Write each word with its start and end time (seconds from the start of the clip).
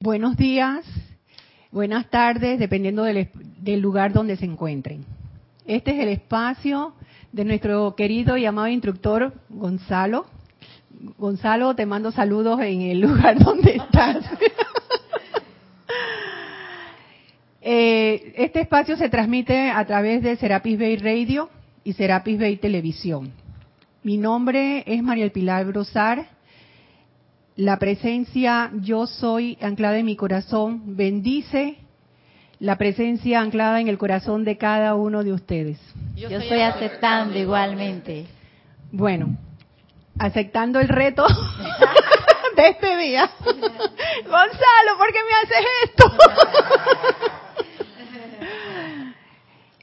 buenos 0.00 0.36
días, 0.36 0.84
buenas 1.70 2.10
tardes, 2.10 2.58
dependiendo 2.58 3.02
del, 3.02 3.28
lugar 3.80 4.12
donde 4.12 4.36
se 4.36 4.44
encuentren. 4.44 5.04
Este 5.66 5.92
es 5.92 6.00
el 6.00 6.08
espacio 6.08 6.94
de 7.32 7.44
nuestro 7.44 7.94
querido 7.96 8.36
y 8.36 8.44
amado 8.44 8.68
instructor 8.68 9.32
Gonzalo. 9.48 10.26
Gonzalo, 11.18 11.74
te 11.74 11.86
mando 11.86 12.12
saludos 12.12 12.60
en 12.60 12.82
el 12.82 13.00
lugar 13.06 13.38
donde 13.42 13.76
estás. 13.76 14.18
eh, 17.62 18.34
este 18.36 18.60
espacio 18.60 18.96
se 18.96 19.08
transmite 19.08 19.70
a 19.70 19.84
través 19.86 20.22
de 20.22 20.36
Serapis 20.36 20.78
Bay 20.78 20.96
Radio 20.98 21.48
y 21.84 21.94
Serapis 21.94 22.38
Bay 22.38 22.56
Televisión. 22.58 23.32
Mi 24.02 24.18
nombre 24.18 24.84
es 24.86 25.02
María 25.02 25.30
Pilar 25.32 25.64
Brosar 25.64 26.35
la 27.56 27.78
presencia 27.78 28.70
yo 28.82 29.06
soy 29.06 29.56
anclada 29.62 29.98
en 29.98 30.06
mi 30.06 30.14
corazón 30.14 30.96
bendice 30.96 31.78
la 32.58 32.76
presencia 32.76 33.40
anclada 33.40 33.80
en 33.80 33.88
el 33.88 33.98
corazón 33.98 34.44
de 34.44 34.56
cada 34.56 34.94
uno 34.94 35.22
de 35.22 35.32
ustedes. 35.32 35.78
Yo, 36.14 36.30
yo 36.30 36.38
estoy 36.38 36.60
aceptando 36.60 37.38
igualmente. 37.38 38.26
Bueno, 38.90 39.36
aceptando 40.18 40.80
el 40.80 40.88
reto 40.88 41.26
de 42.56 42.68
este 42.68 42.96
día. 42.96 43.30
Gonzalo, 43.44 44.96
¿por 44.98 45.12
qué 45.12 45.18
me 45.22 45.34
haces 45.42 45.66
esto? 45.84 46.12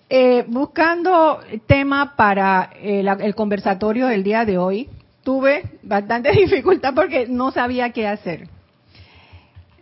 eh, 0.10 0.46
buscando 0.48 1.42
tema 1.68 2.16
para 2.16 2.72
el, 2.82 3.08
el 3.08 3.36
conversatorio 3.36 4.08
del 4.08 4.24
día 4.24 4.46
de 4.46 4.58
hoy, 4.58 4.90
tuve 5.24 5.64
bastante 5.82 6.32
dificultad 6.38 6.94
porque 6.94 7.28
no 7.28 7.52
sabía 7.52 7.92
qué 7.92 8.08
hacer. 8.08 8.48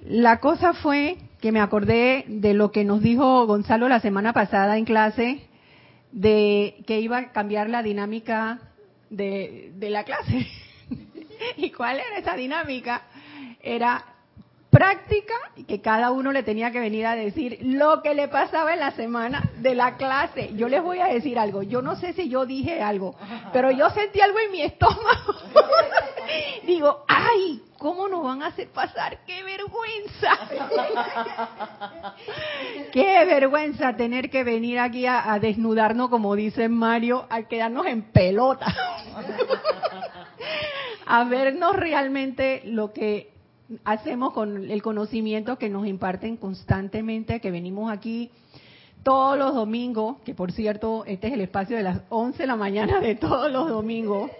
La 0.06 0.40
cosa 0.40 0.74
fue 0.74 1.18
que 1.42 1.52
me 1.52 1.60
acordé 1.60 2.26
de 2.28 2.54
lo 2.54 2.72
que 2.72 2.84
nos 2.84 3.02
dijo 3.02 3.46
Gonzalo 3.46 3.90
la 3.90 4.00
semana 4.00 4.34
pasada 4.34 4.78
en 4.78 4.86
clase, 4.86 5.42
de 6.12 6.84
que 6.86 7.00
iba 7.00 7.18
a 7.18 7.32
cambiar 7.32 7.70
la 7.70 7.84
dinámica 7.84 8.60
de, 9.10 9.72
la 9.80 10.04
clase. 10.04 10.48
¿Y 11.58 11.72
cuál 11.72 12.00
era 12.00 12.18
esa 12.18 12.36
dinámica? 12.36 13.04
Era 13.62 14.04
práctica 14.72 15.34
y 15.58 15.66
que 15.66 15.82
cada 15.82 16.12
uno 16.12 16.32
le 16.32 16.44
tenía 16.44 16.72
que 16.72 16.80
venir 16.80 17.06
a 17.06 17.16
decir 17.16 17.60
lo 17.62 18.02
que 18.02 18.16
le 18.16 18.30
pasaba 18.30 18.74
en 18.74 18.80
la 18.80 18.92
semana 18.92 19.52
de 19.58 19.76
la 19.76 19.98
clase. 19.98 20.52
Yo 20.56 20.70
les 20.70 20.82
voy 20.82 21.00
a 21.00 21.08
decir 21.08 21.38
algo, 21.38 21.62
yo 21.62 21.82
no 21.82 21.98
sé 21.98 22.14
si 22.14 22.30
yo 22.30 22.46
dije 22.46 22.82
algo, 22.82 23.16
pero 23.52 23.70
yo 23.70 23.90
sentí 23.90 24.22
algo 24.22 24.40
en 24.40 24.52
mi 24.52 24.62
estómago. 24.62 25.36
Digo, 26.66 27.04
ay, 27.08 27.62
¿cómo 27.78 28.08
nos 28.08 28.24
van 28.24 28.44
a 28.44 28.48
hacer 28.48 28.70
pasar? 28.70 29.20
¡Qué 29.26 29.44
vergüenza! 29.44 30.40
¡Qué 32.94 33.26
vergüenza 33.26 33.98
tener 33.98 34.30
que 34.30 34.46
venir 34.46 34.80
aquí 34.80 35.06
a, 35.06 35.34
a 35.34 35.40
desnudarnos, 35.40 36.10
como 36.10 36.34
dice 36.36 36.70
Mario, 36.70 37.26
a 37.30 37.42
quedarnos 37.44 37.88
en 37.88 38.04
pelota! 38.04 38.68
a 41.06 41.26
vernos 41.26 41.76
realmente 41.76 42.62
lo 42.64 42.94
que 42.94 43.31
hacemos 43.84 44.34
con 44.34 44.70
el 44.70 44.82
conocimiento 44.82 45.58
que 45.58 45.70
nos 45.70 45.88
imparten 45.88 46.38
constantemente, 46.38 47.40
que 47.40 47.52
venimos 47.52 47.92
aquí 47.92 48.32
todos 49.04 49.38
los 49.38 49.56
domingos, 49.56 50.18
que 50.26 50.34
por 50.34 50.52
cierto, 50.52 51.06
este 51.06 51.28
es 51.28 51.34
el 51.34 51.42
espacio 51.42 51.78
de 51.78 51.84
las 51.84 52.02
11 52.10 52.44
de 52.44 52.48
la 52.48 52.56
mañana 52.56 53.00
de 53.00 53.16
todos 53.16 53.52
los 53.52 53.70
domingos, 53.70 54.32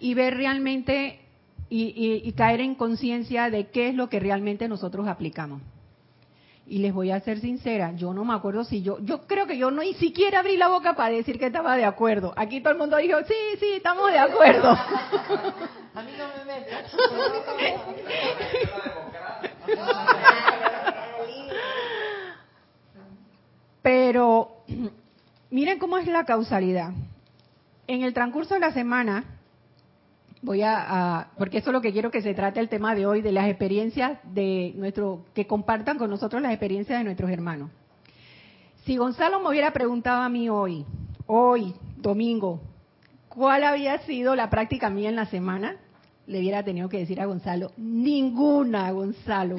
y 0.00 0.14
ver 0.14 0.36
realmente 0.36 1.20
y, 1.68 1.94
y, 1.96 2.28
y 2.28 2.32
caer 2.32 2.60
en 2.60 2.74
conciencia 2.74 3.50
de 3.50 3.68
qué 3.68 3.88
es 3.88 3.94
lo 3.94 4.08
que 4.08 4.20
realmente 4.20 4.68
nosotros 4.68 5.08
aplicamos. 5.08 5.62
Y 6.66 6.78
les 6.78 6.94
voy 6.94 7.10
a 7.10 7.20
ser 7.20 7.40
sincera, 7.40 7.92
yo 7.92 8.14
no 8.14 8.24
me 8.24 8.34
acuerdo 8.34 8.64
si 8.64 8.82
yo, 8.82 8.98
yo 9.00 9.26
creo 9.26 9.46
que 9.46 9.58
yo 9.58 9.70
no 9.70 9.82
ni 9.82 9.94
siquiera 9.94 10.38
abrí 10.38 10.56
la 10.56 10.68
boca 10.68 10.94
para 10.94 11.14
decir 11.14 11.38
que 11.38 11.46
estaba 11.46 11.76
de 11.76 11.84
acuerdo. 11.84 12.32
Aquí 12.36 12.60
todo 12.60 12.72
el 12.72 12.78
mundo 12.78 12.96
dijo, 12.98 13.18
sí, 13.26 13.34
sí, 13.58 13.72
estamos 13.76 14.10
de 14.12 14.18
acuerdo. 14.18 14.70
A 14.70 16.02
mí 16.02 16.12
no 16.16 16.26
me. 16.46 16.66
Pero 23.82 24.62
miren 25.50 25.78
cómo 25.78 25.98
es 25.98 26.06
la 26.06 26.24
causalidad. 26.24 26.92
En 27.88 28.02
el 28.02 28.14
transcurso 28.14 28.54
de 28.54 28.60
la 28.60 28.72
semana, 28.72 29.24
voy 30.42 30.62
a, 30.62 31.28
porque 31.38 31.58
eso 31.58 31.70
es 31.70 31.72
lo 31.72 31.80
que 31.80 31.92
quiero 31.92 32.10
que 32.10 32.20
se 32.20 32.34
trate 32.34 32.60
el 32.60 32.68
tema 32.68 32.94
de 32.94 33.06
hoy 33.06 33.22
de 33.22 33.32
las 33.32 33.48
experiencias 33.48 34.18
de 34.24 34.72
nuestro 34.76 35.24
que 35.34 35.46
compartan 35.46 35.96
con 35.98 36.10
nosotros 36.10 36.42
las 36.42 36.52
experiencias 36.52 36.98
de 36.98 37.04
nuestros 37.04 37.30
hermanos. 37.30 37.70
Si 38.84 38.96
Gonzalo 38.96 39.40
me 39.40 39.48
hubiera 39.48 39.72
preguntado 39.72 40.22
a 40.22 40.28
mí 40.28 40.48
hoy, 40.48 40.84
hoy, 41.26 41.72
domingo, 41.96 42.60
cuál 43.28 43.62
había 43.62 43.98
sido 44.00 44.34
la 44.34 44.50
práctica 44.50 44.90
mía 44.90 45.08
en 45.08 45.16
la 45.16 45.26
semana, 45.26 45.76
le 46.26 46.40
hubiera 46.40 46.64
tenido 46.64 46.88
que 46.88 46.98
decir 46.98 47.20
a 47.20 47.26
Gonzalo, 47.26 47.70
ninguna, 47.76 48.90
Gonzalo. 48.90 49.56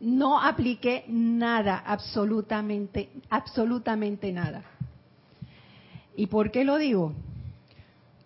No 0.00 0.40
apliqué 0.40 1.04
nada, 1.08 1.82
absolutamente, 1.86 3.10
absolutamente 3.28 4.32
nada. 4.32 4.62
¿Y 6.16 6.26
por 6.26 6.50
qué 6.50 6.64
lo 6.64 6.78
digo? 6.78 7.12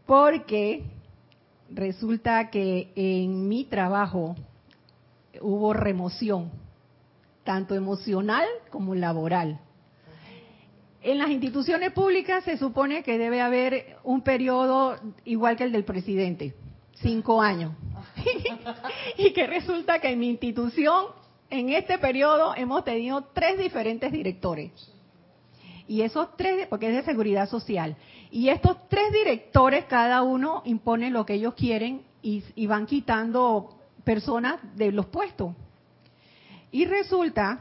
Porque 0.06 0.84
resulta 1.70 2.50
que 2.50 2.92
en 2.96 3.48
mi 3.48 3.64
trabajo 3.64 4.36
hubo 5.40 5.72
remoción, 5.72 6.50
tanto 7.44 7.74
emocional 7.74 8.46
como 8.70 8.94
laboral. 8.94 9.60
En 11.02 11.18
las 11.18 11.30
instituciones 11.30 11.92
públicas 11.92 12.44
se 12.44 12.56
supone 12.58 13.02
que 13.02 13.18
debe 13.18 13.40
haber 13.40 13.96
un 14.02 14.22
periodo 14.22 14.98
igual 15.24 15.56
que 15.56 15.64
el 15.64 15.72
del 15.72 15.84
presidente, 15.84 16.54
cinco 16.94 17.40
años. 17.40 17.72
y 19.16 19.32
que 19.32 19.46
resulta 19.46 20.00
que 20.00 20.10
en 20.10 20.18
mi 20.18 20.28
institución, 20.28 21.06
en 21.50 21.70
este 21.70 21.98
periodo, 21.98 22.54
hemos 22.56 22.84
tenido 22.84 23.22
tres 23.32 23.58
diferentes 23.58 24.10
directores. 24.10 24.72
Y 25.86 26.02
esos 26.02 26.36
tres, 26.36 26.66
porque 26.68 26.88
es 26.88 26.94
de 26.94 27.02
seguridad 27.04 27.48
social. 27.48 27.96
Y 28.30 28.48
estos 28.48 28.88
tres 28.88 29.12
directores, 29.12 29.84
cada 29.86 30.22
uno 30.22 30.62
impone 30.64 31.10
lo 31.10 31.24
que 31.24 31.34
ellos 31.34 31.54
quieren 31.54 32.02
y, 32.22 32.66
van 32.66 32.86
quitando 32.86 33.78
personas 34.04 34.60
de 34.76 34.92
los 34.92 35.06
puestos. 35.06 35.54
Y 36.70 36.84
resulta 36.84 37.60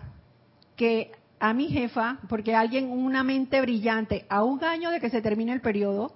que 0.75 1.11
a 1.39 1.53
mi 1.53 1.67
jefa, 1.67 2.19
porque 2.27 2.55
alguien, 2.55 2.89
una 2.89 3.23
mente 3.23 3.61
brillante, 3.61 4.25
a 4.27 4.43
un 4.43 4.63
año 4.63 4.91
de 4.91 4.99
que 4.99 5.09
se 5.09 5.21
termine 5.21 5.53
el 5.53 5.61
periodo, 5.61 6.13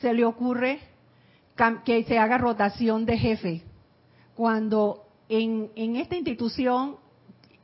se 0.00 0.12
le 0.12 0.24
ocurre 0.24 0.80
que 1.84 2.04
se 2.04 2.18
haga 2.18 2.36
rotación 2.36 3.06
de 3.06 3.16
jefe. 3.16 3.62
Cuando 4.34 5.04
en, 5.28 5.70
en 5.76 5.96
esta 5.96 6.16
institución 6.16 6.96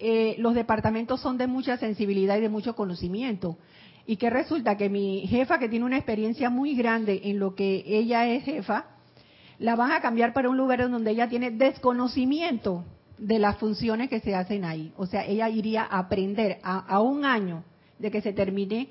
eh, 0.02 0.36
los 0.38 0.54
departamentos 0.54 1.20
son 1.20 1.36
de 1.36 1.46
mucha 1.46 1.76
sensibilidad 1.76 2.38
y 2.38 2.40
de 2.40 2.48
mucho 2.48 2.74
conocimiento. 2.74 3.58
Y 4.10 4.16
que 4.16 4.28
resulta 4.28 4.76
que 4.76 4.88
mi 4.88 5.24
jefa, 5.28 5.60
que 5.60 5.68
tiene 5.68 5.84
una 5.84 5.96
experiencia 5.96 6.50
muy 6.50 6.74
grande 6.74 7.20
en 7.26 7.38
lo 7.38 7.54
que 7.54 7.84
ella 7.86 8.26
es 8.26 8.42
jefa, 8.42 8.86
la 9.60 9.76
van 9.76 9.92
a 9.92 10.00
cambiar 10.00 10.32
para 10.32 10.50
un 10.50 10.56
lugar 10.56 10.90
donde 10.90 11.12
ella 11.12 11.28
tiene 11.28 11.52
desconocimiento 11.52 12.84
de 13.18 13.38
las 13.38 13.58
funciones 13.58 14.10
que 14.10 14.18
se 14.18 14.34
hacen 14.34 14.64
ahí. 14.64 14.92
O 14.96 15.06
sea, 15.06 15.24
ella 15.24 15.48
iría 15.48 15.84
a 15.84 16.00
aprender 16.00 16.58
a, 16.64 16.80
a 16.80 16.98
un 16.98 17.24
año 17.24 17.62
de 18.00 18.10
que 18.10 18.20
se 18.20 18.32
termine 18.32 18.88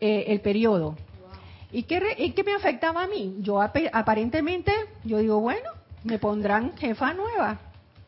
eh, 0.00 0.24
el 0.26 0.40
periodo. 0.40 0.96
¿Y 1.70 1.84
qué, 1.84 2.00
re, 2.00 2.16
¿Y 2.18 2.32
qué, 2.32 2.42
me 2.42 2.54
afectaba 2.54 3.04
a 3.04 3.06
mí? 3.06 3.36
Yo 3.42 3.62
aparentemente, 3.62 4.72
yo 5.04 5.18
digo, 5.18 5.38
bueno, 5.38 5.70
me 6.02 6.18
pondrán 6.18 6.76
jefa 6.76 7.14
nueva, 7.14 7.60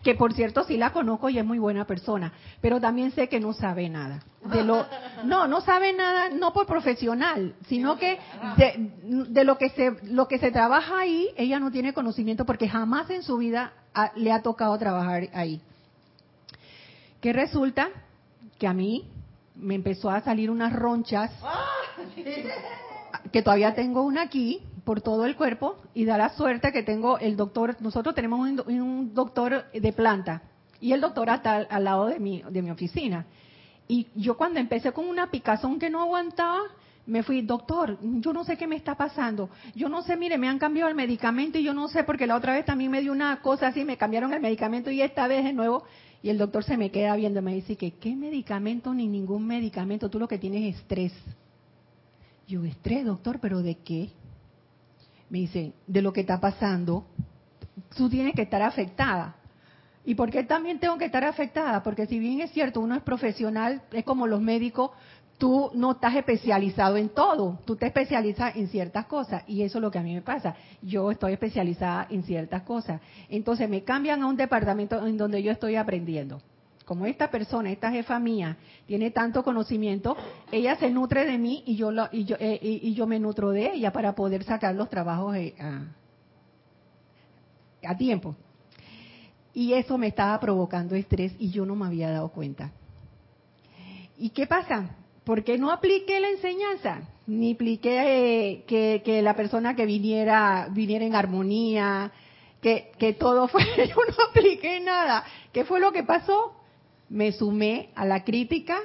que 0.02 0.14
por 0.14 0.32
cierto 0.32 0.64
sí 0.64 0.76
la 0.76 0.92
conozco 0.92 1.28
y 1.28 1.38
es 1.38 1.44
muy 1.44 1.58
buena 1.58 1.84
persona, 1.84 2.32
pero 2.60 2.80
también 2.80 3.10
sé 3.12 3.28
que 3.28 3.40
no 3.40 3.52
sabe 3.52 3.88
nada. 3.88 4.22
De 4.52 4.62
lo, 4.62 4.86
no, 5.24 5.48
no 5.48 5.60
sabe 5.60 5.92
nada, 5.92 6.30
no 6.30 6.52
por 6.52 6.66
profesional, 6.66 7.54
sino 7.66 7.98
que 7.98 8.18
de, 8.56 8.92
de 9.28 9.44
lo 9.44 9.58
que 9.58 9.70
se 9.70 9.96
lo 10.04 10.28
que 10.28 10.38
se 10.38 10.52
trabaja 10.52 11.00
ahí, 11.00 11.28
ella 11.36 11.58
no 11.58 11.70
tiene 11.70 11.92
conocimiento 11.92 12.46
porque 12.46 12.68
jamás 12.68 13.10
en 13.10 13.22
su 13.22 13.36
vida 13.38 13.72
a, 13.92 14.12
le 14.14 14.30
ha 14.32 14.42
tocado 14.42 14.78
trabajar 14.78 15.28
ahí. 15.34 15.60
Que 17.20 17.32
resulta 17.32 17.88
que 18.58 18.68
a 18.68 18.72
mí 18.72 19.10
me 19.56 19.74
empezó 19.74 20.10
a 20.10 20.20
salir 20.20 20.50
unas 20.50 20.72
ronchas 20.72 21.32
que 23.32 23.42
todavía 23.42 23.74
tengo 23.74 24.02
una 24.02 24.22
aquí 24.22 24.62
por 24.88 25.02
todo 25.02 25.26
el 25.26 25.36
cuerpo 25.36 25.76
y 25.92 26.06
da 26.06 26.16
la 26.16 26.30
suerte 26.30 26.72
que 26.72 26.82
tengo 26.82 27.18
el 27.18 27.36
doctor, 27.36 27.76
nosotros 27.80 28.14
tenemos 28.14 28.40
un, 28.40 29.12
doctor 29.12 29.66
de 29.70 29.92
planta 29.92 30.44
y 30.80 30.94
el 30.94 31.02
doctor 31.02 31.28
está 31.28 31.56
al, 31.56 31.84
lado 31.84 32.06
de 32.06 32.18
mi, 32.18 32.42
de 32.48 32.62
mi 32.62 32.70
oficina. 32.70 33.26
Y 33.86 34.06
yo 34.14 34.38
cuando 34.38 34.60
empecé 34.60 34.92
con 34.92 35.06
una 35.06 35.30
picazón 35.30 35.78
que 35.78 35.90
no 35.90 36.00
aguantaba, 36.00 36.60
me 37.04 37.22
fui, 37.22 37.42
doctor, 37.42 37.98
yo 38.00 38.32
no 38.32 38.44
sé 38.44 38.56
qué 38.56 38.66
me 38.66 38.76
está 38.76 38.94
pasando. 38.94 39.50
Yo 39.74 39.90
no 39.90 40.00
sé, 40.00 40.16
mire, 40.16 40.38
me 40.38 40.48
han 40.48 40.58
cambiado 40.58 40.88
el 40.88 40.96
medicamento 40.96 41.58
y 41.58 41.64
yo 41.64 41.74
no 41.74 41.88
sé 41.88 42.04
porque 42.04 42.26
la 42.26 42.36
otra 42.36 42.54
vez 42.54 42.64
también 42.64 42.90
me 42.90 43.02
dio 43.02 43.12
una 43.12 43.42
cosa 43.42 43.66
así, 43.66 43.84
me 43.84 43.98
cambiaron 43.98 44.32
el 44.32 44.40
medicamento 44.40 44.90
y 44.90 45.02
esta 45.02 45.28
vez 45.28 45.44
de 45.44 45.52
nuevo. 45.52 45.84
Y 46.22 46.30
el 46.30 46.38
doctor 46.38 46.64
se 46.64 46.78
me 46.78 46.90
queda 46.90 47.14
viendo 47.14 47.42
me 47.42 47.52
dice 47.52 47.76
que 47.76 47.90
qué 47.90 48.16
medicamento 48.16 48.94
ni 48.94 49.06
ningún 49.06 49.46
medicamento, 49.46 50.08
tú 50.08 50.18
lo 50.18 50.28
que 50.28 50.38
tienes 50.38 50.62
es 50.62 50.80
estrés. 50.80 51.12
Yo, 52.46 52.64
estrés, 52.64 53.04
doctor, 53.04 53.38
pero 53.38 53.60
¿de 53.60 53.74
qué? 53.74 54.12
Me 55.30 55.38
dice, 55.38 55.72
de 55.86 56.02
lo 56.02 56.12
que 56.12 56.20
está 56.22 56.40
pasando, 56.40 57.06
tú 57.96 58.08
tienes 58.08 58.34
que 58.34 58.42
estar 58.42 58.62
afectada. 58.62 59.36
¿Y 60.04 60.14
por 60.14 60.30
qué 60.30 60.42
también 60.42 60.78
tengo 60.78 60.96
que 60.96 61.04
estar 61.04 61.24
afectada? 61.24 61.82
Porque 61.82 62.06
si 62.06 62.18
bien 62.18 62.40
es 62.40 62.50
cierto, 62.52 62.80
uno 62.80 62.94
es 62.94 63.02
profesional, 63.02 63.82
es 63.92 64.04
como 64.04 64.26
los 64.26 64.40
médicos, 64.40 64.90
tú 65.38 65.70
no 65.74 65.92
estás 65.92 66.16
especializado 66.16 66.96
en 66.96 67.10
todo, 67.10 67.58
tú 67.64 67.76
te 67.76 67.86
especializas 67.86 68.56
en 68.56 68.68
ciertas 68.68 69.06
cosas 69.06 69.44
y 69.46 69.62
eso 69.62 69.78
es 69.78 69.82
lo 69.82 69.90
que 69.90 69.98
a 69.98 70.02
mí 70.02 70.14
me 70.14 70.22
pasa. 70.22 70.56
Yo 70.82 71.10
estoy 71.10 71.34
especializada 71.34 72.06
en 72.10 72.24
ciertas 72.24 72.62
cosas. 72.62 73.00
Entonces 73.28 73.68
me 73.68 73.84
cambian 73.84 74.22
a 74.22 74.26
un 74.26 74.36
departamento 74.36 75.06
en 75.06 75.16
donde 75.16 75.42
yo 75.42 75.52
estoy 75.52 75.76
aprendiendo. 75.76 76.40
Como 76.88 77.04
esta 77.04 77.30
persona, 77.30 77.70
esta 77.70 77.90
jefa 77.90 78.18
mía, 78.18 78.56
tiene 78.86 79.10
tanto 79.10 79.44
conocimiento, 79.44 80.16
ella 80.50 80.74
se 80.76 80.88
nutre 80.88 81.26
de 81.26 81.36
mí 81.36 81.62
y 81.66 81.76
yo, 81.76 81.90
eh, 82.10 82.58
y, 82.62 82.94
yo 82.94 83.06
me 83.06 83.20
nutro 83.20 83.50
de 83.50 83.74
ella 83.74 83.92
para 83.92 84.14
poder 84.14 84.42
sacar 84.42 84.74
los 84.74 84.88
trabajos 84.88 85.36
eh, 85.36 85.54
a 87.86 87.94
tiempo. 87.94 88.34
Y 89.52 89.74
eso 89.74 89.98
me 89.98 90.06
estaba 90.06 90.40
provocando 90.40 90.94
estrés 90.94 91.34
y 91.38 91.50
yo 91.50 91.66
no 91.66 91.76
me 91.76 91.84
había 91.84 92.10
dado 92.10 92.30
cuenta. 92.30 92.72
¿Y 94.16 94.30
qué 94.30 94.46
pasa? 94.46 94.96
Porque 95.24 95.58
no 95.58 95.70
apliqué 95.70 96.18
la 96.20 96.30
enseñanza, 96.30 97.02
ni 97.26 97.52
apliqué 97.52 98.62
eh, 98.64 99.02
que, 99.04 99.20
la 99.20 99.36
persona 99.36 99.76
que 99.76 99.84
viniera 99.84 100.68
viniera 100.70 101.04
en 101.04 101.14
armonía, 101.14 102.12
que, 102.62 102.92
que 102.98 103.12
todo 103.12 103.46
fue, 103.48 103.62
yo 103.76 103.94
no 103.94 104.24
apliqué 104.30 104.80
nada. 104.80 105.22
¿Qué 105.52 105.66
fue 105.66 105.80
lo 105.80 105.92
que 105.92 106.02
pasó? 106.02 106.54
Me 107.08 107.32
sumé 107.32 107.90
a 107.94 108.04
la 108.04 108.24
crítica, 108.24 108.78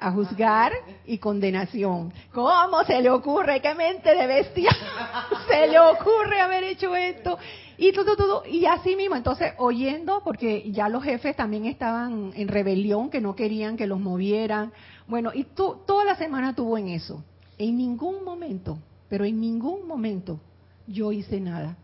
a 0.00 0.10
juzgar 0.12 0.72
y 1.06 1.18
condenación. 1.18 2.12
¿Cómo 2.32 2.82
se 2.84 3.00
le 3.02 3.10
ocurre? 3.10 3.60
¿Qué 3.60 3.74
mente 3.74 4.14
de 4.14 4.26
bestia 4.26 4.70
se 5.48 5.68
le 5.68 5.78
ocurre 5.78 6.40
haber 6.40 6.64
hecho 6.64 6.96
esto? 6.96 7.38
Y 7.76 7.92
todo, 7.92 8.16
todo, 8.16 8.42
y 8.46 8.66
así 8.66 8.96
mismo, 8.96 9.16
entonces 9.16 9.54
oyendo, 9.58 10.22
porque 10.22 10.70
ya 10.70 10.88
los 10.88 11.02
jefes 11.02 11.36
también 11.36 11.64
estaban 11.66 12.32
en 12.34 12.48
rebelión, 12.48 13.08
que 13.08 13.20
no 13.20 13.34
querían 13.34 13.76
que 13.76 13.86
los 13.86 14.00
movieran. 14.00 14.72
Bueno, 15.06 15.30
y 15.32 15.44
toda 15.44 16.04
la 16.04 16.16
semana 16.16 16.54
tuvo 16.54 16.76
en 16.76 16.88
eso. 16.88 17.24
En 17.56 17.76
ningún 17.76 18.24
momento, 18.24 18.78
pero 19.08 19.24
en 19.24 19.40
ningún 19.40 19.86
momento 19.86 20.40
yo 20.86 21.12
hice 21.12 21.40
nada. 21.40 21.76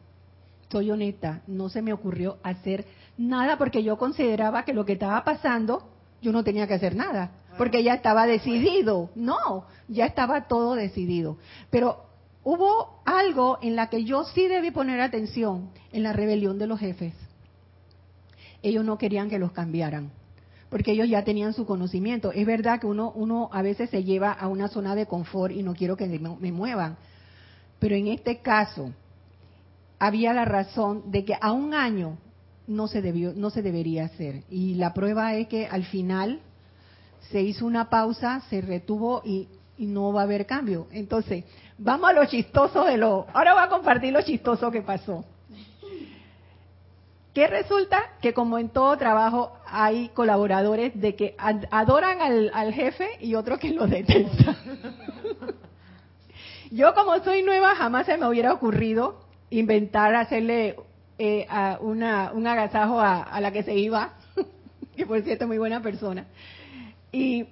Soy 0.71 0.91
honesta, 0.91 1.43
no 1.47 1.69
se 1.69 1.81
me 1.81 1.93
ocurrió 1.93 2.39
hacer 2.43 2.85
nada 3.17 3.59
porque 3.59 3.83
yo 3.83 3.97
consideraba 3.97 4.65
que 4.65 4.73
lo 4.73 4.85
que 4.85 4.95
estaba 4.95 5.25
pasando, 5.25 5.89
yo 6.23 6.33
no 6.33 6.45
tenía 6.45 6.67
que 6.67 6.75
hacer 6.75 6.95
nada, 6.95 7.31
porque 7.59 7.83
ya 7.83 7.95
estaba 7.95 8.27
decidido. 8.27 9.11
No, 9.15 9.67
ya 9.89 10.07
estaba 10.07 10.49
todo 10.49 10.75
decidido. 10.75 11.39
Pero 11.71 12.05
hubo 12.45 13.01
algo 13.05 13.59
en 13.63 13.77
la 13.77 13.89
que 13.89 14.05
yo 14.05 14.25
sí 14.25 14.47
debí 14.47 14.71
poner 14.71 15.01
atención, 15.01 15.71
en 15.93 16.03
la 16.03 16.13
rebelión 16.13 16.59
de 16.59 16.67
los 16.67 16.81
jefes. 16.81 17.15
Ellos 18.63 18.85
no 18.85 18.99
querían 18.99 19.31
que 19.31 19.39
los 19.39 19.53
cambiaran, 19.53 20.11
porque 20.71 20.93
ellos 20.93 21.09
ya 21.09 21.25
tenían 21.25 21.53
su 21.53 21.67
conocimiento. 21.67 22.33
Es 22.33 22.47
verdad 22.47 22.81
que 22.81 22.87
uno, 22.87 23.13
uno 23.15 23.49
a 23.53 23.63
veces 23.63 23.91
se 23.91 24.05
lleva 24.05 24.33
a 24.33 24.49
una 24.49 24.69
zona 24.69 24.95
de 24.95 25.07
confort 25.07 25.53
y 25.53 25.63
no 25.63 25.75
quiero 25.75 25.97
que 25.97 26.07
me, 26.07 26.53
muevan, 26.53 26.97
pero 27.79 27.95
en 27.95 28.09
este 28.09 28.39
caso 28.39 28.93
había 29.99 30.33
la 30.33 30.45
razón 30.45 31.11
de 31.11 31.25
que 31.25 31.35
a 31.41 31.53
un 31.53 31.75
año 31.75 32.19
no 32.67 32.89
se 32.89 33.03
debió, 33.03 33.33
no 33.35 33.51
se 33.51 33.63
debería 33.63 34.05
hacer. 34.05 34.43
Y 34.51 34.75
la 34.75 34.95
prueba 34.95 35.35
es 35.35 35.49
que 35.49 35.67
al 35.67 35.85
final 35.85 36.41
se 37.31 37.43
hizo 37.43 37.67
una 37.67 37.91
pausa, 37.91 38.43
se 38.49 38.61
retuvo 38.61 39.23
y 39.25 39.49
y 39.79 39.87
no 39.87 40.13
va 40.13 40.23
a 40.23 40.25
haber 40.25 40.47
cambio. 40.47 40.87
Entonces, 40.91 41.45
vamos 41.79 42.11
a 42.11 42.13
lo 42.13 42.25
chistoso 42.27 42.85
de 42.85 42.97
lo... 42.97 43.27
Ahora 43.33 43.55
voy 43.55 43.63
a 43.65 43.69
compartir 43.69 44.13
lo 44.13 44.23
chistoso 44.23 44.71
que 44.71 44.83
pasó. 44.83 45.25
Que 47.35 47.47
resulta 47.47 48.03
que 48.23 48.33
como 48.33 48.59
en 48.59 48.71
todo 48.71 48.97
trabajo 48.97 49.53
hay 49.67 50.09
colaboradores 50.11 50.99
de 50.99 51.15
que 51.15 51.37
adoran 51.39 52.23
al, 52.23 52.73
jefe 52.73 53.09
y 53.21 53.35
otros 53.35 53.59
que 53.59 53.73
lo 53.73 53.87
detestan. 53.87 54.57
Yo 56.71 56.95
como 56.95 57.19
soy 57.23 57.43
nueva 57.43 57.75
jamás 57.75 58.07
se 58.07 58.17
me 58.17 58.27
hubiera 58.27 58.55
ocurrido 58.55 59.21
inventar 59.51 60.15
hacerle 60.15 60.77
eh, 61.19 61.47
una, 61.81 62.33
un 62.33 62.47
agasajo 62.47 63.01
a, 63.01 63.23
a 63.23 63.41
la 63.41 63.53
que 63.53 63.63
se 63.63 63.75
iba, 63.75 64.15
que 64.97 65.07
por 65.07 65.23
cierto 65.23 65.45
es 65.45 65.49
muy 65.49 65.59
buena 65.59 65.83
persona. 65.83 66.27
Y 67.13 67.47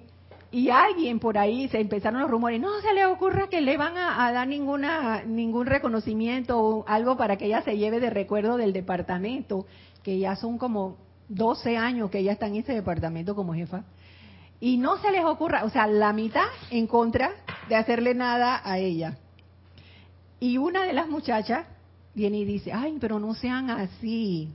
y 0.55 0.69
alguien 0.69 1.19
por 1.19 1.37
ahí 1.37 1.67
se 1.67 1.81
empezaron 1.81 2.21
los 2.21 2.31
rumores, 2.31 2.61
no 2.61 2.79
se 2.79 2.93
le 2.93 3.05
ocurra 3.05 3.49
que 3.49 3.59
le 3.59 3.75
van 3.75 3.97
a, 3.97 4.31
dar 4.31 4.47
ninguna 4.47 5.23
ningún 5.25 5.65
reconocimiento 5.65 6.57
o 6.57 6.85
algo 6.87 7.17
para 7.17 7.35
que 7.35 7.47
ella 7.47 7.61
se 7.63 7.77
lleve 7.77 7.99
de 7.99 8.09
recuerdo 8.09 8.55
del 8.55 8.71
departamento, 8.71 9.65
que 10.01 10.17
ya 10.17 10.37
son 10.37 10.57
como 10.57 10.95
12 11.27 11.75
años 11.75 12.09
que 12.09 12.19
ella 12.19 12.31
está 12.31 12.47
en 12.47 12.55
ese 12.55 12.73
departamento 12.73 13.35
como 13.35 13.53
jefa. 13.53 13.83
Y 14.61 14.77
no 14.77 14.97
se 14.99 15.11
les 15.11 15.25
ocurra, 15.25 15.65
o 15.65 15.69
sea, 15.69 15.87
la 15.87 16.13
mitad 16.13 16.45
en 16.71 16.87
contra 16.87 17.31
de 17.67 17.75
hacerle 17.75 18.15
nada 18.15 18.61
a 18.63 18.77
ella. 18.77 19.17
Y 20.39 20.57
una 20.57 20.85
de 20.85 20.93
las 20.93 21.09
muchachas 21.09 21.67
viene 22.15 22.39
y 22.39 22.45
dice, 22.45 22.71
ay, 22.73 22.97
pero 22.99 23.19
no 23.19 23.33
sean 23.35 23.69
así 23.69 24.49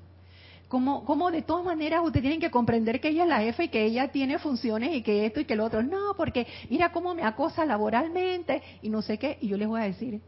como, 0.71 1.33
de 1.33 1.43
todas 1.43 1.65
maneras 1.65 2.01
ustedes 2.05 2.23
tienen 2.23 2.41
que 2.41 2.53
comprender 2.53 3.01
que 3.01 3.09
ella 3.09 3.25
es 3.25 3.29
la 3.29 3.41
jefa 3.41 3.65
y 3.65 3.69
que 3.71 3.85
ella 3.85 4.07
tiene 4.13 4.39
funciones 4.39 4.95
y 4.95 5.03
que 5.03 5.27
esto 5.27 5.41
y 5.41 5.45
que 5.45 5.57
lo 5.57 5.65
otro. 5.65 5.83
No, 5.83 6.15
porque 6.17 6.47
mira 6.71 6.93
cómo 6.93 7.13
me 7.13 7.25
acosa 7.25 7.67
laboralmente 7.67 8.63
y 8.81 8.89
no 8.89 9.03
sé 9.03 9.19
qué. 9.19 9.37
Y 9.41 9.49
yo 9.49 9.57
les 9.57 9.67
voy 9.67 9.81
a 9.81 9.85
decir, 9.85 10.21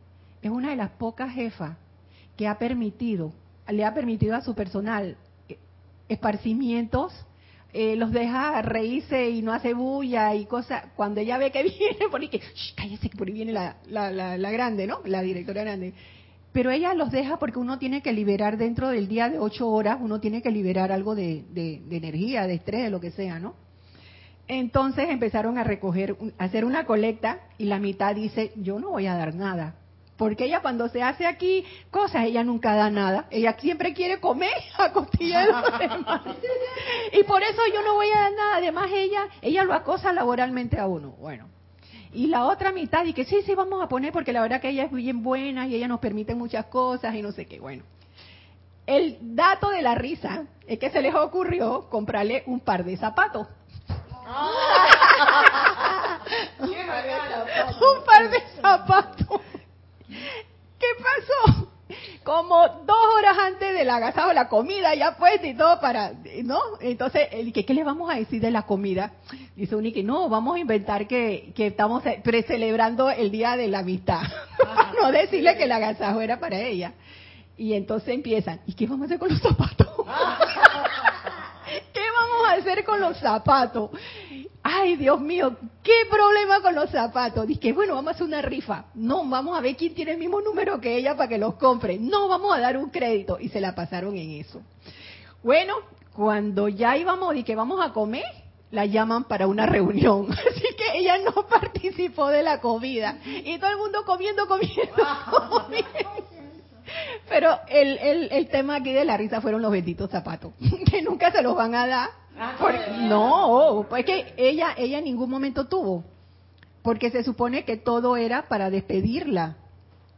es 0.42 0.50
una 0.50 0.70
de 0.70 0.76
las 0.76 0.90
pocas 0.90 1.32
jefas 1.32 1.76
que 2.36 2.48
ha 2.48 2.58
permitido, 2.58 3.32
le 3.68 3.84
ha 3.84 3.94
permitido 3.94 4.34
a 4.34 4.40
su 4.40 4.52
personal 4.56 5.16
eh, 5.48 5.58
esparcimientos, 6.08 7.14
eh, 7.72 7.94
los 7.94 8.10
deja 8.10 8.60
reírse 8.62 9.30
y 9.30 9.42
no 9.42 9.52
hace 9.52 9.74
bulla 9.74 10.34
y 10.34 10.46
cosas. 10.46 10.86
Cuando 10.96 11.20
ella 11.20 11.38
ve 11.38 11.52
que 11.52 11.62
viene, 11.78 12.08
por 12.10 12.20
ahí 12.20 12.26
que, 12.26 12.40
cállese 12.74 13.08
que 13.08 13.16
por 13.16 13.28
ahí 13.28 13.34
viene 13.34 13.52
la, 13.52 13.76
la, 13.86 14.10
la 14.10 14.50
grande, 14.50 14.88
¿no? 14.88 15.02
La 15.04 15.22
directora 15.22 15.62
grande 15.62 15.94
pero 16.52 16.70
ella 16.70 16.94
los 16.94 17.10
deja 17.10 17.38
porque 17.38 17.58
uno 17.58 17.78
tiene 17.78 18.02
que 18.02 18.12
liberar 18.12 18.58
dentro 18.58 18.88
del 18.88 19.08
día 19.08 19.30
de 19.30 19.38
ocho 19.38 19.68
horas, 19.68 19.98
uno 20.00 20.20
tiene 20.20 20.42
que 20.42 20.50
liberar 20.50 20.92
algo 20.92 21.14
de, 21.14 21.44
energía, 21.90 22.46
de 22.46 22.54
estrés, 22.54 22.84
de 22.84 22.90
lo 22.90 23.00
que 23.00 23.10
sea, 23.10 23.38
¿no? 23.38 23.54
Entonces 24.48 25.08
empezaron 25.08 25.56
a 25.56 25.64
recoger, 25.64 26.16
a 26.36 26.44
hacer 26.44 26.64
una 26.64 26.84
colecta 26.84 27.40
y 27.56 27.64
la 27.64 27.78
mitad 27.78 28.14
dice, 28.14 28.52
yo 28.56 28.78
no 28.78 28.90
voy 28.90 29.06
a 29.06 29.14
dar 29.14 29.34
nada. 29.34 29.76
Porque 30.18 30.44
ella 30.44 30.60
cuando 30.60 30.88
se 30.88 31.02
hace 31.02 31.26
aquí 31.26 31.64
cosas, 31.90 32.26
ella 32.26 32.44
nunca 32.44 32.74
da 32.74 32.90
nada. 32.90 33.26
Ella 33.30 33.56
siempre 33.58 33.94
quiere 33.94 34.20
comer 34.20 34.52
a 34.78 34.92
demás. 35.78 36.22
Y 37.12 37.24
por 37.24 37.42
eso 37.42 37.60
yo 37.72 37.82
no 37.82 37.94
voy 37.94 38.08
a 38.08 38.20
dar 38.20 38.32
nada. 38.32 38.56
Además 38.58 38.90
ella, 38.92 39.28
ella 39.40 39.64
lo 39.64 39.72
acosa 39.72 40.12
laboralmente 40.12 40.78
a 40.78 40.86
uno. 40.86 41.12
Bueno, 41.18 41.48
y 42.12 42.26
la 42.26 42.44
otra 42.44 42.72
mitad, 42.72 43.04
y 43.04 43.12
que 43.12 43.24
sí, 43.24 43.42
sí, 43.42 43.54
vamos 43.54 43.82
a 43.82 43.88
poner, 43.88 44.12
porque 44.12 44.32
la 44.32 44.42
verdad 44.42 44.60
que 44.60 44.68
ella 44.68 44.84
es 44.84 44.92
bien 44.92 45.22
buena 45.22 45.66
y 45.66 45.74
ella 45.74 45.88
nos 45.88 46.00
permite 46.00 46.34
muchas 46.34 46.66
cosas 46.66 47.14
y 47.14 47.22
no 47.22 47.32
sé 47.32 47.46
qué. 47.46 47.58
Bueno, 47.58 47.84
el 48.86 49.16
dato 49.20 49.70
de 49.70 49.82
la 49.82 49.94
risa 49.94 50.44
es 50.66 50.78
que 50.78 50.90
se 50.90 51.00
les 51.00 51.14
ocurrió 51.14 51.88
comprarle 51.88 52.42
un 52.46 52.60
par 52.60 52.84
de 52.84 52.96
zapatos. 52.96 53.48
un 56.60 58.04
par 58.04 58.30
de 58.30 58.40
zapatos. 58.60 59.40
¿Qué 60.08 60.86
pasó? 60.98 61.61
Como 62.24 62.68
dos 62.68 62.96
horas 63.16 63.36
antes 63.38 63.74
del 63.74 63.90
agasajo, 63.90 64.32
la 64.32 64.48
comida 64.48 64.94
ya 64.94 65.16
puesta 65.16 65.46
y 65.46 65.54
todo 65.54 65.80
para, 65.80 66.12
¿no? 66.44 66.60
Entonces, 66.80 67.28
¿qué, 67.52 67.64
¿qué 67.64 67.74
le 67.74 67.84
vamos 67.84 68.10
a 68.10 68.16
decir 68.16 68.40
de 68.40 68.50
la 68.50 68.62
comida? 68.62 69.12
Dice 69.56 69.76
Unique, 69.76 70.02
no, 70.02 70.28
vamos 70.28 70.56
a 70.56 70.58
inventar 70.58 71.06
que, 71.06 71.52
que 71.54 71.68
estamos 71.68 72.02
celebrando 72.46 73.10
el 73.10 73.30
día 73.30 73.56
de 73.56 73.68
la 73.68 73.80
amistad. 73.80 74.22
no 75.00 75.12
decirle 75.12 75.56
que 75.56 75.64
el 75.64 75.72
agasajo 75.72 76.20
era 76.20 76.38
para 76.38 76.60
ella. 76.60 76.92
Y 77.56 77.74
entonces 77.74 78.14
empiezan, 78.14 78.60
¿y 78.66 78.74
qué 78.74 78.86
vamos 78.86 79.02
a 79.02 79.06
hacer 79.06 79.18
con 79.18 79.28
los 79.28 79.40
zapatos? 79.40 79.88
¿Qué 81.92 82.00
vamos 82.00 82.48
a 82.48 82.52
hacer 82.54 82.84
con 82.84 83.00
los 83.00 83.18
zapatos? 83.18 83.90
Ay 84.62 84.96
Dios 84.96 85.20
mío, 85.20 85.56
qué 85.82 86.06
problema 86.10 86.60
con 86.60 86.74
los 86.74 86.90
zapatos. 86.90 87.46
Dice, 87.46 87.72
bueno, 87.72 87.94
vamos 87.94 88.12
a 88.12 88.14
hacer 88.14 88.26
una 88.26 88.42
rifa. 88.42 88.84
No, 88.94 89.24
vamos 89.28 89.58
a 89.58 89.60
ver 89.60 89.76
quién 89.76 89.94
tiene 89.94 90.12
el 90.12 90.18
mismo 90.18 90.40
número 90.40 90.80
que 90.80 90.96
ella 90.96 91.16
para 91.16 91.28
que 91.28 91.38
los 91.38 91.54
compre. 91.54 91.98
No, 91.98 92.28
vamos 92.28 92.54
a 92.54 92.60
dar 92.60 92.76
un 92.76 92.90
crédito. 92.90 93.38
Y 93.40 93.48
se 93.48 93.60
la 93.60 93.74
pasaron 93.74 94.16
en 94.16 94.32
eso. 94.32 94.62
Bueno, 95.42 95.74
cuando 96.14 96.68
ya 96.68 96.96
íbamos 96.96 97.34
y 97.36 97.42
que 97.42 97.56
vamos 97.56 97.84
a 97.84 97.92
comer, 97.92 98.24
la 98.70 98.86
llaman 98.86 99.24
para 99.24 99.46
una 99.46 99.66
reunión. 99.66 100.30
Así 100.32 100.74
que 100.76 100.98
ella 100.98 101.18
no 101.18 101.46
participó 101.48 102.28
de 102.28 102.42
la 102.42 102.60
comida. 102.60 103.18
Y 103.24 103.58
todo 103.58 103.70
el 103.70 103.78
mundo 103.78 104.04
comiendo, 104.04 104.46
comiendo, 104.46 104.92
comiendo. 105.50 105.88
Pero 107.28 107.58
el, 107.68 107.98
el, 107.98 108.32
el 108.32 108.48
tema 108.48 108.76
aquí 108.76 108.92
de 108.92 109.04
la 109.04 109.16
risa 109.16 109.40
fueron 109.40 109.62
los 109.62 109.72
benditos 109.72 110.10
zapatos, 110.10 110.52
que 110.90 111.00
nunca 111.00 111.30
se 111.30 111.40
los 111.40 111.56
van 111.56 111.74
a 111.74 111.86
dar 111.86 112.21
no, 113.08 113.86
pues 113.88 114.04
que 114.04 114.34
ella, 114.36 114.74
ella 114.76 114.98
en 114.98 115.04
ningún 115.04 115.30
momento 115.30 115.66
tuvo, 115.66 116.04
porque 116.82 117.10
se 117.10 117.22
supone 117.24 117.64
que 117.64 117.76
todo 117.76 118.16
era 118.16 118.48
para 118.48 118.70
despedirla. 118.70 119.56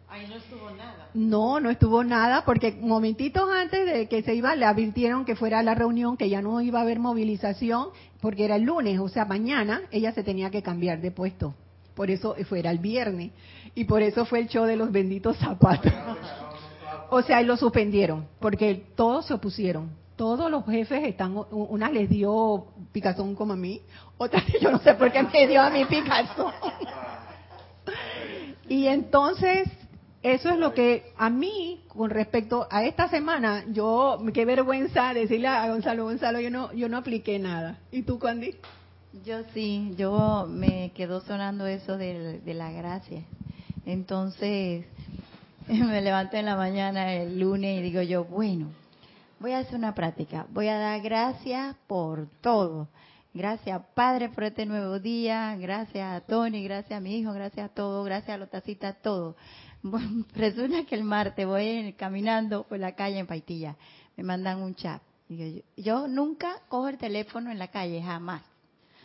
Ahí 0.09 0.26
no 0.28 0.37
estuvo 0.37 0.71
nada. 0.71 1.09
No, 1.14 1.61
no 1.61 1.71
estuvo 1.71 2.04
nada, 2.04 2.44
porque 2.44 2.73
momentitos 2.73 3.49
antes 3.50 3.87
de 3.87 4.09
que 4.09 4.23
se 4.23 4.35
iba 4.35 4.54
le 4.56 4.64
advirtieron 4.64 5.25
que 5.25 5.37
fuera 5.37 5.61
a 5.61 5.62
la 5.62 5.75
reunión, 5.75 6.16
que 6.16 6.28
ya 6.28 6.42
no 6.42 6.61
iba 6.61 6.80
a 6.80 6.83
haber 6.83 6.99
movilización, 6.99 7.88
porque 8.21 8.44
era 8.44 8.56
el 8.56 8.62
lunes, 8.62 8.99
o 8.99 9.09
sea, 9.09 9.25
mañana 9.25 9.83
ella 9.90 10.12
se 10.12 10.23
tenía 10.23 10.50
que 10.50 10.62
cambiar 10.62 11.00
de 11.00 11.11
puesto. 11.11 11.54
Por 11.94 12.11
eso 12.11 12.35
fuera 12.49 12.71
el 12.71 12.78
viernes. 12.78 13.30
Y 13.75 13.85
por 13.85 14.02
eso 14.02 14.25
fue 14.25 14.40
el 14.40 14.49
show 14.49 14.64
de 14.64 14.76
los 14.76 14.90
benditos 14.92 15.37
zapatos. 15.38 15.92
O 17.11 17.23
sea, 17.23 17.40
y 17.40 17.44
lo 17.44 17.56
suspendieron, 17.56 18.26
porque 18.40 18.87
todos 18.97 19.26
se 19.26 19.35
opusieron. 19.35 19.90
Todos 20.16 20.50
los 20.50 20.64
jefes 20.66 21.04
están, 21.04 21.37
una 21.50 21.90
les 21.90 22.09
dio 22.09 22.66
picazón 22.92 23.35
como 23.35 23.54
a 23.54 23.56
mí, 23.56 23.80
otra 24.16 24.42
yo 24.61 24.71
no 24.71 24.78
sé 24.78 24.94
por 24.94 25.11
qué 25.11 25.23
me 25.23 25.47
dio 25.47 25.61
a 25.61 25.71
mí 25.71 25.85
picazón. 25.85 26.52
Y 28.66 28.87
entonces, 28.87 29.68
eso 30.23 30.49
es 30.49 30.59
lo 30.59 30.73
que 30.73 31.12
a 31.18 31.28
mí, 31.28 31.83
con 31.88 32.09
respecto 32.09 32.66
a 32.71 32.85
esta 32.85 33.09
semana, 33.09 33.64
yo, 33.71 34.18
qué 34.33 34.47
vergüenza 34.47 35.12
decirle 35.12 35.49
a 35.49 35.68
Gonzalo, 35.68 36.04
Gonzalo, 36.04 36.40
yo 36.40 36.50
no, 36.50 36.73
yo 36.73 36.88
no 36.88 36.97
apliqué 36.97 37.38
nada. 37.38 37.78
¿Y 37.92 38.02
tú, 38.02 38.18
Candy? 38.18 38.54
Yo 39.25 39.42
sí, 39.52 39.92
yo 39.97 40.47
me 40.49 40.92
quedó 40.94 41.21
sonando 41.21 41.66
eso 41.66 41.99
de, 41.99 42.40
de 42.40 42.54
la 42.54 42.73
gracia. 42.73 43.23
Entonces, 43.85 44.87
me 45.68 46.00
levanto 46.00 46.37
en 46.37 46.47
la 46.47 46.56
mañana 46.56 47.12
el 47.12 47.38
lunes 47.38 47.78
y 47.78 47.83
digo 47.83 48.00
yo, 48.00 48.25
bueno, 48.25 48.71
voy 49.44 49.52
a 49.52 49.58
hacer 49.58 49.74
una 49.74 49.94
práctica, 49.94 50.46
voy 50.48 50.68
a 50.68 50.78
dar 50.78 51.02
gracias 51.02 51.76
por 51.86 52.30
todo. 52.40 52.88
Gracias, 53.34 53.78
Padre, 53.92 54.30
por 54.30 54.44
este 54.44 54.64
nuevo 54.64 54.98
día. 54.98 55.54
Gracias 55.56 56.14
a 56.14 56.22
Tony, 56.22 56.64
gracias 56.64 56.96
a 56.96 57.00
mi 57.00 57.18
hijo, 57.18 57.30
gracias 57.34 57.66
a 57.70 57.74
todo, 57.74 58.02
gracias 58.04 58.30
a 58.30 58.38
los 58.38 58.48
tacitas, 58.48 58.96
todo. 59.02 59.36
Bueno, 59.82 60.24
resulta 60.34 60.86
que 60.86 60.94
el 60.94 61.04
martes 61.04 61.46
voy 61.46 61.92
caminando 61.92 62.62
por 62.62 62.78
la 62.78 62.92
calle 62.94 63.18
en 63.18 63.26
Paitilla. 63.26 63.76
Me 64.16 64.24
mandan 64.24 64.62
un 64.62 64.74
chat. 64.76 65.02
Yo, 65.28 65.44
yo 65.76 66.08
nunca 66.08 66.62
cojo 66.68 66.88
el 66.88 66.96
teléfono 66.96 67.50
en 67.50 67.58
la 67.58 67.68
calle, 67.68 68.00
jamás. 68.00 68.40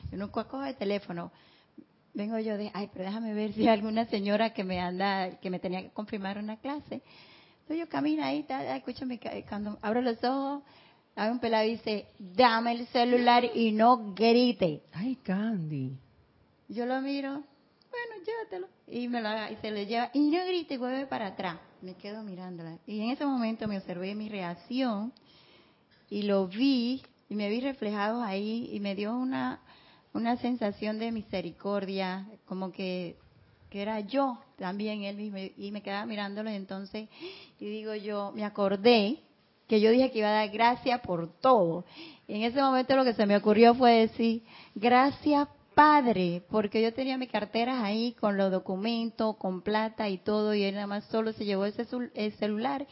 Yo 0.10 0.18
nunca 0.18 0.46
cojo 0.46 0.64
el 0.64 0.78
teléfono 0.78 1.34
vengo 2.14 2.40
yo 2.40 2.58
de, 2.58 2.72
ay, 2.74 2.90
pero 2.94 3.06
déjame 3.06 3.34
ver 3.34 3.52
si 3.54 3.62
hay 3.62 3.68
alguna 3.68 4.06
señora 4.06 4.54
que 4.54 4.64
me 4.64 4.80
anda, 4.80 5.38
que 5.42 5.50
me 5.50 5.60
tenía 5.60 5.82
que 5.82 5.90
confirmar 5.90 6.38
una 6.38 6.58
clase. 6.58 7.02
Entonces 7.70 7.86
yo 7.86 7.92
camino 7.92 8.24
ahí, 8.24 8.44
escúchame, 8.50 9.20
cuando 9.48 9.78
abro 9.84 10.02
los 10.02 10.24
ojos, 10.24 10.64
hay 11.16 11.30
un 11.30 11.38
pelado 11.38 11.66
y 11.68 11.74
dice, 11.74 12.08
dame 12.18 12.72
el 12.72 12.88
celular 12.88 13.46
y 13.54 13.72
no 13.72 14.16
grite. 14.16 14.82
Ay, 14.92 15.18
Candy. 15.18 15.96
Yo 16.68 16.88
lo 16.88 17.00
miro, 17.00 17.30
bueno, 17.30 18.26
llévatelo. 18.26 18.68
Y, 18.88 19.08
me 19.08 19.22
lo, 19.22 19.30
y 19.52 19.56
se 19.58 19.70
lo 19.70 19.84
lleva, 19.84 20.10
y 20.16 20.32
no 20.32 20.44
grite, 20.48 20.80
vuelve 20.80 21.06
para 21.06 21.28
atrás. 21.28 21.60
Me 21.84 21.94
quedo 21.94 22.24
mirándola. 22.24 22.80
Y 22.88 23.02
en 23.02 23.12
ese 23.12 23.24
momento 23.24 23.68
me 23.68 23.78
observé 23.78 24.16
mi 24.16 24.30
reacción 24.30 25.14
y 26.10 26.24
lo 26.24 26.48
vi 26.48 27.04
y 27.30 27.36
me 27.36 27.50
vi 27.50 27.62
reflejado 27.62 28.24
ahí 28.24 28.68
y 28.74 28.80
me 28.80 28.96
dio 28.96 29.16
una 29.16 29.60
una 30.12 30.38
sensación 30.38 30.98
de 30.98 31.12
misericordia, 31.12 32.28
como 32.46 32.72
que, 32.72 33.16
que 33.70 33.84
era 33.84 34.00
yo 34.00 34.40
también 34.58 35.04
él 35.04 35.18
mismo, 35.18 35.38
y 35.38 35.72
me 35.72 35.82
quedaba 35.82 36.08
mirándolo 36.08 36.50
y 36.50 36.56
entonces, 36.56 37.10
y 37.60 37.70
digo 37.70 37.94
yo, 37.96 38.32
me 38.34 38.46
acordé 38.46 39.20
que 39.68 39.80
yo 39.80 39.92
dije 39.92 40.12
que 40.12 40.20
iba 40.20 40.30
a 40.30 40.46
dar 40.46 40.50
gracias 40.50 41.00
por 41.02 41.32
todo. 41.40 41.86
Y 42.28 42.36
en 42.36 42.44
ese 42.44 42.62
momento 42.62 42.96
lo 42.96 43.04
que 43.04 43.14
se 43.14 43.26
me 43.26 43.38
ocurrió 43.38 43.76
fue 43.76 44.08
decir, 44.08 44.44
gracias 44.76 45.48
Padre, 45.76 46.44
porque 46.50 46.82
yo 46.82 46.94
tenía 46.94 47.18
mis 47.18 47.32
carteras 47.32 47.82
ahí 47.82 48.14
con 48.20 48.36
los 48.36 48.52
documentos, 48.52 49.38
con 49.38 49.62
plata 49.62 50.10
y 50.10 50.18
todo, 50.18 50.54
y 50.54 50.64
él 50.64 50.76
nada 50.76 50.88
más 50.88 51.06
solo 51.06 51.32
se 51.32 51.46
llevó 51.46 51.66
ese 51.66 51.86
el 52.16 52.34
celular. 52.34 52.86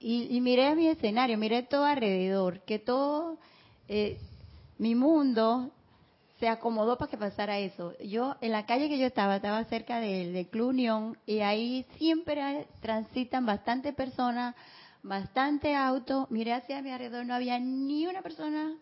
Y, 0.00 0.26
y 0.36 0.40
miré 0.40 0.74
mi 0.74 0.88
escenario, 0.88 1.38
miré 1.38 1.62
todo 1.62 1.84
alrededor, 1.84 2.60
que 2.60 2.78
todo, 2.78 3.38
eh, 3.86 4.18
mi 4.78 4.94
mundo 4.94 5.70
se 6.38 6.48
acomodó 6.48 6.96
para 6.98 7.10
que 7.10 7.16
pasara 7.16 7.58
eso. 7.58 7.94
Yo, 7.98 8.36
en 8.40 8.52
la 8.52 8.64
calle 8.66 8.88
que 8.88 8.98
yo 8.98 9.06
estaba, 9.06 9.36
estaba 9.36 9.64
cerca 9.64 10.00
del 10.00 10.46
Club 10.48 10.68
Unión 10.68 11.18
y 11.26 11.40
ahí 11.40 11.84
siempre 11.96 12.66
transitan 12.80 13.44
bastante 13.44 13.92
personas, 13.92 14.54
bastante 15.02 15.74
autos. 15.74 16.30
Miré 16.30 16.52
hacia 16.52 16.80
mi 16.82 16.90
alrededor, 16.90 17.26
no 17.26 17.34
había 17.34 17.58
ni 17.58 18.06
una 18.06 18.22
persona, 18.22 18.74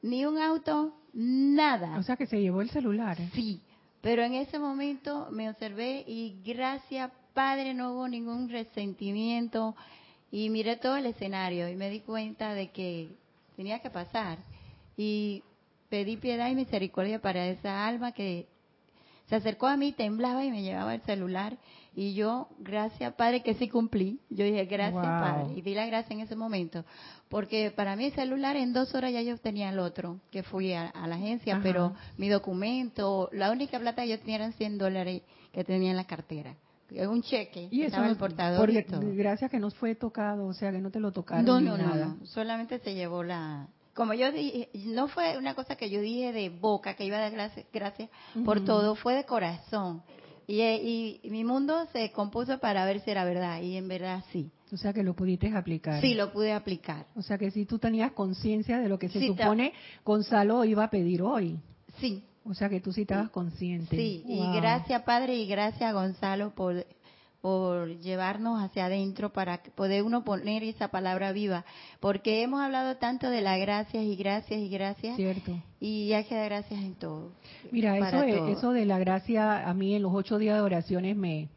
ni 0.00 0.24
un 0.24 0.38
auto, 0.38 0.94
nada. 1.12 1.98
O 1.98 2.02
sea 2.02 2.16
que 2.16 2.26
se 2.26 2.40
llevó 2.40 2.62
el 2.62 2.70
celular. 2.70 3.20
¿eh? 3.20 3.28
Sí, 3.34 3.60
pero 4.00 4.22
en 4.22 4.34
ese 4.34 4.58
momento 4.58 5.28
me 5.30 5.50
observé 5.50 6.04
y 6.06 6.40
gracias 6.44 7.10
Padre 7.34 7.72
no 7.72 7.92
hubo 7.92 8.08
ningún 8.08 8.48
resentimiento 8.50 9.74
y 10.30 10.50
miré 10.50 10.76
todo 10.76 10.96
el 10.96 11.06
escenario 11.06 11.68
y 11.68 11.76
me 11.76 11.88
di 11.88 12.00
cuenta 12.00 12.54
de 12.54 12.70
que 12.70 13.08
tenía 13.56 13.80
que 13.80 13.90
pasar. 13.90 14.38
Y 14.96 15.42
pedí 15.92 16.16
piedad 16.16 16.48
y 16.48 16.54
misericordia 16.54 17.20
para 17.20 17.48
esa 17.48 17.86
alma 17.86 18.12
que 18.12 18.48
se 19.26 19.36
acercó 19.36 19.66
a 19.66 19.76
mí, 19.76 19.92
temblaba 19.92 20.42
y 20.42 20.50
me 20.50 20.62
llevaba 20.62 20.94
el 20.94 21.02
celular. 21.02 21.58
Y 21.94 22.14
yo, 22.14 22.48
gracias 22.60 23.12
Padre, 23.12 23.42
que 23.42 23.52
sí 23.52 23.68
cumplí. 23.68 24.18
Yo 24.30 24.46
dije, 24.46 24.64
gracias 24.64 25.04
Padre. 25.04 25.52
Y 25.54 25.60
di 25.60 25.74
la 25.74 25.84
gracia 25.84 26.14
en 26.14 26.20
ese 26.20 26.34
momento. 26.34 26.86
Porque 27.28 27.70
para 27.76 27.94
mí 27.94 28.06
el 28.06 28.14
celular 28.14 28.56
en 28.56 28.72
dos 28.72 28.94
horas 28.94 29.12
ya 29.12 29.20
yo 29.20 29.36
tenía 29.36 29.68
el 29.68 29.78
otro, 29.78 30.18
que 30.30 30.42
fui 30.42 30.72
a, 30.72 30.90
la 30.94 31.14
agencia, 31.14 31.60
pero 31.62 31.92
mi 32.16 32.30
documento, 32.30 33.28
la 33.30 33.52
única 33.52 33.78
plata 33.78 34.00
que 34.00 34.08
yo 34.08 34.18
tenía 34.18 34.36
eran 34.36 34.54
100 34.54 34.78
dólares 34.78 35.20
que 35.52 35.62
tenía 35.62 35.90
en 35.90 35.98
la 35.98 36.06
cartera 36.06 36.56
un 37.08 37.22
cheque 37.22 37.68
y 37.70 37.82
estaba 37.84 38.06
el 38.06 38.16
portador 38.16 38.70
gracias 39.14 39.50
que 39.50 39.58
no 39.58 39.70
fue 39.70 39.94
tocado 39.94 40.44
o 40.44 40.52
sea 40.52 40.70
que 40.72 40.78
no 40.78 40.90
te 40.90 41.00
lo 41.00 41.10
tocaron 41.10 41.46
no 41.46 41.58
no 41.58 41.78
no 41.78 42.26
solamente 42.26 42.80
se 42.80 42.92
llevó 42.92 43.22
la 43.22 43.66
como 43.94 44.14
yo 44.14 44.32
dije, 44.32 44.70
no 44.86 45.08
fue 45.08 45.36
una 45.36 45.54
cosa 45.54 45.76
que 45.76 45.90
yo 45.90 46.00
dije 46.00 46.32
de 46.32 46.48
boca, 46.48 46.94
que 46.94 47.04
iba 47.04 47.18
a 47.18 47.20
dar 47.20 47.32
gracias, 47.32 47.66
gracias 47.72 48.08
por 48.44 48.64
todo, 48.64 48.94
fue 48.94 49.14
de 49.14 49.24
corazón. 49.24 50.02
Y, 50.46 51.20
mi 51.24 51.44
mundo 51.44 51.86
se 51.92 52.10
compuso 52.12 52.58
para 52.58 52.84
ver 52.84 53.00
si 53.00 53.10
era 53.10 53.24
verdad, 53.24 53.62
y 53.62 53.76
en 53.76 53.88
verdad 53.88 54.24
sí. 54.32 54.50
O 54.72 54.76
sea 54.76 54.92
que 54.92 55.02
lo 55.02 55.14
pudiste 55.14 55.54
aplicar. 55.54 56.00
Sí, 56.00 56.14
lo 56.14 56.32
pude 56.32 56.52
aplicar. 56.52 57.06
O 57.14 57.22
sea 57.22 57.36
que 57.36 57.50
si 57.50 57.66
tú 57.66 57.78
tenías 57.78 58.12
conciencia 58.12 58.78
de 58.78 58.88
lo 58.88 58.98
que 58.98 59.08
se 59.08 59.26
supone 59.26 59.74
Gonzalo 60.04 60.64
iba 60.64 60.84
a 60.84 60.90
pedir 60.90 61.22
hoy. 61.22 61.60
Sí. 62.00 62.24
O 62.44 62.54
sea 62.54 62.68
que 62.68 62.80
tú 62.80 62.92
sí 62.92 63.02
estabas 63.02 63.30
consciente. 63.30 63.94
Sí, 63.94 64.24
y 64.26 64.56
gracias 64.56 65.02
Padre 65.02 65.36
y 65.36 65.46
gracias 65.46 65.92
Gonzalo 65.92 66.54
por 66.54 66.86
por 67.42 67.98
llevarnos 67.98 68.62
hacia 68.62 68.86
adentro 68.86 69.32
para 69.32 69.60
poder 69.74 70.04
uno 70.04 70.24
poner 70.24 70.62
esa 70.62 70.88
palabra 70.88 71.32
viva, 71.32 71.64
porque 71.98 72.42
hemos 72.42 72.60
hablado 72.60 72.96
tanto 72.96 73.28
de 73.28 73.40
la 73.40 73.58
gracias 73.58 74.04
y 74.04 74.14
gracias 74.14 74.60
y 74.60 74.68
gracias, 74.68 75.16
Cierto. 75.16 75.60
y 75.80 76.12
hay 76.12 76.24
que 76.24 76.36
dar 76.36 76.48
gracias 76.48 76.80
en 76.80 76.94
todo. 76.94 77.32
Mira, 77.72 77.98
eso 77.98 78.20
de, 78.20 78.52
eso 78.52 78.72
de 78.72 78.86
la 78.86 78.98
gracia 79.00 79.68
a 79.68 79.74
mí 79.74 79.96
en 79.96 80.02
los 80.02 80.14
ocho 80.14 80.38
días 80.38 80.54
de 80.54 80.62
oraciones 80.62 81.16
me 81.16 81.48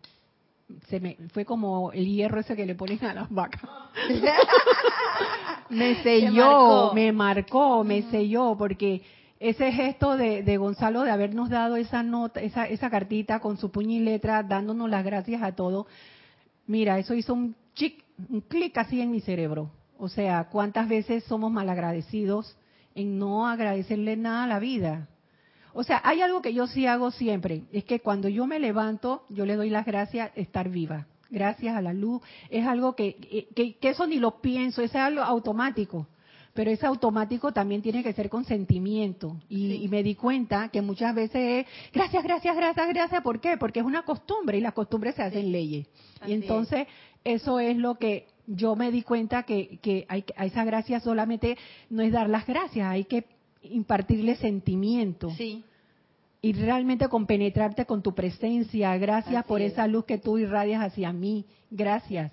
se 0.88 1.00
me 1.00 1.18
fue 1.32 1.46
como 1.46 1.92
el 1.92 2.08
hierro 2.08 2.40
ese 2.40 2.56
que 2.56 2.66
le 2.66 2.74
ponen 2.74 3.06
a 3.06 3.14
las 3.14 3.30
vacas. 3.30 3.62
me 5.70 6.02
selló, 6.02 6.94
me 6.96 7.12
marcó, 7.12 7.84
me 7.84 8.02
selló, 8.10 8.56
porque 8.58 9.04
ese 9.40 9.72
gesto 9.72 10.16
de, 10.16 10.58
Gonzalo 10.58 11.04
de 11.04 11.12
habernos 11.12 11.50
dado 11.50 11.76
esa 11.76 12.04
nota, 12.04 12.42
esa, 12.42 12.66
esa 12.66 12.90
cartita 12.90 13.40
con 13.40 13.58
su 13.58 13.70
puño 13.70 13.98
y 13.98 14.00
letra, 14.00 14.44
dándonos 14.44 14.90
las 14.90 15.04
gracias 15.04 15.44
a 15.44 15.54
todos, 15.54 15.88
mira, 16.68 16.98
eso 17.00 17.14
hizo 17.14 17.34
un 17.34 17.56
chic, 17.74 18.04
un 18.30 18.42
clic 18.42 18.78
así 18.78 19.02
en 19.02 19.12
mi 19.12 19.20
cerebro. 19.20 19.72
O 19.98 20.10
sea, 20.10 20.46
cuántas 20.46 20.88
veces 20.88 21.24
somos 21.26 21.52
malagradecidos 21.52 22.58
en 22.96 23.20
no 23.20 23.48
agradecerle 23.48 24.16
nada 24.16 24.44
a 24.44 24.48
la 24.48 24.60
vida. 24.60 25.08
O 25.74 25.84
sea, 25.84 26.02
hay 26.06 26.22
algo 26.22 26.42
que 26.42 26.54
yo 26.54 26.68
sí 26.68 26.86
hago 26.86 27.12
siempre, 27.12 27.64
es 27.74 27.84
que 27.84 28.00
cuando 28.00 28.30
yo 28.30 28.48
me 28.48 28.60
levanto, 28.60 29.26
yo 29.30 29.46
le 29.46 29.58
doy 29.58 29.70
las 29.70 29.86
gracias 29.86 30.34
de 30.34 30.42
estar 30.42 30.70
viva. 30.70 31.08
Gracias 31.30 31.76
a 31.76 31.82
la 31.82 31.92
luz. 31.92 32.22
Es 32.50 32.66
algo 32.66 32.96
que, 32.96 33.16
que, 33.56 33.78
que 33.78 33.90
eso 33.90 34.08
ni 34.08 34.18
lo 34.18 34.40
pienso, 34.40 34.82
es 34.82 34.96
algo 34.96 35.22
automático 35.22 36.08
pero 36.56 36.72
ese 36.72 36.86
automático 36.86 37.52
también 37.52 37.82
tiene 37.82 38.02
que 38.02 38.14
ser 38.14 38.30
con 38.30 38.46
sentimiento. 38.46 39.36
Y, 39.50 39.88
me 39.90 40.04
di 40.04 40.16
cuenta 40.16 40.70
que 40.70 40.82
muchas 40.82 41.14
veces 41.14 41.66
es, 41.68 41.92
gracias, 41.94 42.24
gracias, 42.24 42.56
gracias, 42.56 42.88
gracias, 42.88 43.22
¿por 43.22 43.42
qué? 43.42 43.58
Porque 43.58 43.82
es 43.82 43.86
una 43.86 44.04
costumbre 44.04 44.58
y 44.58 44.62
las 44.62 44.74
costumbres 44.74 45.16
se 45.16 45.22
hacen 45.22 45.52
leyes. 45.52 45.86
y 46.26 46.32
entonces 46.32 46.88
eso 47.26 47.60
es 47.60 47.76
lo 47.76 47.96
que 47.96 48.28
yo 48.48 48.78
me 48.78 48.90
di 48.90 49.02
cuenta 49.02 49.44
que, 49.44 49.80
que 49.82 50.06
hay, 50.08 50.24
a 50.38 50.46
esa 50.46 50.64
gracia 50.64 51.02
solamente 51.02 51.58
no 51.90 52.02
es 52.02 52.14
dar 52.14 52.30
las 52.30 52.48
gracias, 52.48 52.88
hay 52.88 53.04
que 53.04 53.26
impartirle 53.62 54.38
sentimiento. 54.38 55.32
Sí. 55.32 55.66
Y 56.42 56.54
realmente 56.54 57.10
compenetrarte 57.10 57.86
con 57.86 58.02
tu 58.02 58.14
presencia. 58.14 58.96
Gracias 58.98 59.44
por 59.46 59.62
esa 59.62 59.88
luz 59.88 60.06
que 60.06 60.20
tú 60.20 60.38
irradias 60.38 60.82
hacia 60.84 61.12
mí. 61.12 61.44
Gracias. 61.72 62.32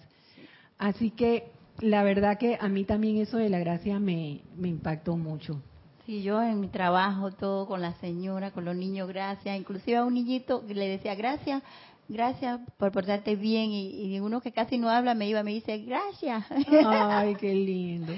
Así 0.76 1.10
que 1.10 1.50
la 1.82 2.02
verdad 2.04 2.38
que 2.38 2.56
a 2.60 2.68
mí 2.68 2.84
también 2.84 3.18
eso 3.18 3.36
de 3.36 3.50
la 3.50 3.58
gracia 3.58 3.98
me, 3.98 4.40
me 4.56 4.68
impactó 4.68 5.16
mucho. 5.16 5.60
Sí, 6.06 6.22
yo 6.22 6.42
en 6.42 6.60
mi 6.60 6.68
trabajo, 6.68 7.30
todo 7.32 7.66
con 7.66 7.80
la 7.80 7.94
señora, 7.94 8.52
con 8.52 8.64
los 8.64 8.74
niños, 8.74 9.08
gracias. 9.08 9.58
Inclusive 9.58 9.96
a 9.96 10.04
un 10.04 10.14
niñito 10.14 10.64
le 10.68 10.88
decía, 10.88 11.14
gracias, 11.14 11.62
gracias 12.08 12.60
por 12.76 12.92
portarte 12.92 13.36
bien. 13.36 13.70
Y, 13.72 14.18
uno 14.20 14.40
que 14.40 14.52
casi 14.52 14.78
no 14.78 14.88
habla 14.88 15.14
me 15.14 15.28
iba, 15.28 15.42
me 15.42 15.52
dice, 15.52 15.78
gracias. 15.78 16.44
Ay, 16.86 17.34
qué 17.34 17.54
lindo. 17.54 18.12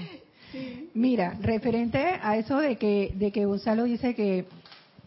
Mira, 0.94 1.37
referente 1.40 1.99
a 2.23 2.37
eso 2.37 2.59
de 2.59 2.76
que, 2.76 3.12
de 3.16 3.33
que 3.33 3.44
Gonzalo 3.44 3.85
dice 3.85 4.14
que, 4.14 4.47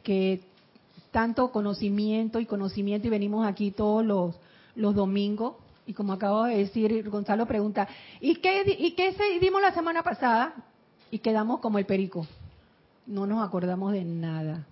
que 0.03 0.41
tanto 1.11 1.51
conocimiento 1.51 2.39
y 2.39 2.45
conocimiento 2.45 3.07
y 3.07 3.11
venimos 3.11 3.47
aquí 3.47 3.71
todos 3.71 4.05
los, 4.05 4.35
los 4.75 4.93
domingos, 4.93 5.55
y 5.87 5.93
como 5.93 6.13
acabo 6.13 6.43
de 6.43 6.57
decir, 6.57 7.09
Gonzalo 7.09 7.47
pregunta, 7.47 7.87
¿y 8.19 8.35
qué, 8.35 8.75
¿y 8.77 8.91
qué 8.91 9.15
dimos 9.39 9.61
la 9.61 9.73
semana 9.73 10.03
pasada? 10.03 10.53
Y 11.09 11.19
quedamos 11.19 11.61
como 11.61 11.79
el 11.79 11.85
perico. 11.85 12.27
No 13.07 13.25
nos 13.25 13.47
acordamos 13.47 13.93
de 13.93 14.03
nada. 14.03 14.65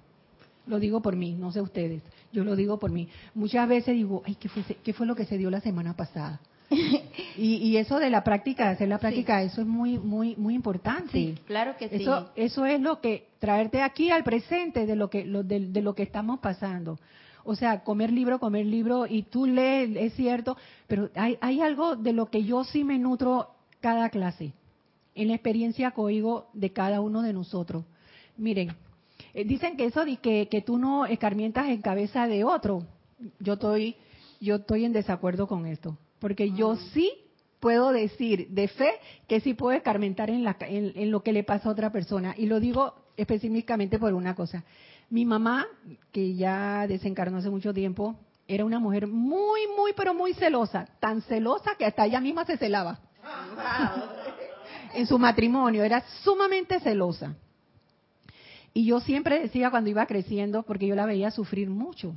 Lo 0.68 0.78
digo 0.78 1.02
por 1.02 1.16
mí, 1.16 1.32
no 1.32 1.54
sé 1.54 1.62
ustedes. 1.62 2.04
Yo 2.34 2.44
lo 2.44 2.58
digo 2.58 2.78
por 2.78 2.92
mí. 2.92 3.08
Muchas 3.34 3.68
veces 3.70 3.96
digo, 3.96 4.24
ay, 4.26 4.36
¿qué 4.36 4.50
fue, 4.50 4.64
qué 4.84 4.94
fue 4.94 5.08
lo 5.08 5.16
que 5.16 5.26
se 5.26 5.38
dio 5.38 5.50
la 5.50 5.62
semana 5.62 5.96
pasada? 5.96 6.42
y, 7.38 7.78
eso 7.78 8.00
de 8.00 8.10
la 8.10 8.24
práctica, 8.24 8.66
de 8.66 8.72
hacer 8.72 8.90
la 8.90 8.98
práctica, 8.98 9.42
eso 9.42 9.62
es 9.62 9.68
muy, 9.68 9.98
muy, 9.98 10.36
muy 10.36 10.54
importante. 10.54 11.12
Sí, 11.12 11.40
claro 11.46 11.78
que 11.78 11.88
sí. 11.88 11.96
Eso, 12.02 12.32
eso 12.36 12.66
es 12.66 12.82
lo 12.82 13.00
que 13.00 13.30
traerte 13.40 13.82
aquí 13.82 14.10
al 14.12 14.26
presente 14.26 14.86
de 14.86 14.96
lo 14.98 15.10
que, 15.10 15.24
lo, 15.24 15.44
de, 15.44 15.68
de 15.68 15.82
lo 15.82 15.96
que 15.96 16.04
estamos 16.04 16.40
pasando. 16.40 17.00
O 17.46 17.56
sea, 17.56 17.84
comer 17.84 18.12
libro, 18.12 18.40
comer 18.40 18.66
libro, 18.66 19.06
y 19.08 19.24
tú 19.24 19.46
lees, 19.46 19.96
es 19.96 20.14
cierto, 20.16 20.58
pero 20.88 21.10
hay, 21.16 21.38
hay 21.42 21.62
algo 21.62 21.96
de 21.96 22.12
lo 22.12 22.30
que 22.30 22.44
yo 22.44 22.64
sí 22.64 22.84
me 22.84 23.00
nutro 23.00 23.52
cada 23.80 24.10
clase, 24.10 24.54
en 25.14 25.30
la 25.30 25.36
experiencia 25.36 25.92
que 25.92 26.02
oigo 26.02 26.50
de 26.54 26.72
cada 26.74 27.02
uno 27.02 27.22
de 27.22 27.34
nosotros. 27.34 27.86
Miren, 28.36 28.76
eh, 29.34 29.46
dicen 29.46 29.78
que 29.78 29.86
eso 29.86 30.04
de 30.04 30.18
que, 30.18 30.48
que 30.50 30.62
tú 30.62 30.78
no 30.78 31.06
escarmientas 31.06 31.68
en 31.68 31.82
cabeza 31.82 32.28
de 32.28 32.44
otro, 32.44 32.84
yo 33.40 33.54
estoy, 33.54 33.96
yo 34.42 34.56
estoy 34.56 34.86
en 34.86 34.94
desacuerdo 34.94 35.48
con 35.48 35.66
esto, 35.66 35.98
porque 36.20 36.52
yo 36.52 36.72
ah. 36.72 36.80
sí 36.94 37.12
puedo 37.60 37.92
decir 37.92 38.50
de 38.50 38.68
fe 38.68 38.92
que 39.28 39.40
sí 39.40 39.54
puedo 39.54 39.76
escarmentar 39.76 40.30
en, 40.30 40.44
la, 40.44 40.56
en, 40.60 41.10
lo 41.10 41.24
que 41.24 41.34
le 41.34 41.44
pasa 41.44 41.68
a 41.68 41.72
otra 41.72 41.92
persona. 41.92 42.36
Y 42.38 42.46
lo 42.46 42.60
digo 42.60 42.94
específicamente 43.18 43.98
por 43.98 44.14
una 44.14 44.36
cosa. 44.36 44.64
Mi 45.10 45.26
mamá, 45.26 45.68
que 46.12 46.36
ya 46.36 46.88
desencarnó 46.88 47.38
hace 47.38 47.50
mucho 47.50 47.74
tiempo, 47.74 48.16
era 48.48 48.66
una 48.66 48.80
mujer 48.80 49.08
muy, 49.08 49.62
muy, 49.76 49.94
pero 49.94 50.14
muy 50.14 50.34
celosa. 50.34 50.88
Tan 51.00 51.22
celosa 51.24 51.76
que 51.78 51.86
hasta 51.86 52.06
ella 52.06 52.22
misma 52.22 52.46
se 52.46 52.58
celaba. 52.58 53.00
en 54.94 55.08
su 55.08 55.20
matrimonio, 55.20 55.84
era 55.84 56.04
sumamente 56.24 56.80
celosa. 56.80 57.36
Y 58.74 58.86
yo 58.86 59.00
siempre 59.00 59.40
decía 59.40 59.72
cuando 59.72 59.90
iba 59.90 60.06
creciendo, 60.06 60.64
porque 60.64 60.88
yo 60.88 60.96
la 60.96 61.06
veía 61.06 61.32
sufrir 61.32 61.70
mucho, 61.70 62.14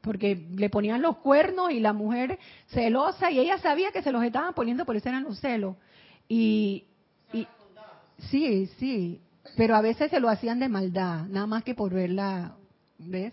porque 0.00 0.34
le 0.54 0.68
ponían 0.68 1.00
los 1.00 1.18
cuernos 1.18 1.70
y 1.70 1.80
la 1.80 1.92
mujer 1.92 2.38
celosa 2.68 3.30
y 3.30 3.38
ella 3.38 3.58
sabía 3.58 3.92
que 3.92 4.02
se 4.02 4.10
los 4.10 4.24
estaban 4.24 4.54
poniendo, 4.54 4.84
por 4.84 4.96
eso 4.96 5.08
eran 5.08 5.24
los 5.24 5.38
celos. 5.38 5.76
Y, 6.28 6.86
y 7.32 7.46
sí, 8.30 8.66
sí, 8.78 9.20
pero 9.56 9.76
a 9.76 9.80
veces 9.80 10.10
se 10.10 10.20
lo 10.20 10.28
hacían 10.28 10.60
de 10.60 10.68
maldad, 10.68 11.26
nada 11.26 11.46
más 11.46 11.64
que 11.64 11.74
por 11.74 11.92
verla, 11.92 12.56
¿ves? 12.98 13.32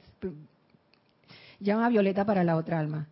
Llama 1.59 1.85
a 1.85 1.89
Violeta 1.89 2.25
para 2.25 2.43
la 2.43 2.55
otra 2.55 2.79
alma. 2.79 3.07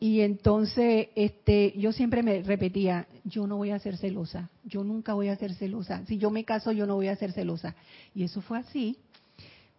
Y 0.00 0.20
entonces, 0.20 1.08
este, 1.16 1.74
yo 1.76 1.92
siempre 1.92 2.22
me 2.22 2.42
repetía, 2.42 3.08
yo 3.24 3.48
no 3.48 3.56
voy 3.56 3.70
a 3.70 3.80
ser 3.80 3.96
celosa, 3.96 4.48
yo 4.64 4.84
nunca 4.84 5.14
voy 5.14 5.28
a 5.28 5.36
ser 5.36 5.54
celosa. 5.54 6.04
Si 6.06 6.18
yo 6.18 6.30
me 6.30 6.44
caso, 6.44 6.70
yo 6.70 6.86
no 6.86 6.94
voy 6.94 7.08
a 7.08 7.16
ser 7.16 7.32
celosa. 7.32 7.74
Y 8.14 8.22
eso 8.22 8.40
fue 8.40 8.58
así. 8.58 8.96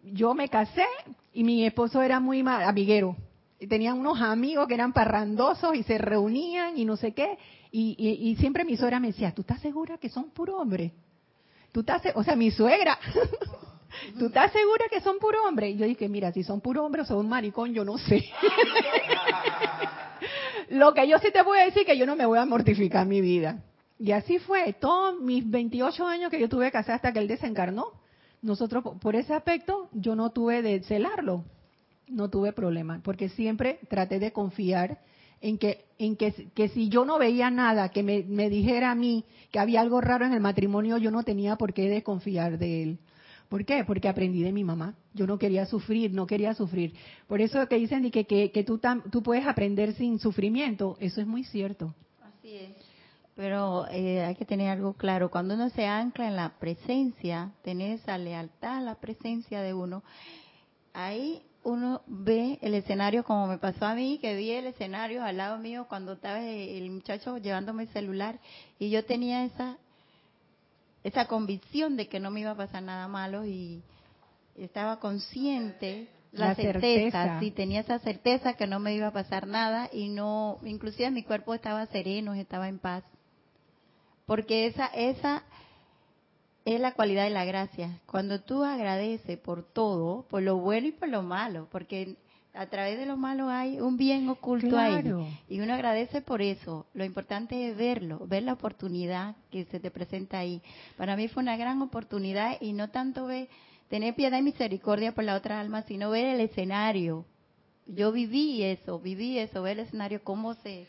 Yo 0.02 0.34
me 0.34 0.48
casé 0.48 0.84
y 1.32 1.42
mi 1.42 1.64
esposo 1.64 2.02
era 2.02 2.20
muy 2.20 2.44
amiguero. 2.46 3.16
Tenían 3.66 3.98
unos 3.98 4.20
amigos 4.20 4.68
que 4.68 4.74
eran 4.74 4.92
parrandosos 4.92 5.74
y 5.74 5.82
se 5.84 5.96
reunían 5.96 6.76
y 6.78 6.84
no 6.84 6.96
sé 6.96 7.12
qué. 7.12 7.38
Y, 7.72 8.36
siempre 8.38 8.64
mi 8.64 8.76
suegra 8.76 9.00
me 9.00 9.08
decía, 9.08 9.32
¿tú 9.32 9.42
estás 9.42 9.60
segura 9.60 9.96
que 9.96 10.08
son 10.10 10.30
puro 10.30 10.58
hombre? 10.58 10.92
¿Tú 11.72 11.80
estás, 11.80 12.02
o 12.14 12.24
sea, 12.24 12.36
mi 12.36 12.50
suegra, 12.50 12.98
¿tú 14.18 14.26
estás 14.26 14.52
segura 14.52 14.86
que 14.90 15.00
son 15.00 15.18
puro 15.18 15.44
hombre? 15.44 15.70
Y 15.70 15.76
yo 15.76 15.86
dije, 15.86 16.08
mira, 16.08 16.32
si 16.32 16.42
son 16.42 16.60
puro 16.60 16.84
hombre 16.84 17.02
o 17.02 17.04
son 17.04 17.18
un 17.18 17.28
maricón, 17.28 17.72
yo 17.72 17.84
no 17.84 17.98
sé. 17.98 18.24
Lo 20.70 20.94
que 20.94 21.08
yo 21.08 21.18
sí 21.18 21.28
te 21.32 21.42
voy 21.42 21.58
a 21.58 21.64
decir 21.64 21.84
que 21.84 21.96
yo 21.96 22.06
no 22.06 22.16
me 22.16 22.26
voy 22.26 22.38
a 22.38 22.44
mortificar 22.44 23.06
mi 23.06 23.20
vida. 23.20 23.62
Y 23.98 24.12
así 24.12 24.38
fue, 24.38 24.72
todos 24.72 25.20
mis 25.20 25.48
28 25.48 26.06
años 26.06 26.30
que 26.30 26.40
yo 26.40 26.48
tuve 26.48 26.70
casada 26.70 26.96
hasta 26.96 27.12
que 27.12 27.18
él 27.18 27.28
desencarnó, 27.28 27.92
nosotros, 28.42 28.82
por 29.00 29.14
ese 29.14 29.34
aspecto, 29.34 29.88
yo 29.92 30.14
no 30.14 30.30
tuve 30.30 30.62
de 30.62 30.82
celarlo, 30.84 31.44
no 32.08 32.30
tuve 32.30 32.52
problema, 32.52 33.00
porque 33.04 33.28
siempre 33.28 33.80
traté 33.88 34.18
de 34.18 34.32
confiar 34.32 34.98
en 35.40 35.58
que, 35.58 35.86
en 35.98 36.16
que, 36.16 36.50
que 36.54 36.68
si 36.68 36.88
yo 36.88 37.04
no 37.04 37.18
veía 37.18 37.50
nada 37.50 37.88
que 37.88 38.02
me, 38.02 38.22
me, 38.24 38.50
dijera 38.50 38.90
a 38.90 38.94
mí 38.94 39.24
que 39.50 39.58
había 39.58 39.80
algo 39.80 40.00
raro 40.00 40.26
en 40.26 40.32
el 40.32 40.40
matrimonio, 40.40 40.98
yo 40.98 41.10
no 41.10 41.22
tenía 41.22 41.56
por 41.56 41.72
qué 41.72 41.88
desconfiar 41.88 42.58
de 42.58 42.82
él. 42.82 42.98
¿Por 43.48 43.64
qué? 43.64 43.84
Porque 43.84 44.08
aprendí 44.08 44.42
de 44.44 44.52
mi 44.52 44.62
mamá. 44.62 44.94
Yo 45.12 45.26
no 45.26 45.36
quería 45.36 45.66
sufrir, 45.66 46.12
no 46.12 46.26
quería 46.26 46.54
sufrir. 46.54 46.94
Por 47.26 47.40
eso 47.40 47.66
que 47.66 47.76
dicen 47.76 48.08
que, 48.10 48.24
que, 48.24 48.52
que 48.52 48.62
tú, 48.62 48.80
tú 49.10 49.22
puedes 49.22 49.44
aprender 49.44 49.92
sin 49.94 50.20
sufrimiento, 50.20 50.96
eso 51.00 51.20
es 51.20 51.26
muy 51.26 51.42
cierto. 51.42 51.94
Así 52.22 52.54
es. 52.54 52.70
Pero 53.34 53.88
eh, 53.90 54.22
hay 54.22 54.36
que 54.36 54.44
tener 54.44 54.68
algo 54.68 54.92
claro. 54.92 55.30
Cuando 55.30 55.54
uno 55.54 55.68
se 55.70 55.86
ancla 55.86 56.28
en 56.28 56.36
la 56.36 56.50
presencia, 56.60 57.50
tener 57.62 57.92
esa 57.92 58.18
lealtad 58.18 58.78
a 58.78 58.82
la 58.82 58.94
presencia 59.00 59.62
de 59.62 59.74
uno, 59.74 60.04
ahí 60.92 61.42
uno 61.62 62.02
ve 62.06 62.58
el 62.62 62.74
escenario 62.74 63.24
como 63.24 63.46
me 63.46 63.58
pasó 63.58 63.84
a 63.86 63.94
mí, 63.94 64.18
que 64.18 64.34
vi 64.36 64.50
el 64.52 64.66
escenario 64.66 65.22
al 65.22 65.36
lado 65.36 65.58
mío 65.58 65.86
cuando 65.88 66.14
estaba 66.14 66.40
el 66.40 66.90
muchacho 66.90 67.38
llevándome 67.38 67.84
el 67.84 67.88
celular 67.90 68.38
y 68.78 68.90
yo 68.90 69.04
tenía 69.04 69.44
esa 69.44 69.76
esa 71.02 71.26
convicción 71.26 71.96
de 71.96 72.08
que 72.08 72.20
no 72.20 72.30
me 72.30 72.40
iba 72.40 72.50
a 72.50 72.56
pasar 72.56 72.82
nada 72.82 73.08
malo 73.08 73.46
y 73.46 73.82
estaba 74.56 75.00
consciente 75.00 76.08
la, 76.32 76.54
certeza, 76.54 77.40
sí 77.40 77.50
tenía 77.50 77.80
esa 77.80 77.98
certeza 77.98 78.54
que 78.54 78.66
no 78.66 78.78
me 78.78 78.94
iba 78.94 79.08
a 79.08 79.12
pasar 79.12 79.46
nada 79.46 79.88
y 79.92 80.08
no 80.08 80.58
inclusive 80.62 81.10
mi 81.10 81.24
cuerpo 81.24 81.54
estaba 81.54 81.86
sereno, 81.86 82.34
estaba 82.34 82.68
en 82.68 82.78
paz. 82.78 83.02
Porque 84.26 84.66
esa 84.66 84.86
esa 84.86 85.42
es 86.64 86.80
la 86.80 86.92
cualidad 86.92 87.24
de 87.24 87.30
la 87.30 87.44
gracia. 87.44 88.00
Cuando 88.06 88.40
tú 88.40 88.64
agradeces 88.64 89.38
por 89.38 89.62
todo, 89.62 90.26
por 90.28 90.42
lo 90.42 90.58
bueno 90.58 90.88
y 90.88 90.92
por 90.92 91.08
lo 91.08 91.22
malo, 91.22 91.68
porque 91.70 92.16
a 92.52 92.66
través 92.66 92.98
de 92.98 93.06
lo 93.06 93.16
malo 93.16 93.48
hay 93.48 93.80
un 93.80 93.96
bien 93.96 94.28
oculto 94.28 94.76
ahí. 94.76 95.02
Y 95.48 95.60
uno 95.60 95.74
agradece 95.74 96.20
por 96.20 96.42
eso. 96.42 96.86
Lo 96.94 97.04
importante 97.04 97.68
es 97.68 97.76
verlo, 97.76 98.26
ver 98.26 98.42
la 98.42 98.54
oportunidad 98.54 99.36
que 99.50 99.64
se 99.66 99.80
te 99.80 99.90
presenta 99.90 100.38
ahí. 100.38 100.60
Para 100.96 101.16
mí 101.16 101.28
fue 101.28 101.42
una 101.42 101.56
gran 101.56 101.80
oportunidad 101.82 102.56
y 102.60 102.72
no 102.72 102.90
tanto 102.90 103.26
ver, 103.26 103.48
tener 103.88 104.14
piedad 104.14 104.38
y 104.38 104.42
misericordia 104.42 105.14
por 105.14 105.24
la 105.24 105.36
otra 105.36 105.60
alma, 105.60 105.82
sino 105.82 106.10
ver 106.10 106.26
el 106.26 106.40
escenario. 106.40 107.24
Yo 107.86 108.12
viví 108.12 108.62
eso, 108.62 108.98
viví 108.98 109.38
eso, 109.38 109.62
ver 109.62 109.78
el 109.78 109.86
escenario, 109.86 110.22
cómo 110.22 110.54
se, 110.54 110.86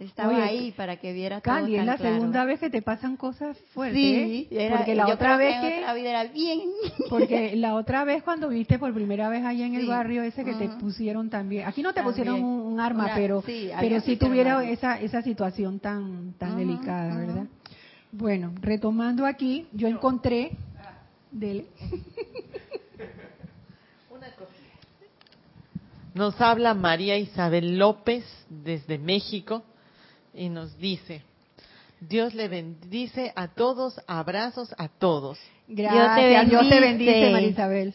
estaba 0.00 0.44
ahí 0.44 0.72
para 0.72 0.96
que 0.96 1.12
viera 1.12 1.40
todo 1.40 1.54
Candy, 1.54 1.76
es 1.76 1.84
la 1.84 1.98
segunda 1.98 2.44
vez 2.46 2.58
que 2.58 2.70
te 2.70 2.80
pasan 2.80 3.16
cosas 3.16 3.56
fuertes. 3.74 4.00
Sí, 4.00 4.48
porque 4.70 4.94
la 4.94 5.06
otra 5.08 5.36
vez 5.36 5.60
que, 5.60 5.80
otra 5.80 5.94
vida 5.94 6.10
era 6.10 6.24
bien. 6.24 6.70
Porque 7.10 7.54
la 7.56 7.74
otra 7.74 8.04
vez 8.04 8.22
cuando 8.22 8.48
viste 8.48 8.78
por 8.78 8.94
primera 8.94 9.28
vez 9.28 9.44
allá 9.44 9.66
en 9.66 9.74
el 9.74 9.86
barrio 9.86 10.22
ese 10.22 10.42
que 10.44 10.54
te 10.54 10.68
pusieron 10.68 11.28
también, 11.28 11.66
aquí 11.66 11.82
no 11.82 11.92
te 11.92 12.02
pusieron 12.02 12.42
un, 12.42 12.80
arma, 12.80 13.10
pero 13.14 13.42
sí, 13.42 13.70
pero 13.78 14.00
sí 14.00 14.16
tuviera 14.16 14.64
esa 14.64 14.98
esa 14.98 15.20
situación 15.20 15.80
tan 15.80 16.32
tan 16.38 16.56
delicada, 16.56 17.16
¿verdad? 17.16 17.46
Bueno, 18.10 18.52
retomando 18.60 19.26
aquí, 19.26 19.66
yo 19.72 19.86
encontré 19.86 20.52
dele. 21.30 21.66
Nos 26.14 26.40
habla 26.40 26.74
María 26.74 27.16
Isabel 27.18 27.78
López 27.78 28.24
desde 28.48 28.98
México 28.98 29.62
y 30.34 30.48
nos 30.48 30.76
dice, 30.78 31.22
Dios 32.00 32.34
le 32.34 32.48
bendice 32.48 33.32
a 33.36 33.48
todos, 33.48 34.00
abrazos 34.06 34.74
a 34.78 34.88
todos. 34.88 35.38
Gracias, 35.68 36.48
Dios 36.48 36.68
te 36.68 36.80
bendice, 36.80 37.30
María 37.30 37.48
Isabel. 37.48 37.94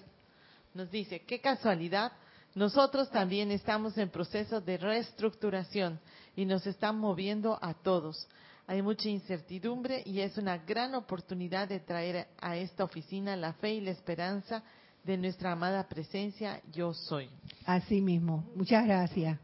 Nos 0.74 0.92
dice, 0.92 1.22
qué 1.22 1.40
casualidad, 1.40 2.12
nosotros 2.54 3.10
también 3.10 3.52
estamos 3.52 3.98
en 3.98 4.10
proceso 4.10 4.62
de 4.62 4.78
reestructuración 4.78 6.00
y 6.36 6.46
nos 6.46 6.66
están 6.68 6.98
moviendo 6.98 7.58
a 7.62 7.74
todos. 7.74 8.28
Hay 8.68 8.82
mucha 8.82 9.10
incertidumbre 9.10 10.02
y 10.06 10.22
es 10.22 10.38
una 10.38 10.58
gran 10.58 10.96
oportunidad 10.96 11.68
de 11.68 11.80
traer 11.80 12.28
a 12.40 12.58
esta 12.58 12.84
oficina 12.84 13.36
la 13.36 13.54
fe 13.54 13.76
y 13.76 13.82
la 13.82 13.92
esperanza 13.92 14.64
de 15.04 15.18
nuestra 15.18 15.52
amada 15.52 15.88
presencia, 15.88 16.62
yo 16.72 16.94
soy. 16.94 17.30
Así 17.66 18.02
mismo, 18.02 18.44
muchas 18.56 18.86
gracias. 18.86 19.38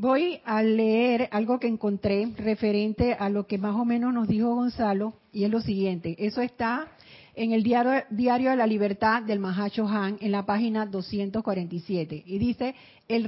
Voy 0.00 0.40
a 0.44 0.62
leer 0.62 1.28
algo 1.32 1.58
que 1.58 1.66
encontré 1.66 2.32
referente 2.36 3.14
a 3.14 3.28
lo 3.28 3.48
que 3.48 3.58
más 3.58 3.74
o 3.74 3.84
menos 3.84 4.14
nos 4.14 4.28
dijo 4.28 4.54
Gonzalo, 4.54 5.14
y 5.32 5.42
es 5.42 5.50
lo 5.50 5.60
siguiente. 5.60 6.14
Eso 6.20 6.40
está 6.40 6.86
en 7.34 7.50
el 7.50 7.64
diario, 7.64 8.04
diario 8.08 8.50
de 8.50 8.56
la 8.56 8.68
Libertad 8.68 9.22
del 9.22 9.40
Mahacho 9.40 9.88
Han 9.88 10.16
en 10.20 10.30
la 10.30 10.46
página 10.46 10.86
247 10.86 12.22
y 12.24 12.38
dice 12.38 12.76
el 13.08 13.24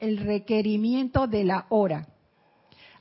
el 0.00 0.18
requerimiento 0.18 1.26
de 1.26 1.44
la 1.44 1.64
hora. 1.70 2.06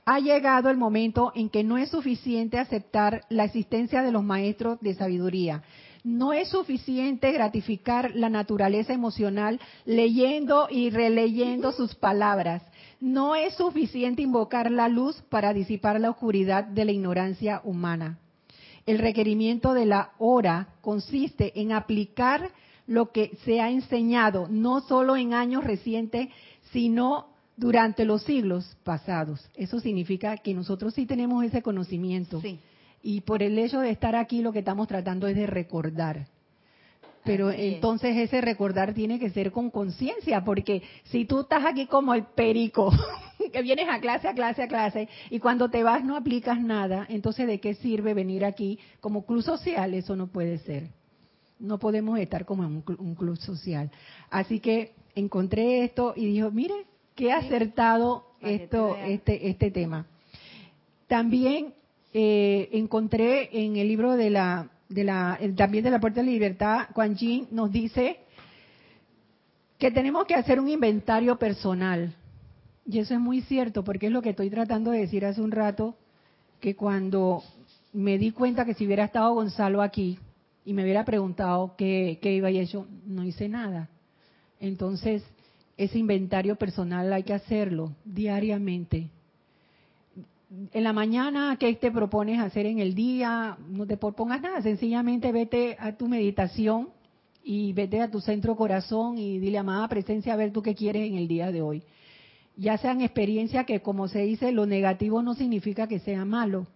Ha 0.05 0.19
llegado 0.19 0.69
el 0.69 0.77
momento 0.77 1.33
en 1.35 1.49
que 1.49 1.65
no 1.65 1.77
es 1.77 1.89
suficiente 1.89 2.57
aceptar 2.57 3.25
la 3.27 3.43
existencia 3.43 4.01
de 4.01 4.13
los 4.13 4.23
maestros 4.23 4.79
de 4.79 4.93
sabiduría. 4.93 5.61
No 6.05 6.31
es 6.31 6.47
suficiente 6.47 7.33
gratificar 7.33 8.15
la 8.15 8.29
naturaleza 8.29 8.93
emocional 8.93 9.59
leyendo 9.85 10.67
y 10.69 10.89
releyendo 10.89 11.73
sus 11.73 11.95
palabras. 11.95 12.63
No 13.03 13.35
es 13.35 13.55
suficiente 13.55 14.21
invocar 14.21 14.71
la 14.71 14.87
luz 14.87 15.21
para 15.27 15.53
disipar 15.53 15.99
la 15.99 16.11
oscuridad 16.11 16.63
de 16.63 16.85
la 16.85 16.93
ignorancia 16.93 17.59
humana. 17.65 18.17
El 18.85 18.97
requerimiento 18.97 19.73
de 19.73 19.85
la 19.85 20.13
hora 20.19 20.69
consiste 20.79 21.59
en 21.59 21.73
aplicar 21.73 22.51
lo 22.87 23.11
que 23.11 23.37
se 23.43 23.59
ha 23.59 23.69
enseñado, 23.69 24.47
no 24.49 24.79
solo 24.79 25.17
en 25.17 25.33
años 25.33 25.65
recientes, 25.65 26.29
sino 26.71 27.27
durante 27.57 28.05
los 28.05 28.23
siglos 28.23 28.77
pasados. 28.85 29.49
Eso 29.53 29.81
significa 29.81 30.37
que 30.37 30.53
nosotros 30.53 30.93
sí 30.93 31.05
tenemos 31.05 31.43
ese 31.43 31.61
conocimiento. 31.61 32.41
Y 33.01 33.19
por 33.19 33.43
el 33.43 33.59
hecho 33.59 33.81
de 33.81 33.89
estar 33.89 34.15
aquí 34.15 34.41
lo 34.41 34.53
que 34.53 34.59
estamos 34.59 34.87
tratando 34.87 35.27
es 35.27 35.35
de 35.35 35.45
recordar. 35.45 36.27
Pero 37.23 37.51
entonces 37.51 38.17
ese 38.17 38.41
recordar 38.41 38.93
tiene 38.93 39.17
que 39.17 39.29
ser 39.29 39.51
con 39.51 39.69
conciencia, 39.69 40.43
porque 40.43 40.83
si 41.05 41.25
tú 41.25 41.41
estás 41.41 41.65
aquí 41.65 41.85
como 41.87 42.13
el 42.13 42.25
perico, 42.25 42.91
que 43.53 43.61
vienes 43.61 43.87
a 43.89 43.99
clase, 43.99 44.27
a 44.27 44.33
clase, 44.33 44.63
a 44.63 44.67
clase, 44.67 45.07
y 45.29 45.39
cuando 45.39 45.69
te 45.69 45.83
vas 45.83 46.03
no 46.03 46.17
aplicas 46.17 46.59
nada, 46.61 47.05
entonces 47.09 47.47
¿de 47.47 47.59
qué 47.59 47.75
sirve 47.75 48.13
venir 48.13 48.43
aquí 48.43 48.77
como 48.99 49.25
club 49.25 49.41
social? 49.41 49.93
Eso 49.93 50.15
no 50.15 50.27
puede 50.27 50.57
ser. 50.59 50.89
No 51.59 51.79
podemos 51.79 52.19
estar 52.19 52.45
como 52.45 52.63
en 52.63 52.83
un, 52.85 53.15
club 53.15 53.37
social. 53.37 53.89
Así 54.29 54.59
que 54.59 54.91
encontré 55.15 55.85
esto 55.85 56.13
y 56.17 56.25
dijo, 56.25 56.51
mire, 56.51 56.75
qué 57.15 57.31
acertado 57.31 58.25
esto, 58.41 58.97
este, 58.97 59.49
este 59.49 59.71
tema. 59.71 60.07
También 61.07 61.73
eh, 62.11 62.69
encontré 62.73 63.49
en 63.63 63.77
el 63.77 63.87
libro 63.87 64.17
de 64.17 64.29
la 64.29 64.72
de 64.93 65.03
la, 65.03 65.39
también 65.55 65.83
de 65.83 65.91
la 65.91 65.99
Puerta 65.99 66.21
de 66.21 66.27
la 66.27 66.31
Libertad, 66.31 66.87
Juan 66.93 67.15
Yin 67.15 67.47
nos 67.51 67.71
dice 67.71 68.19
que 69.79 69.89
tenemos 69.91 70.25
que 70.25 70.35
hacer 70.35 70.59
un 70.59 70.69
inventario 70.69 71.37
personal. 71.37 72.13
Y 72.85 72.99
eso 72.99 73.13
es 73.13 73.19
muy 73.19 73.41
cierto, 73.41 73.83
porque 73.83 74.07
es 74.07 74.11
lo 74.11 74.21
que 74.21 74.29
estoy 74.29 74.49
tratando 74.49 74.91
de 74.91 74.99
decir 74.99 75.25
hace 75.25 75.41
un 75.41 75.51
rato, 75.51 75.95
que 76.59 76.75
cuando 76.75 77.43
me 77.91 78.17
di 78.17 78.31
cuenta 78.31 78.65
que 78.65 78.73
si 78.73 78.85
hubiera 78.85 79.05
estado 79.05 79.33
Gonzalo 79.33 79.81
aquí 79.81 80.19
y 80.63 80.73
me 80.73 80.83
hubiera 80.83 81.03
preguntado 81.03 81.75
qué, 81.77 82.19
iba 82.23 82.47
a 82.47 82.51
hecho, 82.51 82.87
no 83.05 83.25
hice 83.25 83.49
nada. 83.49 83.89
Entonces, 84.59 85.23
ese 85.75 85.97
inventario 85.97 86.55
personal 86.55 87.11
hay 87.11 87.23
que 87.23 87.33
hacerlo 87.33 87.93
diariamente 88.05 89.09
en 90.71 90.83
la 90.83 90.93
mañana, 90.93 91.57
¿qué 91.59 91.73
te 91.75 91.91
propones 91.91 92.39
hacer 92.39 92.65
en 92.65 92.79
el 92.79 92.93
día? 92.93 93.57
No 93.69 93.87
te 93.87 93.97
propongas 93.97 94.41
nada, 94.41 94.61
sencillamente 94.61 95.31
vete 95.31 95.75
a 95.79 95.93
tu 95.93 96.07
meditación 96.07 96.89
y 97.43 97.73
vete 97.73 98.01
a 98.01 98.11
tu 98.11 98.21
centro 98.21 98.55
corazón 98.55 99.17
y 99.17 99.39
dile, 99.39 99.57
amada 99.57 99.87
presencia, 99.87 100.33
a 100.33 100.37
ver 100.37 100.51
tú 100.51 100.61
qué 100.61 100.75
quieres 100.75 101.07
en 101.07 101.15
el 101.15 101.27
día 101.27 101.51
de 101.51 101.61
hoy. 101.61 101.83
Ya 102.55 102.77
sean 102.77 103.01
experiencias 103.01 103.65
que, 103.65 103.81
como 103.81 104.07
se 104.07 104.21
dice, 104.21 104.51
lo 104.51 104.67
negativo 104.67 105.23
no 105.23 105.33
significa 105.33 105.87
que 105.87 105.99
sea 105.99 106.23
malo. 106.23 106.67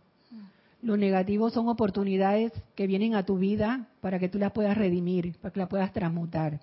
Lo 0.81 0.97
negativo 0.97 1.49
son 1.51 1.67
oportunidades 1.67 2.51
que 2.75 2.87
vienen 2.87 3.13
a 3.13 3.25
tu 3.25 3.37
vida 3.37 3.87
para 4.01 4.17
que 4.17 4.29
tú 4.29 4.39
las 4.39 4.51
puedas 4.51 4.77
redimir, 4.77 5.35
para 5.39 5.53
que 5.53 5.59
las 5.59 5.69
puedas 5.69 5.93
transmutar. 5.93 6.59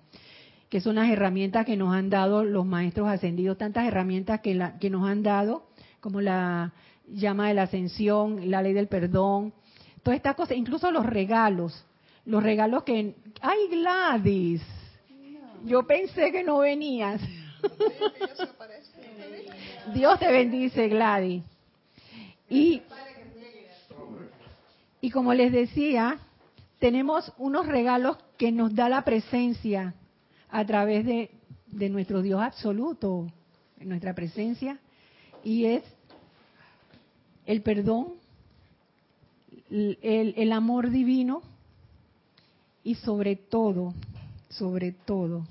Que 0.69 0.81
son 0.81 0.95
las 0.95 1.09
herramientas 1.09 1.65
que 1.65 1.77
nos 1.77 1.93
han 1.93 2.09
dado 2.09 2.43
los 2.43 2.65
maestros 2.65 3.07
ascendidos, 3.07 3.57
tantas 3.57 3.87
herramientas 3.87 4.41
que, 4.41 4.55
la, 4.55 4.77
que 4.79 4.89
nos 4.89 5.07
han 5.07 5.23
dado, 5.23 5.63
como 6.05 6.21
la 6.21 6.71
llama 7.07 7.47
de 7.47 7.55
la 7.55 7.63
ascensión, 7.63 8.51
la 8.51 8.61
ley 8.61 8.73
del 8.73 8.87
perdón, 8.87 9.55
todas 10.03 10.17
estas 10.17 10.35
cosas, 10.35 10.55
incluso 10.55 10.91
los 10.91 11.03
regalos, 11.03 11.83
los 12.25 12.43
regalos 12.43 12.83
que... 12.83 13.15
¡Ay, 13.41 13.57
Gladys! 13.71 14.61
Yo 15.63 15.81
pensé 15.87 16.31
que 16.31 16.43
no 16.43 16.59
venías. 16.59 17.19
Dios 19.95 20.19
te 20.19 20.31
bendice, 20.31 20.89
Gladys. 20.89 21.41
Y, 22.51 22.83
y 25.01 25.09
como 25.09 25.33
les 25.33 25.51
decía, 25.51 26.19
tenemos 26.77 27.33
unos 27.39 27.65
regalos 27.65 28.17
que 28.37 28.51
nos 28.51 28.75
da 28.75 28.89
la 28.89 29.03
presencia 29.03 29.95
a 30.51 30.63
través 30.67 31.03
de, 31.03 31.31
de 31.65 31.89
nuestro 31.89 32.21
Dios 32.21 32.43
absoluto, 32.43 33.25
nuestra 33.79 34.13
presencia, 34.13 34.77
y 35.43 35.65
es 35.65 35.94
el 37.45 37.61
perdón, 37.61 38.13
el, 39.69 40.51
amor 40.51 40.89
divino 40.89 41.41
y 42.83 42.95
sobre 42.95 43.35
todo, 43.35 43.93
sobre 44.49 44.91
todo, 44.91 45.45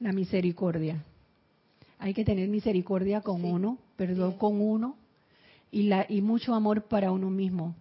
la 0.00 0.12
misericordia. 0.12 1.02
Hay 1.98 2.14
que 2.14 2.24
tener 2.24 2.48
misericordia 2.48 3.20
con 3.22 3.44
uno, 3.44 3.78
perdón 3.96 4.32
con 4.32 4.60
uno 4.60 4.96
y, 5.70 5.84
la, 5.84 6.06
y 6.08 6.20
mucho 6.20 6.54
amor 6.54 6.82
para 6.82 7.12
uno 7.12 7.30
mismo. 7.30 7.74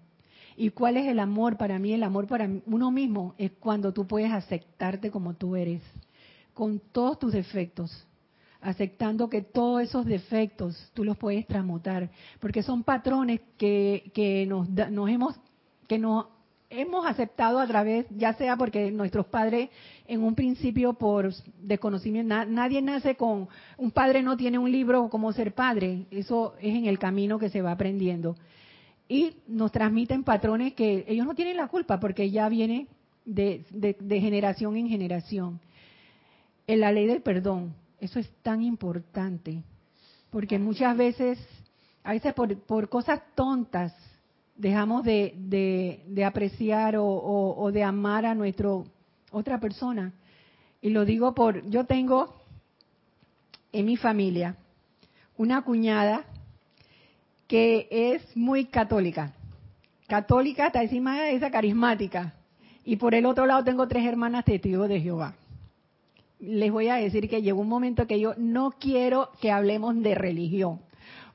¿Y 0.57 0.69
cuál 0.69 0.95
es 0.95 1.07
el 1.07 1.19
amor 1.19 1.57
para 1.57 1.79
mí? 1.79 1.93
El 1.93 2.03
amor 2.03 2.27
para 2.27 2.49
uno 2.65 2.91
mismo 2.91 3.35
es 3.37 3.51
cuando 3.59 3.91
tú 3.91 4.07
puedes 4.07 4.31
aceptarte 4.31 5.11
como 5.11 5.33
tú 5.33 5.57
eres, 5.57 5.81
con 6.53 6.79
todos 6.79 7.19
tus 7.19 7.33
defectos, 7.33 8.05
aceptando 8.65 9.29
que 9.29 9.41
todos 9.41 9.83
esos 9.83 10.05
defectos 10.05 10.91
tú 10.93 11.03
los 11.03 11.17
puedes 11.17 11.45
transmutar, 11.45 12.09
porque 12.39 12.63
son 12.63 12.83
patrones 12.83 13.39
que, 13.57 14.11
que 14.13 14.45
nos, 14.47 14.67
nos 14.69 15.09
hemos 15.09 15.35
que 15.87 15.99
nos 15.99 16.25
hemos 16.71 17.05
aceptado 17.05 17.59
a 17.59 17.67
través, 17.67 18.07
ya 18.09 18.33
sea 18.33 18.57
porque 18.57 18.91
nuestros 18.91 19.27
padres 19.27 19.69
en 20.07 20.23
un 20.23 20.33
principio 20.33 20.93
por 20.93 21.31
desconocimiento, 21.61 22.45
nadie 22.47 22.81
nace 22.81 23.15
con, 23.15 23.47
un 23.77 23.91
padre 23.91 24.23
no 24.23 24.35
tiene 24.35 24.57
un 24.57 24.71
libro 24.71 25.09
como 25.09 25.31
ser 25.31 25.53
padre, 25.53 26.07
eso 26.09 26.55
es 26.59 26.75
en 26.75 26.85
el 26.85 26.97
camino 26.97 27.37
que 27.37 27.49
se 27.49 27.61
va 27.61 27.71
aprendiendo. 27.71 28.35
Y 29.07 29.35
nos 29.47 29.71
transmiten 29.71 30.23
patrones 30.23 30.73
que 30.73 31.05
ellos 31.07 31.27
no 31.27 31.35
tienen 31.35 31.57
la 31.57 31.67
culpa 31.67 31.99
porque 31.99 32.31
ya 32.31 32.49
viene 32.49 32.87
de, 33.25 33.63
de, 33.69 33.95
de 33.99 34.19
generación 34.19 34.75
en 34.75 34.89
generación. 34.89 35.59
En 36.65 36.79
la 36.79 36.91
ley 36.91 37.05
del 37.05 37.21
perdón, 37.21 37.75
eso 37.99 38.19
es 38.19 38.29
tan 38.41 38.61
importante, 38.61 39.63
porque 40.29 40.59
muchas 40.59 40.95
veces, 40.97 41.39
a 42.03 42.13
veces 42.13 42.33
por, 42.33 42.89
cosas 42.89 43.21
tontas, 43.35 43.93
dejamos 44.55 45.03
de, 45.03 45.33
de, 46.07 46.25
apreciar 46.25 46.97
o, 46.97 47.05
o, 47.05 47.71
de 47.71 47.83
amar 47.83 48.25
a 48.25 48.35
nuestro 48.35 48.85
otra 49.31 49.59
persona. 49.59 50.13
Y 50.81 50.89
lo 50.89 51.03
digo 51.05 51.33
por, 51.33 51.67
yo 51.69 51.85
tengo 51.85 52.35
en 53.71 53.85
mi 53.85 53.97
familia 53.97 54.55
una 55.37 55.61
cuñada 55.63 56.25
que 57.47 57.87
es 57.91 58.37
muy 58.37 58.65
católica. 58.65 59.33
Católica 60.07 60.67
está 60.67 60.83
encima 60.83 61.21
de 61.21 61.35
esa 61.35 61.51
carismática. 61.51 62.33
Y 62.83 62.97
por 62.97 63.15
el 63.15 63.25
otro 63.25 63.45
lado 63.45 63.63
tengo 63.63 63.87
tres 63.87 64.05
hermanas 64.05 64.45
testigos 64.45 64.87
de 64.87 65.01
Jehová 65.01 65.35
les 66.39 66.71
voy 66.71 66.89
a 66.89 66.95
decir 66.95 67.29
que 67.29 67.41
llegó 67.41 67.61
un 67.61 67.69
momento 67.69 68.07
que 68.07 68.19
yo 68.19 68.33
no 68.37 68.71
quiero 68.79 69.29
que 69.41 69.51
hablemos 69.51 70.01
de 70.01 70.15
religión, 70.15 70.81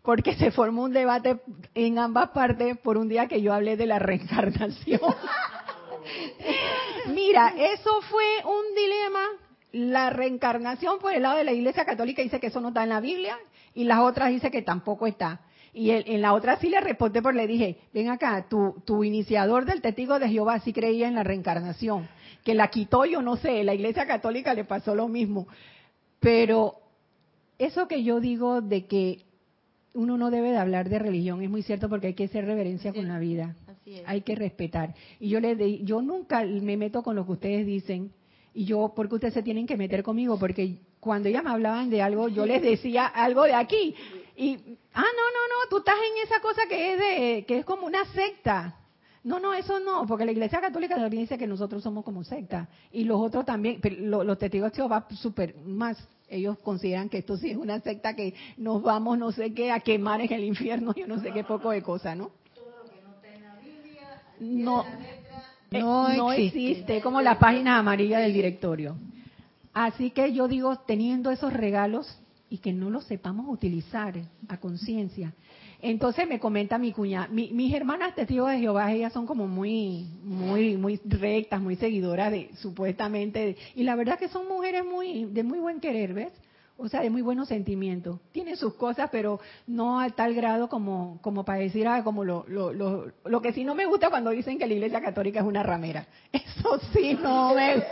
porque 0.02 0.34
se 0.34 0.50
formó 0.50 0.84
un 0.84 0.92
debate 0.92 1.40
en 1.74 1.98
ambas 1.98 2.30
partes 2.30 2.78
por 2.78 2.96
un 2.96 3.08
día 3.08 3.26
que 3.26 3.42
yo 3.42 3.52
hablé 3.52 3.76
de 3.76 3.86
la 3.86 3.98
reencarnación. 3.98 5.00
Mira, 7.14 7.54
eso 7.56 8.00
fue 8.02 8.24
un 8.44 8.74
dilema. 8.74 9.20
La 9.72 10.10
reencarnación 10.10 10.98
por 10.98 11.12
el 11.12 11.22
lado 11.22 11.36
de 11.36 11.44
la 11.44 11.52
Iglesia 11.52 11.84
Católica 11.84 12.22
dice 12.22 12.40
que 12.40 12.48
eso 12.48 12.60
no 12.60 12.68
está 12.68 12.82
en 12.82 12.88
la 12.88 13.00
Biblia 13.00 13.38
y 13.74 13.84
las 13.84 14.00
otras 14.00 14.30
dice 14.30 14.50
que 14.50 14.62
tampoco 14.62 15.06
está. 15.06 15.40
Y 15.72 15.90
en 15.90 16.20
la 16.20 16.34
otra 16.34 16.56
sí 16.56 16.68
le 16.68 16.80
respondí 16.80 17.20
porque 17.20 17.38
le 17.38 17.46
dije, 17.46 17.78
ven 17.94 18.08
acá, 18.08 18.46
tu, 18.48 18.82
tu 18.84 19.04
iniciador 19.04 19.64
del 19.64 19.80
testigo 19.80 20.18
de 20.18 20.28
Jehová 20.28 20.58
sí 20.60 20.72
creía 20.72 21.06
en 21.06 21.14
la 21.14 21.22
reencarnación 21.22 22.08
que 22.44 22.54
la 22.54 22.68
quitó, 22.68 23.04
yo 23.04 23.22
no 23.22 23.36
sé, 23.36 23.62
la 23.64 23.74
Iglesia 23.74 24.06
Católica 24.06 24.54
le 24.54 24.64
pasó 24.64 24.94
lo 24.94 25.08
mismo. 25.08 25.46
Pero 26.20 26.74
eso 27.58 27.88
que 27.88 28.02
yo 28.02 28.20
digo 28.20 28.60
de 28.60 28.86
que 28.86 29.22
uno 29.94 30.16
no 30.16 30.30
debe 30.30 30.50
de 30.50 30.58
hablar 30.58 30.88
de 30.88 30.98
religión 30.98 31.42
es 31.42 31.50
muy 31.50 31.62
cierto 31.62 31.88
porque 31.88 32.08
hay 32.08 32.14
que 32.14 32.24
hacer 32.24 32.44
reverencia 32.46 32.92
con 32.92 33.08
la 33.08 33.18
vida. 33.18 33.56
Hay 34.06 34.20
que 34.20 34.36
respetar. 34.36 34.94
Y 35.18 35.28
yo 35.30 35.40
les 35.40 35.58
de, 35.58 35.82
yo 35.82 36.00
nunca 36.00 36.44
me 36.44 36.76
meto 36.76 37.02
con 37.02 37.16
lo 37.16 37.26
que 37.26 37.32
ustedes 37.32 37.66
dicen 37.66 38.12
y 38.54 38.64
yo 38.64 38.92
porque 38.94 39.16
ustedes 39.16 39.34
se 39.34 39.42
tienen 39.42 39.66
que 39.66 39.76
meter 39.76 40.02
conmigo 40.02 40.38
porque 40.38 40.78
cuando 41.00 41.28
ellas 41.28 41.42
me 41.42 41.50
hablaban 41.50 41.90
de 41.90 42.02
algo 42.02 42.28
yo 42.28 42.46
les 42.46 42.62
decía 42.62 43.06
algo 43.06 43.44
de 43.44 43.54
aquí 43.54 43.94
y 44.40 44.78
ah 44.94 45.02
no 45.02 45.26
no 45.36 45.42
no 45.52 45.68
tú 45.68 45.78
estás 45.78 45.96
en 45.96 46.26
esa 46.26 46.40
cosa 46.40 46.62
que 46.66 46.92
es 46.94 46.98
de 46.98 47.44
que 47.46 47.58
es 47.58 47.64
como 47.66 47.86
una 47.86 48.04
secta 48.06 48.74
No, 49.22 49.38
no, 49.38 49.52
eso 49.52 49.78
no, 49.80 50.06
porque 50.06 50.24
la 50.24 50.32
Iglesia 50.32 50.62
Católica 50.62 50.94
también 50.96 51.24
dice 51.24 51.36
que 51.36 51.46
nosotros 51.46 51.82
somos 51.82 52.04
como 52.04 52.24
secta. 52.24 52.68
Y 52.90 53.04
los 53.04 53.20
otros 53.20 53.44
también, 53.44 53.78
pero 53.82 54.24
los 54.24 54.38
testigos 54.38 54.72
de 54.72 54.76
Jehová 54.76 55.06
súper 55.10 55.56
más. 55.56 55.98
Ellos 56.26 56.56
consideran 56.60 57.10
que 57.10 57.18
esto 57.18 57.36
sí 57.36 57.50
es 57.50 57.58
una 57.58 57.80
secta 57.80 58.16
que 58.16 58.32
nos 58.56 58.80
vamos, 58.82 59.18
no 59.18 59.30
sé 59.30 59.52
qué, 59.52 59.72
a 59.72 59.80
quemar 59.80 60.22
en 60.22 60.32
el 60.32 60.44
infierno, 60.44 60.94
yo 60.94 61.06
no 61.06 61.20
sé 61.20 61.32
qué 61.32 61.44
poco 61.44 61.70
de 61.70 61.82
cosa, 61.82 62.14
¿no? 62.14 62.30
No, 64.40 64.86
no, 65.70 66.16
no 66.16 66.32
existe, 66.32 67.02
como 67.02 67.20
la 67.20 67.38
página 67.38 67.76
amarilla 67.76 68.20
del 68.20 68.32
directorio. 68.32 68.96
Así 69.74 70.12
que 70.12 70.32
yo 70.32 70.48
digo, 70.48 70.76
teniendo 70.86 71.30
esos 71.30 71.52
regalos 71.52 72.06
y 72.50 72.58
que 72.58 72.72
no 72.72 72.90
los 72.90 73.04
sepamos 73.04 73.46
utilizar 73.48 74.14
a 74.48 74.58
conciencia, 74.58 75.32
entonces 75.80 76.28
me 76.28 76.38
comenta 76.38 76.76
mi 76.76 76.92
cuñada, 76.92 77.28
mis 77.28 77.72
hermanas 77.72 78.14
testigos 78.14 78.50
de 78.50 78.58
Jehová, 78.58 78.92
ellas 78.92 79.12
son 79.12 79.26
como 79.26 79.46
muy, 79.46 80.08
muy, 80.22 80.76
muy 80.76 81.00
rectas, 81.04 81.60
muy 81.60 81.76
seguidoras 81.76 82.32
de, 82.32 82.50
supuestamente, 82.56 83.56
y 83.74 83.84
la 83.84 83.94
verdad 83.94 84.18
que 84.18 84.28
son 84.28 84.46
mujeres 84.46 84.84
muy, 84.84 85.24
de 85.26 85.42
muy 85.42 85.58
buen 85.58 85.80
querer, 85.80 86.12
¿ves? 86.12 86.32
O 86.76 86.88
sea, 86.88 87.02
de 87.02 87.10
muy 87.10 87.20
buenos 87.20 87.48
sentimientos. 87.48 88.20
Tienen 88.32 88.56
sus 88.56 88.72
cosas, 88.72 89.10
pero 89.12 89.38
no 89.66 90.00
a 90.00 90.08
tal 90.08 90.32
grado 90.32 90.70
como, 90.70 91.18
como 91.20 91.44
para 91.44 91.58
decir, 91.58 91.86
ah, 91.86 92.02
como 92.02 92.24
lo, 92.24 92.46
lo, 92.48 92.72
lo, 92.72 93.12
lo 93.26 93.42
que 93.42 93.52
sí 93.52 93.64
no 93.64 93.74
me 93.74 93.84
gusta 93.84 94.08
cuando 94.08 94.30
dicen 94.30 94.58
que 94.58 94.66
la 94.66 94.72
Iglesia 94.72 95.02
Católica 95.02 95.40
es 95.40 95.46
una 95.46 95.62
ramera. 95.62 96.06
Eso 96.32 96.80
sí 96.94 97.18
no 97.22 97.54
me 97.54 97.84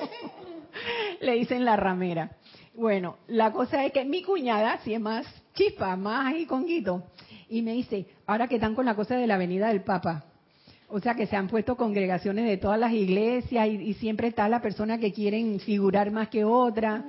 Le 1.21 1.33
dicen 1.35 1.67
la 1.67 1.77
ramera. 1.77 2.31
Bueno, 2.79 3.17
la 3.27 3.51
cosa 3.51 3.85
es 3.85 3.93
que 3.93 4.05
mi 4.05 4.23
cuñada, 4.23 4.79
si 4.85 4.95
es 4.95 5.01
más 5.01 5.27
chispa, 5.53 5.97
más 5.97 6.27
ahí 6.27 6.47
conguito, 6.47 7.03
y 7.49 7.61
me 7.61 7.73
dice, 7.73 8.07
ahora 8.25 8.47
que 8.47 8.55
están 8.55 8.77
con 8.77 8.87
la 8.87 8.95
cosa 8.95 9.17
de 9.17 9.27
la 9.27 9.37
venida 9.37 9.67
del 9.67 9.83
Papa, 9.83 10.27
o 10.87 11.01
sea 11.01 11.17
que 11.17 11.27
se 11.27 11.35
han 11.35 11.49
puesto 11.49 11.77
congregaciones 11.77 12.47
de 12.47 12.57
todas 12.57 12.79
las 12.79 12.93
iglesias 12.93 13.69
y, 13.69 13.95
siempre 13.95 14.29
está 14.29 14.49
la 14.49 14.63
persona 14.63 14.99
que 14.99 15.13
quieren 15.13 15.59
figurar 15.59 16.13
más 16.13 16.29
que 16.29 16.45
otra 16.45 17.05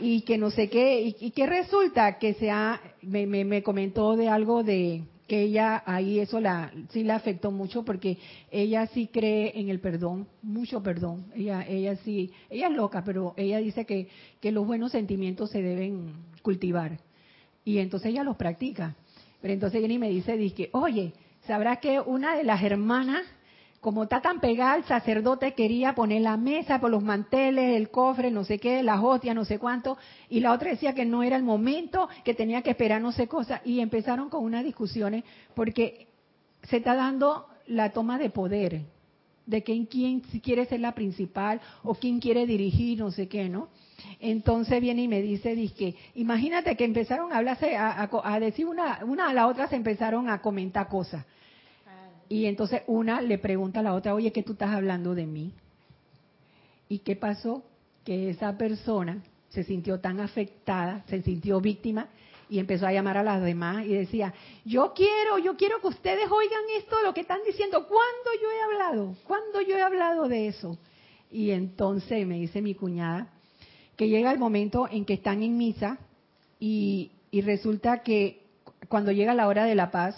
y 0.00 0.20
que 0.20 0.36
no 0.36 0.50
sé 0.50 0.68
qué, 0.68 1.14
y, 1.18 1.30
que 1.30 1.46
resulta 1.46 2.18
que 2.18 2.34
se 2.34 2.50
ha, 2.50 2.78
me, 3.00 3.26
me, 3.26 3.62
comentó 3.62 4.16
de 4.16 4.28
algo 4.28 4.62
de 4.64 5.00
que 5.26 5.42
ella 5.42 5.82
ahí 5.86 6.20
eso 6.20 6.40
la 6.40 6.72
sí 6.90 7.02
la 7.02 7.16
afectó 7.16 7.50
mucho 7.50 7.84
porque 7.84 8.18
ella 8.50 8.86
sí 8.86 9.08
cree 9.12 9.58
en 9.58 9.68
el 9.68 9.80
perdón, 9.80 10.28
mucho 10.42 10.82
perdón. 10.82 11.26
Ella 11.34 11.66
ella 11.66 11.96
sí, 11.96 12.30
ella 12.48 12.68
es 12.68 12.74
loca, 12.74 13.02
pero 13.04 13.34
ella 13.36 13.58
dice 13.58 13.84
que 13.84 14.08
que 14.40 14.52
los 14.52 14.66
buenos 14.66 14.92
sentimientos 14.92 15.50
se 15.50 15.62
deben 15.62 16.12
cultivar. 16.42 16.98
Y 17.64 17.78
entonces 17.78 18.10
ella 18.10 18.22
los 18.22 18.36
practica. 18.36 18.94
Pero 19.40 19.52
entonces 19.52 19.80
viene 19.80 19.94
y 19.94 19.98
me 19.98 20.08
dice, 20.08 20.36
dice, 20.36 20.70
oye, 20.72 21.12
¿sabrás 21.46 21.78
que 21.78 22.00
una 22.00 22.36
de 22.36 22.44
las 22.44 22.62
hermanas, 22.62 23.24
como 23.86 24.02
está 24.02 24.20
tan 24.20 24.40
pegada 24.40 24.72
al 24.72 24.84
sacerdote, 24.84 25.54
quería 25.54 25.94
poner 25.94 26.20
la 26.20 26.36
mesa 26.36 26.80
por 26.80 26.90
los 26.90 27.04
manteles, 27.04 27.76
el 27.76 27.88
cofre, 27.88 28.32
no 28.32 28.42
sé 28.42 28.58
qué, 28.58 28.82
las 28.82 29.00
hostias, 29.00 29.32
no 29.32 29.44
sé 29.44 29.60
cuánto, 29.60 29.96
y 30.28 30.40
la 30.40 30.50
otra 30.50 30.70
decía 30.70 30.92
que 30.92 31.04
no 31.04 31.22
era 31.22 31.36
el 31.36 31.44
momento, 31.44 32.08
que 32.24 32.34
tenía 32.34 32.62
que 32.62 32.70
esperar 32.70 33.00
no 33.00 33.12
sé 33.12 33.28
cosa, 33.28 33.62
y 33.64 33.78
empezaron 33.78 34.28
con 34.28 34.42
unas 34.42 34.64
discusiones 34.64 35.22
porque 35.54 36.08
se 36.64 36.78
está 36.78 36.96
dando 36.96 37.46
la 37.68 37.92
toma 37.92 38.18
de 38.18 38.28
poder, 38.28 38.82
de 39.46 39.62
quién, 39.62 39.86
quién 39.86 40.18
quiere 40.18 40.66
ser 40.66 40.80
la 40.80 40.92
principal 40.92 41.60
o 41.84 41.94
quién 41.94 42.18
quiere 42.18 42.44
dirigir, 42.44 42.98
no 42.98 43.12
sé 43.12 43.28
qué, 43.28 43.48
¿no? 43.48 43.68
Entonces 44.18 44.80
viene 44.80 45.02
y 45.02 45.06
me 45.06 45.22
dice, 45.22 45.54
dice, 45.54 45.94
imagínate 46.16 46.76
que 46.76 46.84
empezaron 46.84 47.32
a 47.32 47.36
hablarse, 47.36 47.76
a, 47.76 48.40
decir 48.40 48.66
una, 48.66 48.98
una 49.04 49.28
a 49.28 49.32
la 49.32 49.46
otra 49.46 49.68
se 49.68 49.76
empezaron 49.76 50.28
a 50.28 50.42
comentar 50.42 50.88
cosas. 50.88 51.24
Y 52.28 52.46
entonces 52.46 52.82
una 52.86 53.20
le 53.20 53.38
pregunta 53.38 53.80
a 53.80 53.82
la 53.82 53.94
otra, 53.94 54.14
oye, 54.14 54.32
¿qué 54.32 54.42
tú 54.42 54.52
estás 54.52 54.70
hablando 54.70 55.14
de 55.14 55.26
mí? 55.26 55.52
¿Y 56.88 56.98
qué 57.00 57.16
pasó? 57.16 57.64
Que 58.04 58.30
esa 58.30 58.56
persona 58.56 59.22
se 59.48 59.64
sintió 59.64 60.00
tan 60.00 60.20
afectada, 60.20 61.04
se 61.08 61.22
sintió 61.22 61.60
víctima 61.60 62.08
y 62.48 62.58
empezó 62.58 62.86
a 62.86 62.92
llamar 62.92 63.16
a 63.16 63.22
las 63.22 63.42
demás 63.42 63.84
y 63.84 63.94
decía, 63.94 64.32
yo 64.64 64.92
quiero, 64.94 65.38
yo 65.38 65.56
quiero 65.56 65.80
que 65.80 65.88
ustedes 65.88 66.30
oigan 66.30 66.62
esto, 66.76 66.96
lo 67.04 67.12
que 67.12 67.22
están 67.22 67.40
diciendo. 67.46 67.86
¿Cuándo 67.86 68.30
yo 68.40 68.50
he 68.50 68.62
hablado? 68.62 69.16
¿Cuándo 69.26 69.60
yo 69.62 69.76
he 69.76 69.82
hablado 69.82 70.28
de 70.28 70.48
eso? 70.48 70.78
Y 71.30 71.50
entonces 71.50 72.26
me 72.26 72.36
dice 72.36 72.62
mi 72.62 72.74
cuñada, 72.74 73.32
que 73.96 74.08
llega 74.08 74.30
el 74.30 74.38
momento 74.38 74.88
en 74.90 75.04
que 75.04 75.14
están 75.14 75.42
en 75.42 75.56
misa 75.56 75.98
y, 76.60 77.12
resulta 77.32 78.02
que 78.02 78.42
cuando 78.88 79.12
llega 79.12 79.34
la 79.34 79.46
hora 79.46 79.64
de 79.64 79.74
la 79.74 79.90
paz, 79.90 80.16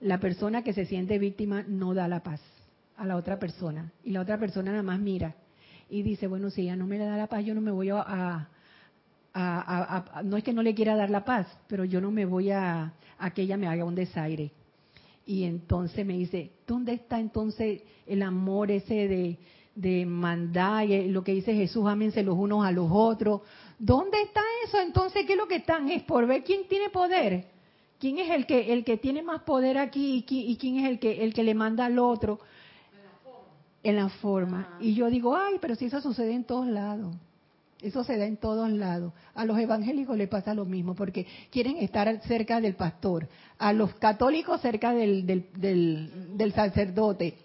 la 0.00 0.18
persona 0.18 0.62
que 0.62 0.72
se 0.72 0.86
siente 0.86 1.18
víctima 1.18 1.64
no 1.66 1.94
da 1.94 2.08
la 2.08 2.22
paz 2.22 2.40
a 2.96 3.06
la 3.06 3.16
otra 3.16 3.38
persona. 3.38 3.92
Y 4.04 4.10
la 4.10 4.20
otra 4.20 4.38
persona 4.38 4.70
nada 4.70 4.82
más 4.82 5.00
mira 5.00 5.34
y 5.88 6.02
dice, 6.02 6.26
bueno, 6.26 6.50
si 6.50 6.62
ella 6.62 6.76
no 6.76 6.86
me 6.86 6.98
da 6.98 7.16
la 7.16 7.26
paz, 7.26 7.44
yo 7.44 7.54
no 7.54 7.60
me 7.60 7.70
voy 7.70 7.90
a, 7.90 8.48
no 10.24 10.36
es 10.36 10.44
que 10.44 10.52
no 10.52 10.62
le 10.62 10.74
quiera 10.74 10.96
dar 10.96 11.10
la 11.10 11.24
paz, 11.24 11.46
pero 11.66 11.84
yo 11.84 12.00
no 12.00 12.10
me 12.10 12.24
voy 12.24 12.50
a, 12.50 12.92
a 13.18 13.30
que 13.30 13.42
ella 13.42 13.56
me 13.56 13.66
haga 13.66 13.84
un 13.84 13.94
desaire. 13.94 14.52
Y 15.26 15.44
entonces 15.44 16.04
me 16.06 16.14
dice, 16.14 16.50
¿dónde 16.66 16.92
está 16.92 17.20
entonces 17.20 17.82
el 18.06 18.22
amor 18.22 18.70
ese 18.70 19.08
de, 19.08 19.38
de 19.74 20.04
mandar, 20.04 20.86
lo 20.88 21.24
que 21.24 21.32
dice 21.32 21.54
Jesús, 21.54 21.86
ámense 21.86 22.22
los 22.22 22.36
unos 22.36 22.64
a 22.64 22.72
los 22.72 22.88
otros. 22.90 23.42
¿Dónde 23.78 24.20
está 24.22 24.42
eso? 24.66 24.78
Entonces, 24.80 25.24
¿qué 25.26 25.32
es 25.32 25.38
lo 25.38 25.48
que 25.48 25.56
están? 25.56 25.88
Es 25.88 26.02
por 26.02 26.26
ver 26.26 26.44
quién 26.44 26.68
tiene 26.68 26.90
poder. 26.90 27.46
¿Quién 28.00 28.18
es 28.18 28.30
el 28.30 28.46
que 28.46 28.72
el 28.72 28.84
que 28.84 28.96
tiene 28.96 29.22
más 29.22 29.42
poder 29.42 29.78
aquí 29.78 30.24
y 30.26 30.56
quién 30.56 30.78
es 30.78 30.90
el 30.90 30.98
que 30.98 31.22
el 31.22 31.32
que 31.32 31.44
le 31.44 31.54
manda 31.54 31.84
al 31.84 31.98
otro? 31.98 32.40
En 33.82 33.96
la 33.96 34.08
forma. 34.08 34.76
Y 34.80 34.94
yo 34.94 35.08
digo, 35.08 35.36
ay, 35.36 35.58
pero 35.60 35.74
si 35.74 35.84
eso 35.86 36.00
sucede 36.00 36.32
en 36.32 36.44
todos 36.44 36.66
lados. 36.66 37.14
Eso 37.80 38.04
se 38.04 38.18
da 38.18 38.26
en 38.26 38.36
todos 38.36 38.70
lados. 38.70 39.12
A 39.34 39.46
los 39.46 39.58
evangélicos 39.58 40.16
les 40.16 40.28
pasa 40.28 40.52
lo 40.52 40.66
mismo, 40.66 40.94
porque 40.94 41.26
quieren 41.50 41.78
estar 41.78 42.20
cerca 42.24 42.60
del 42.60 42.74
pastor. 42.74 43.26
A 43.58 43.72
los 43.72 43.94
católicos 43.94 44.60
cerca 44.60 44.92
del, 44.92 45.26
del, 45.26 45.46
del, 45.56 46.36
del 46.36 46.52
sacerdote 46.52 47.38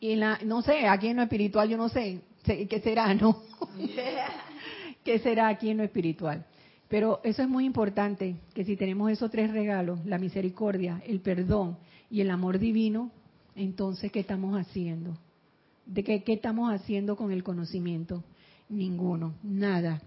y 0.00 0.14
la, 0.16 0.38
no 0.44 0.62
sé, 0.62 0.86
aquí 0.86 1.08
en 1.08 1.16
lo 1.16 1.22
espiritual 1.22 1.68
yo 1.68 1.76
no 1.76 1.88
sé, 1.88 2.20
qué 2.44 2.80
será, 2.82 3.12
¿no? 3.14 3.42
¿Qué 5.04 5.18
será 5.20 5.48
aquí 5.48 5.70
en 5.70 5.78
lo 5.78 5.84
espiritual? 5.84 6.44
Pero 6.88 7.20
eso 7.24 7.42
es 7.42 7.48
muy 7.48 7.64
importante, 7.64 8.36
que 8.54 8.64
si 8.64 8.76
tenemos 8.76 9.10
esos 9.10 9.30
tres 9.30 9.50
regalos, 9.50 10.04
la 10.06 10.18
misericordia, 10.18 11.02
el 11.06 11.20
perdón 11.20 11.76
y 12.10 12.20
el 12.20 12.30
amor 12.30 12.58
divino, 12.58 13.10
entonces, 13.56 14.12
¿qué 14.12 14.20
estamos 14.20 14.58
haciendo? 14.58 15.16
¿De 15.84 16.04
qué, 16.04 16.22
qué 16.22 16.34
estamos 16.34 16.72
haciendo 16.72 17.16
con 17.16 17.32
el 17.32 17.42
conocimiento? 17.42 18.22
Ninguno, 18.68 19.34
nada. 19.42 20.00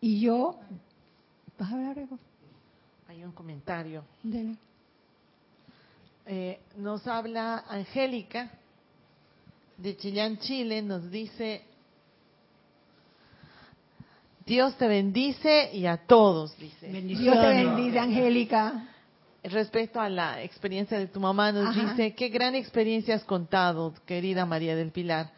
Y 0.00 0.20
yo, 0.20 0.58
¿vas 1.58 1.70
a 1.70 1.74
hablar 1.74 1.98
algo? 1.98 2.18
Hay 3.08 3.24
un 3.24 3.32
comentario. 3.32 4.04
Dele. 4.22 4.56
Eh, 6.26 6.60
nos 6.76 7.06
habla 7.06 7.64
Angélica 7.68 8.50
de 9.78 9.96
Chillán, 9.96 10.38
Chile, 10.38 10.82
nos 10.82 11.08
dice, 11.10 11.62
Dios 14.46 14.76
te 14.76 14.86
bendice 14.86 15.70
y 15.72 15.86
a 15.86 15.96
todos, 15.96 16.56
dice. 16.56 16.86
Dios 16.86 17.34
te 17.34 17.48
bendice, 17.48 17.98
Angélica. 17.98 18.88
Respecto 19.42 20.00
a 20.00 20.08
la 20.08 20.42
experiencia 20.42 20.98
de 20.98 21.08
tu 21.08 21.18
mamá, 21.18 21.50
nos 21.50 21.74
dice, 21.74 22.14
qué 22.14 22.28
gran 22.28 22.54
experiencia 22.54 23.16
has 23.16 23.24
contado, 23.24 23.92
querida 24.06 24.46
María 24.46 24.74
del 24.76 24.92
Pilar, 24.92 25.30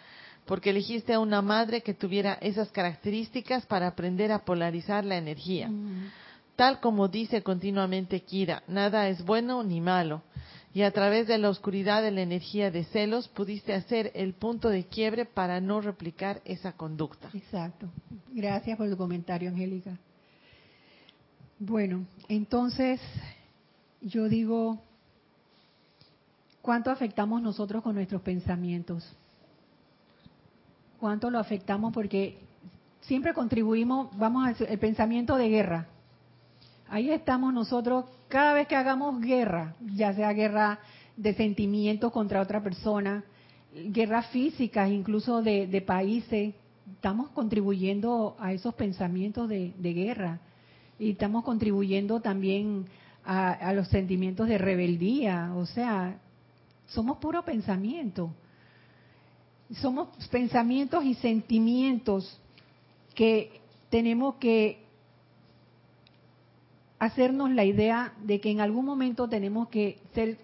porque 0.44 0.70
elegiste 0.70 1.14
a 1.14 1.20
una 1.20 1.42
madre 1.42 1.82
que 1.82 1.94
tuviera 1.94 2.34
esas 2.40 2.70
características 2.70 3.66
para 3.66 3.86
aprender 3.86 4.30
a 4.30 4.44
polarizar 4.44 5.04
la 5.04 5.16
energía. 5.16 5.68
Mm. 5.68 6.10
Tal 6.56 6.80
como 6.80 7.08
dice 7.08 7.42
continuamente 7.42 8.20
Kira, 8.20 8.62
nada 8.66 9.08
es 9.08 9.24
bueno 9.24 9.62
ni 9.62 9.80
malo 9.80 10.22
y 10.74 10.82
a 10.82 10.90
través 10.90 11.26
de 11.26 11.38
la 11.38 11.48
oscuridad 11.48 12.02
de 12.02 12.10
la 12.10 12.22
energía 12.22 12.70
de 12.70 12.84
celos 12.84 13.28
pudiste 13.28 13.74
hacer 13.74 14.12
el 14.14 14.34
punto 14.34 14.68
de 14.68 14.84
quiebre 14.84 15.24
para 15.24 15.60
no 15.60 15.80
replicar 15.80 16.40
esa 16.44 16.72
conducta. 16.72 17.30
Exacto. 17.34 17.88
Gracias 18.32 18.76
por 18.76 18.88
tu 18.88 18.96
comentario, 18.96 19.50
Angélica. 19.50 19.96
Bueno, 21.58 22.06
entonces 22.28 23.00
yo 24.00 24.28
digo, 24.28 24.78
¿cuánto 26.62 26.90
afectamos 26.90 27.42
nosotros 27.42 27.82
con 27.82 27.94
nuestros 27.94 28.22
pensamientos? 28.22 29.10
¿Cuánto 31.00 31.30
lo 31.30 31.38
afectamos? 31.38 31.92
Porque 31.92 32.38
siempre 33.00 33.34
contribuimos, 33.34 34.16
vamos 34.16 34.60
al 34.60 34.78
pensamiento 34.78 35.36
de 35.36 35.48
guerra 35.48 35.88
Ahí 36.90 37.10
estamos 37.10 37.52
nosotros 37.52 38.06
cada 38.28 38.54
vez 38.54 38.68
que 38.68 38.76
hagamos 38.76 39.20
guerra, 39.20 39.74
ya 39.94 40.12
sea 40.12 40.32
guerra 40.32 40.78
de 41.16 41.34
sentimientos 41.34 42.12
contra 42.12 42.40
otra 42.40 42.62
persona, 42.62 43.24
guerras 43.74 44.26
físicas, 44.28 44.90
incluso 44.90 45.42
de, 45.42 45.82
países, 45.86 46.54
estamos 46.94 47.30
contribuyendo 47.30 48.36
a 48.38 48.52
esos 48.52 48.74
pensamientos 48.74 49.48
de, 49.48 49.72
guerra 49.80 50.40
y 50.98 51.10
estamos 51.12 51.44
contribuyendo 51.44 52.20
también 52.20 52.86
a, 53.24 53.72
los 53.72 53.88
sentimientos 53.88 54.48
de 54.48 54.58
rebeldía. 54.58 55.52
O 55.54 55.66
sea, 55.66 56.18
somos 56.86 57.18
puro 57.18 57.44
pensamiento. 57.44 58.30
Somos 59.80 60.08
pensamientos 60.28 61.04
y 61.04 61.14
sentimientos 61.14 62.40
que 63.14 63.60
tenemos 63.90 64.36
que 64.36 64.87
hacernos 66.98 67.50
la 67.50 67.64
idea 67.64 68.12
de 68.22 68.40
que 68.40 68.50
en 68.50 68.60
algún 68.60 68.84
momento 68.84 69.28
tenemos 69.28 69.68
que 69.68 69.98
ser 70.14 70.38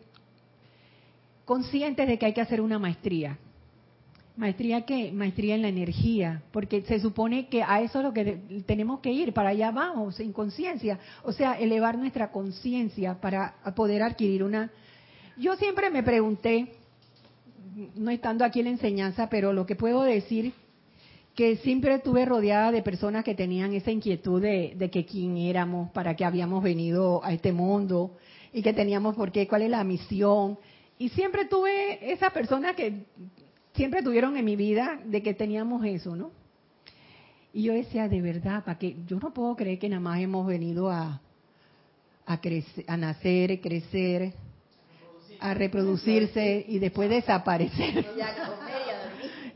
conscientes 1.44 2.06
de 2.06 2.18
que 2.18 2.26
hay 2.26 2.32
que 2.32 2.40
hacer 2.40 2.60
una 2.60 2.78
maestría. 2.78 3.38
¿Maestría 4.36 4.84
qué? 4.84 5.12
Maestría 5.12 5.54
en 5.54 5.62
la 5.62 5.68
energía, 5.68 6.42
porque 6.50 6.82
se 6.82 6.98
supone 6.98 7.46
que 7.46 7.62
a 7.62 7.80
eso 7.82 8.00
es 8.00 8.04
lo 8.04 8.12
que 8.12 8.64
tenemos 8.66 8.98
que 8.98 9.12
ir, 9.12 9.32
para 9.32 9.50
allá 9.50 9.70
vamos, 9.70 10.18
en 10.18 10.32
conciencia, 10.32 10.98
o 11.22 11.30
sea, 11.30 11.52
elevar 11.52 11.96
nuestra 11.96 12.32
conciencia 12.32 13.20
para 13.20 13.54
poder 13.76 14.02
adquirir 14.02 14.42
una... 14.42 14.72
Yo 15.36 15.54
siempre 15.54 15.88
me 15.88 16.02
pregunté, 16.02 16.72
no 17.94 18.10
estando 18.10 18.44
aquí 18.44 18.58
en 18.60 18.66
la 18.66 18.70
enseñanza, 18.72 19.28
pero 19.28 19.52
lo 19.52 19.66
que 19.66 19.76
puedo 19.76 20.02
decir, 20.02 20.52
que 21.34 21.56
siempre 21.56 21.94
estuve 21.94 22.24
rodeada 22.24 22.70
de 22.70 22.82
personas 22.82 23.24
que 23.24 23.34
tenían 23.34 23.74
esa 23.74 23.90
inquietud 23.90 24.40
de, 24.40 24.74
de 24.76 24.90
que 24.90 25.04
quién 25.04 25.36
éramos, 25.36 25.90
para 25.90 26.14
qué 26.14 26.24
habíamos 26.24 26.62
venido 26.62 27.24
a 27.24 27.32
este 27.32 27.52
mundo 27.52 28.16
y 28.52 28.62
que 28.62 28.72
teníamos 28.72 29.16
por 29.16 29.32
qué, 29.32 29.48
cuál 29.48 29.62
es 29.62 29.70
la 29.70 29.82
misión. 29.82 30.58
Y 30.96 31.08
siempre 31.08 31.46
tuve 31.46 32.12
esa 32.12 32.30
persona 32.30 32.74
que 32.74 33.06
siempre 33.74 34.02
tuvieron 34.02 34.36
en 34.36 34.44
mi 34.44 34.54
vida 34.54 35.00
de 35.04 35.22
que 35.22 35.34
teníamos 35.34 35.84
eso, 35.84 36.14
¿no? 36.14 36.30
Y 37.52 37.64
yo 37.64 37.72
decía, 37.72 38.08
de 38.08 38.20
verdad, 38.20 38.64
para 38.64 38.78
que 38.78 38.96
yo 39.06 39.18
no 39.18 39.32
puedo 39.32 39.54
creer 39.56 39.78
que 39.78 39.88
nada 39.88 40.00
más 40.00 40.20
hemos 40.20 40.46
venido 40.46 40.90
a, 40.90 41.20
a, 42.26 42.40
crecer, 42.40 42.84
a 42.88 42.96
nacer, 42.96 43.60
crecer, 43.60 44.32
a 45.40 45.54
reproducirse 45.54 46.64
y 46.68 46.78
después 46.78 47.10
desaparecer. 47.10 48.06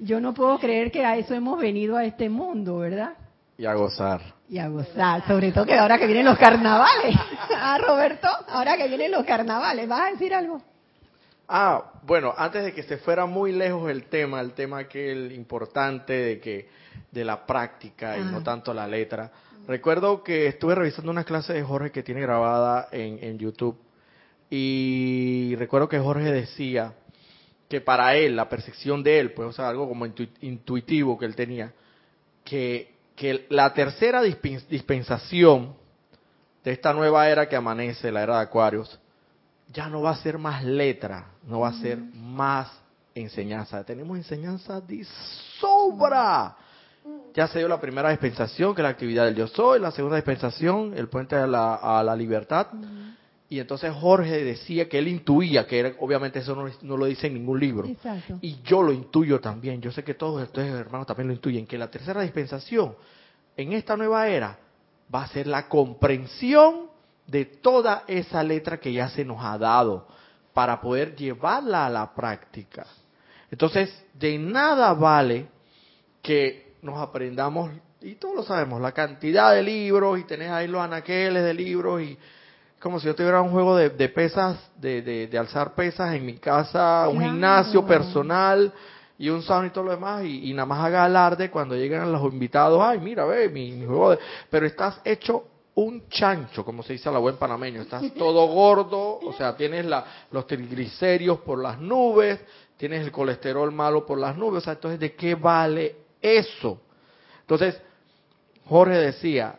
Yo 0.00 0.20
no 0.20 0.34
puedo 0.34 0.58
creer 0.58 0.90
que 0.90 1.04
a 1.04 1.16
eso 1.16 1.34
hemos 1.34 1.58
venido 1.60 1.96
a 1.96 2.04
este 2.04 2.28
mundo, 2.28 2.78
¿verdad? 2.78 3.14
Y 3.56 3.66
a 3.66 3.74
gozar. 3.74 4.20
Y 4.48 4.58
a 4.58 4.68
gozar, 4.68 5.26
sobre 5.26 5.52
todo 5.52 5.66
que 5.66 5.74
ahora 5.74 5.98
que 5.98 6.06
vienen 6.06 6.24
los 6.24 6.38
carnavales. 6.38 7.16
Ah, 7.60 7.76
Roberto, 7.78 8.28
ahora 8.48 8.76
que 8.76 8.86
vienen 8.86 9.10
los 9.10 9.24
carnavales, 9.24 9.88
¿vas 9.88 10.00
a 10.00 10.10
decir 10.12 10.32
algo? 10.32 10.62
Ah, 11.48 11.92
bueno, 12.04 12.32
antes 12.36 12.64
de 12.64 12.72
que 12.72 12.82
se 12.84 12.98
fuera 12.98 13.26
muy 13.26 13.52
lejos 13.52 13.90
el 13.90 14.04
tema, 14.04 14.40
el 14.40 14.52
tema 14.52 14.78
aquel 14.78 15.32
importante 15.32 16.12
de 16.12 16.40
que 16.40 16.68
de 17.10 17.24
la 17.24 17.44
práctica 17.44 18.16
y 18.16 18.22
no 18.22 18.42
tanto 18.42 18.72
la 18.72 18.86
letra. 18.86 19.30
Recuerdo 19.66 20.22
que 20.22 20.46
estuve 20.46 20.74
revisando 20.74 21.10
una 21.10 21.24
clase 21.24 21.52
de 21.52 21.62
Jorge 21.62 21.90
que 21.90 22.02
tiene 22.02 22.20
grabada 22.20 22.88
en, 22.92 23.18
en 23.22 23.38
YouTube 23.38 23.78
y 24.50 25.54
recuerdo 25.56 25.88
que 25.88 25.98
Jorge 25.98 26.32
decía 26.32 26.94
que 27.68 27.80
para 27.80 28.14
él, 28.16 28.34
la 28.34 28.48
percepción 28.48 29.02
de 29.02 29.20
él, 29.20 29.32
pues 29.32 29.48
o 29.48 29.52
sea, 29.52 29.68
algo 29.68 29.88
como 29.88 30.06
intuitivo 30.40 31.18
que 31.18 31.26
él 31.26 31.36
tenía, 31.36 31.72
que, 32.44 32.94
que 33.14 33.46
la 33.50 33.74
tercera 33.74 34.22
dispensación 34.22 35.74
de 36.64 36.72
esta 36.72 36.92
nueva 36.92 37.28
era 37.28 37.48
que 37.48 37.56
amanece, 37.56 38.10
la 38.10 38.22
era 38.22 38.36
de 38.36 38.42
Acuarios, 38.42 38.98
ya 39.72 39.88
no 39.88 40.00
va 40.00 40.10
a 40.10 40.16
ser 40.16 40.38
más 40.38 40.64
letra, 40.64 41.26
no 41.44 41.60
va 41.60 41.68
a 41.68 41.74
ser 41.74 41.98
más 41.98 42.70
enseñanza. 43.14 43.84
Tenemos 43.84 44.16
enseñanza 44.16 44.80
de 44.80 45.06
sobra. 45.60 46.56
Ya 47.34 47.48
se 47.48 47.58
dio 47.58 47.68
la 47.68 47.80
primera 47.80 48.10
dispensación, 48.10 48.74
que 48.74 48.80
es 48.80 48.84
la 48.84 48.90
actividad 48.90 49.26
del 49.26 49.34
yo 49.34 49.46
soy, 49.46 49.80
la 49.80 49.90
segunda 49.90 50.16
dispensación, 50.16 50.94
el 50.96 51.08
puente 51.08 51.36
a 51.36 51.46
la, 51.46 51.74
a 51.74 52.02
la 52.02 52.16
libertad. 52.16 52.68
Y 53.50 53.60
entonces 53.60 53.94
Jorge 53.94 54.44
decía 54.44 54.88
que 54.88 54.98
él 54.98 55.08
intuía, 55.08 55.66
que 55.66 55.78
era, 55.78 55.92
obviamente 56.00 56.40
eso 56.40 56.54
no, 56.54 56.96
lo 56.96 57.06
dice 57.06 57.28
en 57.28 57.34
ningún 57.34 57.58
libro. 57.58 57.88
Y 58.42 58.60
yo 58.62 58.82
lo 58.82 58.92
intuyo 58.92 59.40
también, 59.40 59.80
yo 59.80 59.90
sé 59.90 60.04
que 60.04 60.14
todos 60.14 60.42
ustedes 60.42 60.72
hermanos 60.74 61.06
también 61.06 61.28
lo 61.28 61.32
intuyen, 61.32 61.66
que 61.66 61.78
la 61.78 61.90
tercera 61.90 62.20
dispensación 62.20 62.94
en 63.56 63.72
esta 63.72 63.96
nueva 63.96 64.28
era 64.28 64.58
va 65.12 65.22
a 65.22 65.28
ser 65.28 65.46
la 65.46 65.66
comprensión 65.66 66.88
de 67.26 67.46
toda 67.46 68.04
esa 68.06 68.42
letra 68.42 68.78
que 68.78 68.92
ya 68.92 69.08
se 69.08 69.24
nos 69.24 69.42
ha 69.42 69.56
dado 69.56 70.06
para 70.52 70.80
poder 70.80 71.16
llevarla 71.16 71.86
a 71.86 71.90
la 71.90 72.14
práctica. 72.14 72.86
Entonces, 73.50 74.04
de 74.12 74.38
nada 74.38 74.92
vale 74.92 75.46
que 76.20 76.74
nos 76.82 76.98
aprendamos, 76.98 77.70
y 78.02 78.14
todos 78.16 78.36
lo 78.36 78.42
sabemos, 78.42 78.80
la 78.80 78.92
cantidad 78.92 79.54
de 79.54 79.62
libros 79.62 80.18
y 80.18 80.24
tenés 80.24 80.50
ahí 80.50 80.68
los 80.68 80.82
anaqueles 80.82 81.42
de 81.44 81.54
libros 81.54 82.02
y 82.02 82.18
como 82.80 83.00
si 83.00 83.06
yo 83.06 83.14
tuviera 83.14 83.40
un 83.42 83.50
juego 83.50 83.76
de, 83.76 84.08
pesas, 84.08 84.70
de, 84.76 85.02
de, 85.02 85.38
alzar 85.38 85.74
pesas 85.74 86.14
en 86.14 86.24
mi 86.24 86.34
casa, 86.38 87.08
un 87.08 87.20
gimnasio 87.20 87.84
personal 87.84 88.72
y 89.18 89.28
un 89.28 89.42
sauna 89.42 89.66
y 89.66 89.70
todo 89.70 89.84
lo 89.84 89.90
demás, 89.90 90.24
y, 90.24 90.52
nada 90.52 90.66
más 90.66 90.84
haga 90.84 91.04
alarde 91.04 91.50
cuando 91.50 91.74
llegan 91.74 92.12
los 92.12 92.22
invitados, 92.32 92.80
ay, 92.80 93.00
mira, 93.00 93.24
ve, 93.24 93.48
mi, 93.48 93.72
mi 93.72 93.84
juego 93.84 94.10
de... 94.12 94.18
Pero 94.48 94.66
estás 94.66 95.00
hecho 95.04 95.44
un 95.74 96.08
chancho, 96.08 96.64
como 96.64 96.82
se 96.82 96.94
dice 96.94 97.08
a 97.08 97.12
la 97.12 97.18
buen 97.18 97.36
panameño. 97.36 97.82
Estás 97.82 98.12
todo 98.18 98.46
gordo, 98.46 99.18
o 99.20 99.32
sea, 99.32 99.56
tienes 99.56 99.84
la, 99.84 100.04
los 100.30 100.46
triglicéridos 100.46 101.40
por 101.40 101.60
las 101.60 101.78
nubes, 101.78 102.40
tienes 102.76 103.04
el 103.04 103.12
colesterol 103.12 103.70
malo 103.72 104.04
por 104.04 104.18
las 104.18 104.36
nubes. 104.36 104.58
O 104.58 104.64
sea, 104.64 104.72
entonces, 104.74 104.98
¿de 104.98 105.14
qué 105.14 105.34
vale 105.36 105.96
eso? 106.20 106.80
Entonces, 107.40 107.80
Jorge 108.66 108.94
decía, 108.94 109.56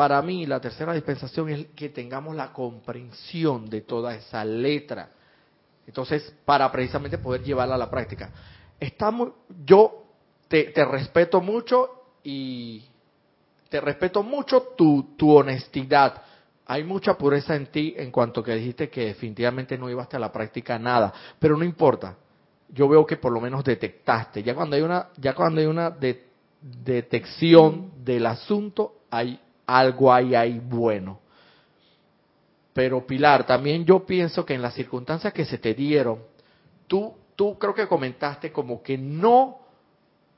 para 0.00 0.22
mí 0.22 0.46
la 0.46 0.58
tercera 0.62 0.94
dispensación 0.94 1.50
es 1.50 1.66
que 1.76 1.90
tengamos 1.90 2.34
la 2.34 2.54
comprensión 2.54 3.68
de 3.68 3.82
toda 3.82 4.14
esa 4.14 4.42
letra. 4.46 5.10
Entonces, 5.86 6.34
para 6.46 6.72
precisamente 6.72 7.18
poder 7.18 7.42
llevarla 7.42 7.74
a 7.74 7.78
la 7.78 7.90
práctica. 7.90 8.30
Estamos, 8.80 9.32
yo 9.66 10.06
te 10.48 10.72
respeto 10.86 11.42
mucho 11.42 12.04
y 12.24 12.82
te 13.68 13.78
respeto 13.78 14.22
mucho 14.22 14.68
tu, 14.74 15.16
tu 15.18 15.36
honestidad. 15.36 16.22
Hay 16.64 16.82
mucha 16.82 17.18
pureza 17.18 17.54
en 17.54 17.66
ti 17.66 17.92
en 17.94 18.10
cuanto 18.10 18.42
que 18.42 18.54
dijiste 18.54 18.88
que 18.88 19.04
definitivamente 19.04 19.76
no 19.76 19.90
ibas 19.90 20.08
a 20.14 20.18
la 20.18 20.32
práctica 20.32 20.78
nada, 20.78 21.12
pero 21.38 21.58
no 21.58 21.64
importa. 21.66 22.16
Yo 22.70 22.88
veo 22.88 23.04
que 23.04 23.18
por 23.18 23.32
lo 23.32 23.40
menos 23.42 23.62
detectaste. 23.64 24.42
Ya 24.42 24.54
cuando 24.54 24.76
hay 24.76 24.82
una, 24.82 25.08
ya 25.18 25.34
cuando 25.34 25.60
hay 25.60 25.66
una 25.66 25.94
detección 26.62 28.02
del 28.02 28.24
asunto, 28.24 29.00
hay 29.10 29.38
algo 29.78 30.12
ahí, 30.12 30.34
ahí 30.34 30.58
bueno. 30.58 31.20
Pero 32.72 33.06
Pilar, 33.06 33.46
también 33.46 33.84
yo 33.84 34.04
pienso 34.06 34.44
que 34.44 34.54
en 34.54 34.62
las 34.62 34.74
circunstancias 34.74 35.32
que 35.32 35.44
se 35.44 35.58
te 35.58 35.74
dieron, 35.74 36.20
tú, 36.86 37.14
tú 37.36 37.58
creo 37.58 37.74
que 37.74 37.88
comentaste 37.88 38.52
como 38.52 38.82
que 38.82 38.96
no 38.96 39.58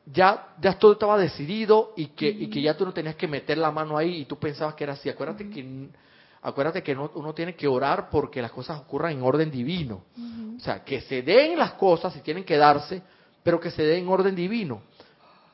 ya, 0.07 0.55
ya 0.61 0.79
todo 0.79 0.93
estaba 0.93 1.19
decidido 1.19 1.93
y 1.97 2.07
que, 2.09 2.29
y 2.29 2.49
que 2.49 2.61
ya 2.61 2.77
tú 2.77 2.85
no 2.85 2.93
tenías 2.93 3.15
que 3.15 3.29
meter 3.29 3.59
la 3.59 3.71
mano 3.71 3.97
ahí 3.97 4.23
y 4.23 4.25
tú 4.25 4.39
pensabas 4.39 4.75
que 4.75 4.85
era 4.85 4.95
así. 4.95 5.09
Acuérdate 5.09 5.49
que, 5.49 5.89
acuérdate 6.43 6.83
que 6.83 6.97
uno 6.97 7.33
tiene 7.35 7.55
que 7.55 7.69
orar 7.69 8.11
porque 8.11 8.43
las 8.43 8.51
cosas 8.51 8.81
ocurran 8.81 9.13
en 9.13 9.23
orden 9.23 9.51
divino. 9.51 10.05
O 10.57 10.61
sea, 10.61 10.83
que 10.85 11.01
se 11.03 11.23
den 11.23 11.59
las 11.59 11.73
cosas 11.75 12.17
y 12.17 12.21
tienen 12.21 12.45
que 12.45 12.57
darse, 12.57 13.03
pero 13.43 13.61
que 13.61 13.71
se 13.71 13.83
den 13.83 14.05
en 14.05 14.09
orden 14.09 14.35
divino 14.35 14.83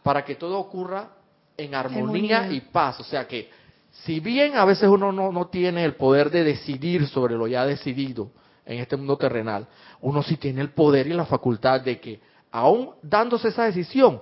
para 0.03 0.25
que 0.25 0.37
todo 0.37 0.59
ocurra 0.59 1.11
en 1.57 1.75
armonía, 1.75 2.51
y 2.51 2.61
paz. 2.61 3.01
O 3.01 3.05
sea 3.05 3.27
que 3.27 3.51
si 3.91 4.21
bien 4.21 4.57
a 4.57 4.65
veces 4.65 4.89
uno 4.89 5.13
no, 5.13 5.33
no 5.33 5.49
tiene 5.49 5.85
el 5.85 5.95
poder 5.95 6.31
de 6.31 6.45
decidir 6.45 7.07
sobre 7.07 7.35
lo 7.37 7.47
ya 7.47 7.67
decidido 7.67 8.31
en 8.65 8.81
este 8.81 8.97
mundo 8.97 9.17
terrenal, 9.17 9.67
uno 10.01 10.23
sí 10.23 10.37
tiene 10.37 10.61
el 10.61 10.71
poder 10.71 11.07
y 11.07 11.15
la 11.15 11.25
facultad 11.25 11.81
de 11.81 12.01
que 12.01 12.21
aún 12.51 12.91
dándose 13.03 13.49
esa 13.49 13.65
decisión, 13.65 14.21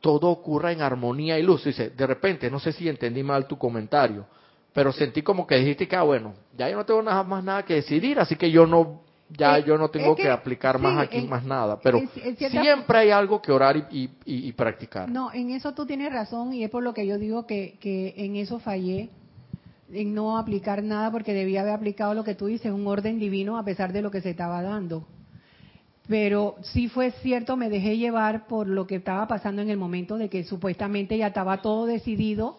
todo 0.00 0.28
ocurra 0.28 0.72
en 0.72 0.82
armonía 0.82 1.38
y 1.38 1.42
luz. 1.42 1.64
Dice, 1.64 1.90
de 1.90 2.06
repente, 2.06 2.50
no 2.50 2.60
sé 2.60 2.72
si 2.72 2.88
entendí 2.88 3.22
mal 3.22 3.46
tu 3.46 3.58
comentario, 3.58 4.26
pero 4.72 4.92
sentí 4.92 5.22
como 5.22 5.46
que 5.46 5.56
dijiste 5.56 5.88
que, 5.88 5.96
ah, 5.96 6.02
bueno, 6.02 6.34
ya 6.56 6.68
yo 6.68 6.76
no 6.76 6.84
tengo 6.84 7.02
nada 7.02 7.22
más 7.24 7.42
nada 7.42 7.64
que 7.64 7.74
decidir, 7.74 8.18
así 8.20 8.36
que 8.36 8.50
yo 8.50 8.66
no, 8.66 9.02
ya 9.30 9.58
yo 9.58 9.76
no 9.76 9.88
tengo 9.88 10.14
que, 10.16 10.28
aplicar 10.28 10.78
más 10.78 10.98
aquí 10.98 11.20
más 11.22 11.44
nada. 11.44 11.78
Pero 11.80 12.00
siempre 12.36 12.98
hay 12.98 13.10
algo 13.10 13.42
que 13.42 13.52
orar 13.52 13.88
y, 13.90 14.10
y, 14.24 14.52
practicar. 14.52 15.10
No, 15.10 15.32
en 15.32 15.50
eso 15.50 15.72
tú 15.74 15.86
tienes 15.86 16.12
razón 16.12 16.52
y 16.52 16.64
es 16.64 16.70
por 16.70 16.82
lo 16.82 16.94
que 16.94 17.06
yo 17.06 17.18
digo 17.18 17.46
que, 17.46 17.76
que 17.80 18.14
en 18.16 18.36
eso 18.36 18.58
fallé 18.58 19.10
en 19.92 20.14
no 20.14 20.38
aplicar 20.38 20.82
nada 20.82 21.10
porque 21.10 21.32
debía 21.32 21.62
haber 21.62 21.74
aplicado 21.74 22.14
lo 22.14 22.24
que 22.24 22.34
tú 22.34 22.46
dices, 22.46 22.72
un 22.72 22.86
orden 22.86 23.18
divino 23.18 23.58
a 23.58 23.64
pesar 23.64 23.92
de 23.92 24.02
lo 24.02 24.10
que 24.10 24.20
se 24.20 24.30
estaba 24.30 24.62
dando 24.62 25.06
pero 26.08 26.56
sí 26.62 26.88
fue 26.88 27.10
cierto, 27.22 27.56
me 27.56 27.68
dejé 27.68 27.98
llevar 27.98 28.46
por 28.46 28.66
lo 28.66 28.86
que 28.86 28.96
estaba 28.96 29.28
pasando 29.28 29.60
en 29.60 29.68
el 29.68 29.76
momento 29.76 30.16
de 30.16 30.30
que 30.30 30.42
supuestamente 30.42 31.18
ya 31.18 31.28
estaba 31.28 31.60
todo 31.60 31.84
decidido 31.84 32.56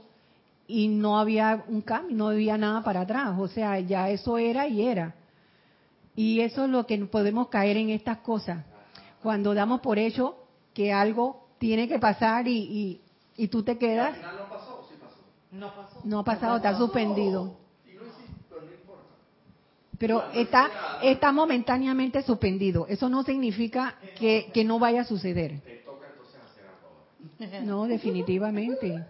y 0.68 0.88
no 0.88 1.20
había 1.20 1.64
un 1.68 1.82
cambio, 1.82 2.16
no 2.16 2.30
había 2.30 2.60
nada 2.60 2.84
para 2.84 3.02
atrás, 3.02 3.34
o 3.40 3.48
sea, 3.48 3.80
ya 3.80 4.10
eso 4.12 4.38
era 4.38 4.68
y 4.68 4.84
era. 4.84 5.16
Y 6.20 6.42
eso 6.42 6.66
es 6.66 6.70
lo 6.70 6.86
que 6.86 6.98
podemos 7.06 7.48
caer 7.48 7.78
en 7.78 7.92
estas 7.92 8.18
cosas, 8.18 8.66
cuando 9.24 9.54
damos 9.54 9.80
por 9.80 9.98
hecho 9.98 10.36
que 10.74 10.92
algo 10.92 11.48
tiene 11.60 11.88
que 11.88 11.98
pasar 11.98 12.46
y, 12.46 13.00
y, 13.38 13.48
tú 13.48 13.64
te 13.64 13.78
quedas. 13.78 14.18
no 14.18 14.50
pasó, 14.50 14.86
sí 14.90 14.96
pasó. 15.00 15.16
No 15.50 15.74
pasó. 15.74 16.02
No 16.04 16.20
ha 16.20 16.24
pasado, 16.26 16.58
está 16.58 16.78
suspendido. 16.78 17.56
pero 19.98 20.26
está, 20.34 20.70
está 21.02 21.32
momentáneamente 21.32 22.22
suspendido. 22.22 22.86
Eso 22.88 23.08
no 23.08 23.24
significa 23.24 23.96
que, 24.20 24.52
que 24.54 24.66
no 24.66 24.78
vaya 24.78 25.02
a 25.02 25.06
suceder. 25.06 25.62
No, 27.64 27.88
definitivamente. 27.88 29.06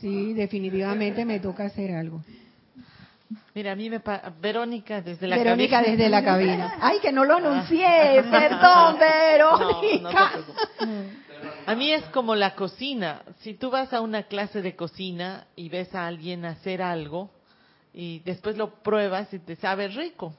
Sí, 0.00 0.34
definitivamente 0.34 1.24
me 1.24 1.40
toca 1.40 1.64
hacer 1.64 1.90
algo. 1.96 2.22
Mira, 3.54 3.72
a 3.72 3.76
mí 3.76 3.88
me 3.90 4.00
Verónica 4.40 5.00
desde 5.00 5.26
la 5.26 5.36
Verónica 5.36 5.82
desde 5.82 6.08
la 6.08 6.24
cabina. 6.24 6.76
Ay, 6.80 6.98
que 7.00 7.12
no 7.12 7.24
lo 7.24 7.36
anuncié, 7.36 8.22
perdón, 8.30 8.98
Verónica. 8.98 10.32
a 11.66 11.74
mí 11.74 11.92
es 11.92 12.04
como 12.06 12.34
la 12.34 12.54
cocina. 12.54 13.22
Si 13.40 13.54
tú 13.54 13.70
vas 13.70 13.92
a 13.92 14.00
una 14.00 14.24
clase 14.24 14.62
de 14.62 14.74
cocina 14.76 15.46
y 15.56 15.68
ves 15.68 15.94
a 15.94 16.06
alguien 16.06 16.44
hacer 16.44 16.82
algo 16.82 17.30
y 17.92 18.20
después 18.20 18.56
lo 18.56 18.82
pruebas 18.82 19.32
y 19.32 19.38
te 19.38 19.56
sabe 19.56 19.88
rico. 19.88 20.34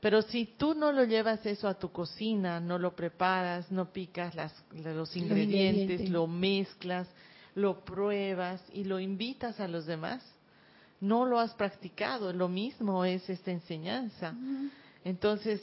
Pero 0.00 0.22
si 0.22 0.46
tú 0.46 0.74
no 0.74 0.92
lo 0.92 1.04
llevas 1.04 1.44
eso 1.44 1.68
a 1.68 1.74
tu 1.78 1.92
cocina, 1.92 2.58
no 2.58 2.78
lo 2.78 2.96
preparas, 2.96 3.70
no 3.70 3.92
picas 3.92 4.34
las, 4.34 4.54
los, 4.72 5.14
ingredientes, 5.14 6.08
lo 6.08 6.26
mezclas, 6.26 7.06
lo 7.54 7.84
pruebas 7.84 8.62
y 8.72 8.84
lo 8.84 8.98
invitas 8.98 9.60
a 9.60 9.68
los 9.68 9.84
demás, 9.84 10.22
no 11.00 11.24
lo 11.24 11.38
has 11.38 11.54
practicado. 11.54 12.32
Lo 12.32 12.48
mismo 12.48 13.04
es 13.04 13.28
esta 13.28 13.50
enseñanza. 13.50 14.34
Entonces, 15.04 15.62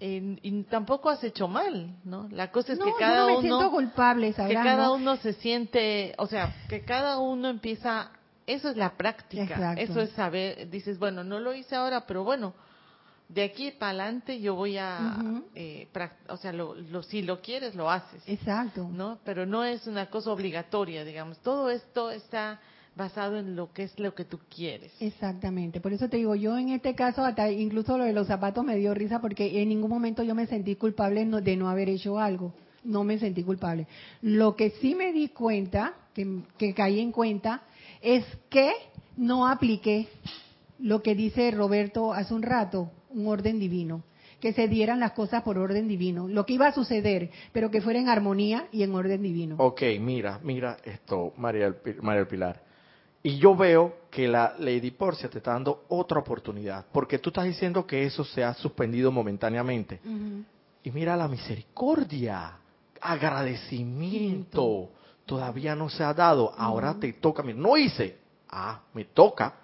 y 0.00 0.62
tampoco 0.64 1.08
has 1.08 1.22
hecho 1.24 1.48
mal, 1.48 1.96
¿no? 2.04 2.28
La 2.30 2.50
cosa 2.50 2.72
es 2.74 2.78
que 2.78 2.92
cada 2.98 3.26
uno 3.26 3.70
culpable, 3.70 4.32
que 4.34 4.54
cada 4.54 4.90
uno 4.92 5.16
se 5.16 5.32
siente, 5.34 6.14
o 6.18 6.26
sea, 6.26 6.54
que 6.68 6.82
cada 6.82 7.18
uno 7.18 7.48
empieza, 7.48 8.10
eso 8.46 8.68
es 8.68 8.76
la 8.76 8.96
práctica, 8.96 9.74
eso 9.74 10.00
es 10.00 10.10
saber, 10.10 10.68
dices, 10.68 10.98
bueno, 10.98 11.24
no 11.24 11.40
lo 11.40 11.54
hice 11.54 11.74
ahora, 11.76 12.06
pero 12.06 12.24
bueno, 12.24 12.54
de 13.28 13.44
aquí 13.44 13.70
para 13.70 13.90
adelante 13.92 14.40
yo 14.40 14.54
voy 14.54 14.76
a, 14.76 15.16
eh, 15.54 15.88
o 16.28 16.36
sea, 16.36 16.52
lo, 16.52 17.02
si 17.04 17.22
lo 17.22 17.40
quieres 17.40 17.74
lo 17.74 17.90
haces. 17.90 18.22
Exacto. 18.26 18.86
¿No? 18.92 19.18
Pero 19.24 19.46
no 19.46 19.64
es 19.64 19.86
una 19.86 20.10
cosa 20.10 20.30
obligatoria, 20.30 21.04
digamos. 21.04 21.38
Todo 21.38 21.70
esto 21.70 22.10
está 22.10 22.60
basado 22.96 23.38
en 23.38 23.56
lo 23.56 23.72
que 23.72 23.84
es 23.84 23.98
lo 23.98 24.14
que 24.14 24.24
tú 24.24 24.38
quieres. 24.54 24.92
Exactamente. 25.00 25.80
Por 25.80 25.92
eso 25.92 26.08
te 26.08 26.16
digo, 26.16 26.34
yo 26.34 26.56
en 26.56 26.70
este 26.70 26.94
caso, 26.94 27.24
hasta 27.24 27.50
incluso 27.50 27.98
lo 27.98 28.04
de 28.04 28.12
los 28.12 28.26
zapatos 28.26 28.64
me 28.64 28.76
dio 28.76 28.94
risa 28.94 29.20
porque 29.20 29.60
en 29.62 29.68
ningún 29.68 29.90
momento 29.90 30.22
yo 30.22 30.34
me 30.34 30.46
sentí 30.46 30.76
culpable 30.76 31.24
de 31.24 31.56
no 31.56 31.68
haber 31.68 31.88
hecho 31.88 32.18
algo. 32.18 32.54
No 32.84 33.02
me 33.02 33.18
sentí 33.18 33.42
culpable. 33.42 33.86
Lo 34.20 34.56
que 34.56 34.70
sí 34.70 34.94
me 34.94 35.12
di 35.12 35.28
cuenta, 35.28 35.94
que, 36.12 36.42
que 36.58 36.74
caí 36.74 37.00
en 37.00 37.12
cuenta, 37.12 37.62
es 38.02 38.24
que 38.50 38.72
no 39.16 39.48
apliqué 39.48 40.08
lo 40.78 41.02
que 41.02 41.14
dice 41.14 41.50
Roberto 41.50 42.12
hace 42.12 42.34
un 42.34 42.42
rato, 42.42 42.90
un 43.10 43.26
orden 43.26 43.58
divino 43.58 44.02
que 44.44 44.52
se 44.52 44.68
dieran 44.68 45.00
las 45.00 45.12
cosas 45.12 45.42
por 45.42 45.56
orden 45.56 45.88
divino, 45.88 46.28
lo 46.28 46.44
que 46.44 46.52
iba 46.52 46.66
a 46.66 46.72
suceder, 46.72 47.30
pero 47.52 47.70
que 47.70 47.80
fuera 47.80 47.98
en 47.98 48.10
armonía 48.10 48.66
y 48.72 48.82
en 48.82 48.94
orden 48.94 49.22
divino. 49.22 49.56
Ok, 49.58 49.80
mira, 49.98 50.38
mira 50.42 50.76
esto, 50.84 51.32
María, 51.38 51.74
María 52.02 52.28
Pilar. 52.28 52.60
Y 53.26 53.38
yo 53.38 53.56
veo 53.56 54.00
que 54.10 54.28
la 54.28 54.54
Lady 54.58 54.90
Porcia 54.90 55.30
te 55.30 55.38
está 55.38 55.52
dando 55.52 55.86
otra 55.88 56.18
oportunidad, 56.18 56.84
porque 56.92 57.18
tú 57.18 57.30
estás 57.30 57.46
diciendo 57.46 57.86
que 57.86 58.04
eso 58.04 58.22
se 58.22 58.44
ha 58.44 58.52
suspendido 58.52 59.10
momentáneamente. 59.10 59.98
Y 60.82 60.90
mira 60.90 61.16
la 61.16 61.26
misericordia, 61.26 62.58
agradecimiento, 63.00 64.90
todavía 65.24 65.74
no 65.74 65.88
se 65.88 66.04
ha 66.04 66.12
dado, 66.12 66.52
ahora 66.54 66.96
te 67.00 67.14
toca, 67.14 67.42
mira, 67.42 67.58
no 67.58 67.78
hice, 67.78 68.18
ah, 68.50 68.82
me 68.92 69.06
toca. 69.06 69.54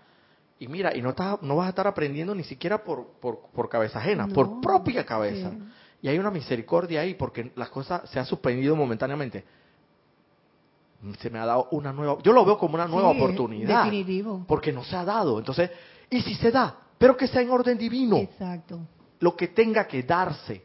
Y 0.58 0.66
mira, 0.66 0.96
y 0.96 1.02
no, 1.02 1.10
estás, 1.10 1.42
no 1.42 1.56
vas 1.56 1.66
a 1.66 1.70
estar 1.70 1.86
aprendiendo 1.86 2.34
ni 2.34 2.44
siquiera 2.44 2.82
por, 2.82 3.08
por, 3.20 3.68
cabeza 3.68 3.98
ajena, 3.98 4.26
por 4.26 4.62
propia 4.62 5.04
cabeza. 5.04 5.52
Y 6.00 6.08
hay 6.08 6.18
una 6.18 6.30
misericordia 6.30 7.02
ahí, 7.02 7.12
porque 7.12 7.52
las 7.56 7.68
cosas 7.68 8.08
se 8.08 8.18
han 8.18 8.24
suspendido 8.24 8.74
momentáneamente 8.74 9.44
se 11.18 11.30
me 11.30 11.38
ha 11.38 11.46
dado 11.46 11.68
una 11.70 11.92
nueva, 11.92 12.18
yo 12.22 12.32
lo 12.32 12.44
veo 12.44 12.58
como 12.58 12.74
una 12.74 12.86
nueva 12.86 13.10
oportunidad. 13.10 13.84
Definitivo. 13.84 14.44
Porque 14.46 14.72
no 14.72 14.84
se 14.84 14.96
ha 14.96 15.04
dado. 15.04 15.38
Entonces, 15.38 15.70
y 16.10 16.20
si 16.20 16.34
se 16.34 16.50
da, 16.50 16.76
pero 16.98 17.16
que 17.16 17.26
sea 17.26 17.40
en 17.40 17.50
orden 17.50 17.78
divino. 17.78 18.16
Exacto. 18.16 18.80
Lo 19.20 19.34
que 19.36 19.48
tenga 19.48 19.86
que 19.86 20.02
darse. 20.02 20.64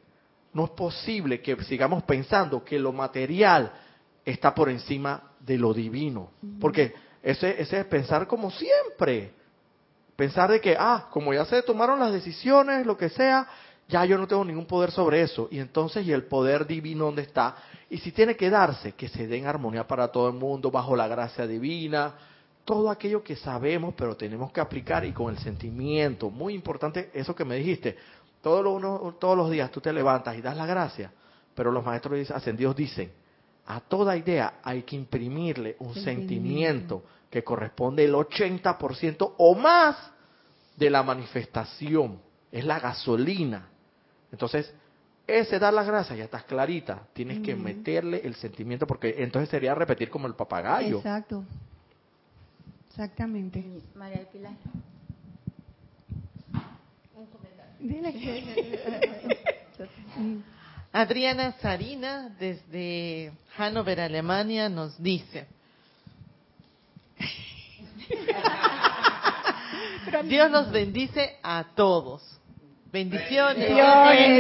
No 0.54 0.66
es 0.66 0.70
posible 0.72 1.42
que 1.42 1.62
sigamos 1.64 2.04
pensando 2.04 2.64
que 2.64 2.80
lo 2.80 2.94
material 2.94 3.74
está 4.24 4.56
por 4.56 4.70
encima 4.70 5.32
de 5.40 5.58
lo 5.58 5.74
divino. 5.74 6.32
Porque 6.62 6.94
ese, 7.22 7.62
ese 7.62 7.80
es 7.82 7.86
pensar 7.86 8.26
como 8.26 8.50
siempre. 8.52 9.34
Pensar 10.16 10.50
de 10.50 10.62
que, 10.62 10.78
ah, 10.80 11.08
como 11.12 11.34
ya 11.34 11.44
se 11.46 11.62
tomaron 11.64 12.00
las 12.00 12.14
decisiones, 12.14 12.86
lo 12.86 12.96
que 12.96 13.10
sea, 13.10 13.48
ya 13.88 14.06
yo 14.06 14.18
no 14.18 14.28
tengo 14.28 14.46
ningún 14.46 14.66
poder 14.66 14.92
sobre 14.92 15.22
eso. 15.22 15.50
Y 15.52 15.60
entonces, 15.60 16.06
¿y 16.06 16.14
el 16.14 16.24
poder 16.24 16.66
divino 16.66 17.06
dónde 17.06 17.24
está? 17.24 17.56
Y 17.90 17.98
si 18.00 18.12
tiene 18.12 18.36
que 18.36 18.50
darse, 18.50 18.94
que 18.94 19.08
se 19.08 19.28
dé 19.28 19.38
en 19.38 19.46
armonía 19.46 19.88
para 19.88 20.08
todo 20.08 20.28
el 20.28 20.36
mundo, 20.36 20.72
bajo 20.72 20.96
la 20.96 21.08
gracia 21.08 21.46
divina, 21.46 22.14
todo 22.64 22.90
aquello 22.90 23.24
que 23.24 23.36
sabemos, 23.36 23.94
pero 23.96 24.18
tenemos 24.18 24.52
que 24.52 24.60
aplicar 24.60 25.06
y 25.06 25.12
con 25.12 25.32
el 25.34 25.40
sentimiento. 25.40 26.30
Muy 26.30 26.54
importante 26.54 27.12
eso 27.14 27.36
que 27.36 27.46
me 27.46 27.58
dijiste. 27.58 27.96
Todos 28.42 28.82
los, 28.82 29.20
todos 29.20 29.38
los 29.38 29.50
días 29.50 29.72
tú 29.72 29.82
te 29.82 29.94
levantas 29.94 30.36
y 30.38 30.42
das 30.42 30.58
la 30.58 30.66
gracia, 30.66 31.12
pero 31.54 31.72
los 31.72 31.84
maestros 31.84 32.32
ascendidos 32.32 32.76
dicen, 32.76 33.12
a 33.68 33.80
toda 33.80 34.16
idea 34.16 34.60
hay 34.64 34.84
que 34.84 34.96
imprimirle 34.96 35.76
un 35.80 35.96
sentimiento 35.96 37.04
que 37.30 37.44
corresponde 37.44 38.06
el 38.06 38.14
80% 38.14 39.34
o 39.38 39.56
más 39.56 39.98
de 40.76 40.90
la 40.90 41.02
manifestación. 41.02 42.20
Es 42.52 42.66
la 42.66 42.80
gasolina 42.80 43.70
entonces, 44.36 44.74
ese 45.28 45.60
dar 45.60 45.74
las 45.74 45.88
gracias 45.88 46.18
ya 46.18 46.26
estás 46.26 46.44
clarita. 46.44 47.08
Tienes 47.14 47.40
que 47.40 47.56
meterle 47.56 48.22
el 48.24 48.36
sentimiento 48.36 48.86
porque 48.86 49.16
entonces 49.18 49.50
sería 49.50 49.74
repetir 49.74 50.10
como 50.10 50.28
el 50.28 50.36
papagayo. 50.36 50.98
Exacto. 50.98 51.44
Exactamente. 52.90 53.64
María 53.96 54.18
del 54.18 54.28
Pilar. 54.28 54.54
Un 57.16 57.26
comentario. 57.28 57.74
Adriana 60.94 61.54
Sarina, 61.60 62.30
desde 62.40 63.34
Hannover, 63.58 64.00
Alemania, 64.00 64.70
nos 64.70 65.02
dice. 65.02 65.48
Dios 70.24 70.52
nos 70.52 70.72
bendice 70.72 71.38
a 71.44 71.66
todos. 71.76 72.40
Bendiciones. 72.96 73.68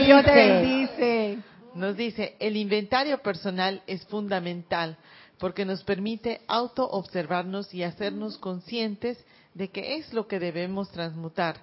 Dios, 0.06 0.24
te 0.24 0.32
bendice. 0.32 1.40
Nos 1.74 1.98
dice, 1.98 2.38
el 2.40 2.56
inventario 2.56 3.18
personal 3.18 3.84
es 3.86 4.06
fundamental 4.06 4.98
porque 5.40 5.66
nos 5.66 5.84
permite 5.84 6.40
auto-observarnos 6.48 7.74
y 7.74 7.84
hacernos 7.84 8.38
conscientes 8.38 9.22
de 9.56 9.68
qué 9.72 9.98
es 9.98 10.14
lo 10.14 10.30
que 10.30 10.40
debemos 10.40 10.90
transmutar, 10.90 11.58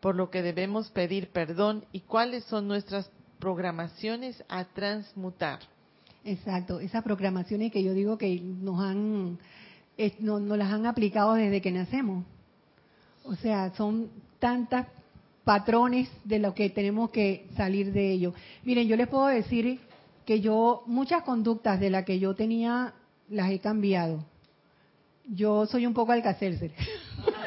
por 0.00 0.14
lo 0.14 0.30
que 0.30 0.40
debemos 0.40 0.88
pedir 0.88 1.28
perdón 1.28 1.84
y 1.92 2.00
cuáles 2.00 2.44
son 2.44 2.66
nuestras 2.66 3.10
programaciones 3.38 4.42
a 4.48 4.64
transmutar. 4.64 5.58
Exacto, 6.24 6.80
esas 6.80 7.04
programaciones 7.04 7.70
que 7.70 7.82
yo 7.82 7.92
digo 7.92 8.16
que 8.16 8.40
nos 8.40 8.80
han, 8.80 9.38
no, 10.20 10.40
nos 10.40 10.56
las 10.56 10.72
han 10.72 10.86
aplicado 10.86 11.34
desde 11.34 11.60
que 11.60 11.72
nacemos. 11.72 12.24
O 13.24 13.34
sea, 13.34 13.70
son 13.74 14.08
tantas 14.38 14.86
patrones 15.44 16.08
de 16.24 16.38
lo 16.38 16.54
que 16.54 16.70
tenemos 16.70 17.10
que 17.10 17.46
salir 17.56 17.92
de 17.92 18.12
ello. 18.12 18.34
Miren, 18.64 18.86
yo 18.86 18.96
les 18.96 19.08
puedo 19.08 19.26
decir 19.26 19.80
que 20.26 20.40
yo 20.40 20.82
muchas 20.86 21.22
conductas 21.22 21.80
de 21.80 21.90
las 21.90 22.04
que 22.04 22.18
yo 22.18 22.34
tenía 22.34 22.92
las 23.30 23.50
he 23.50 23.58
cambiado. 23.58 24.24
Yo 25.24 25.66
soy 25.66 25.86
un 25.86 25.94
poco 25.94 26.12
alcacerse. 26.12 26.70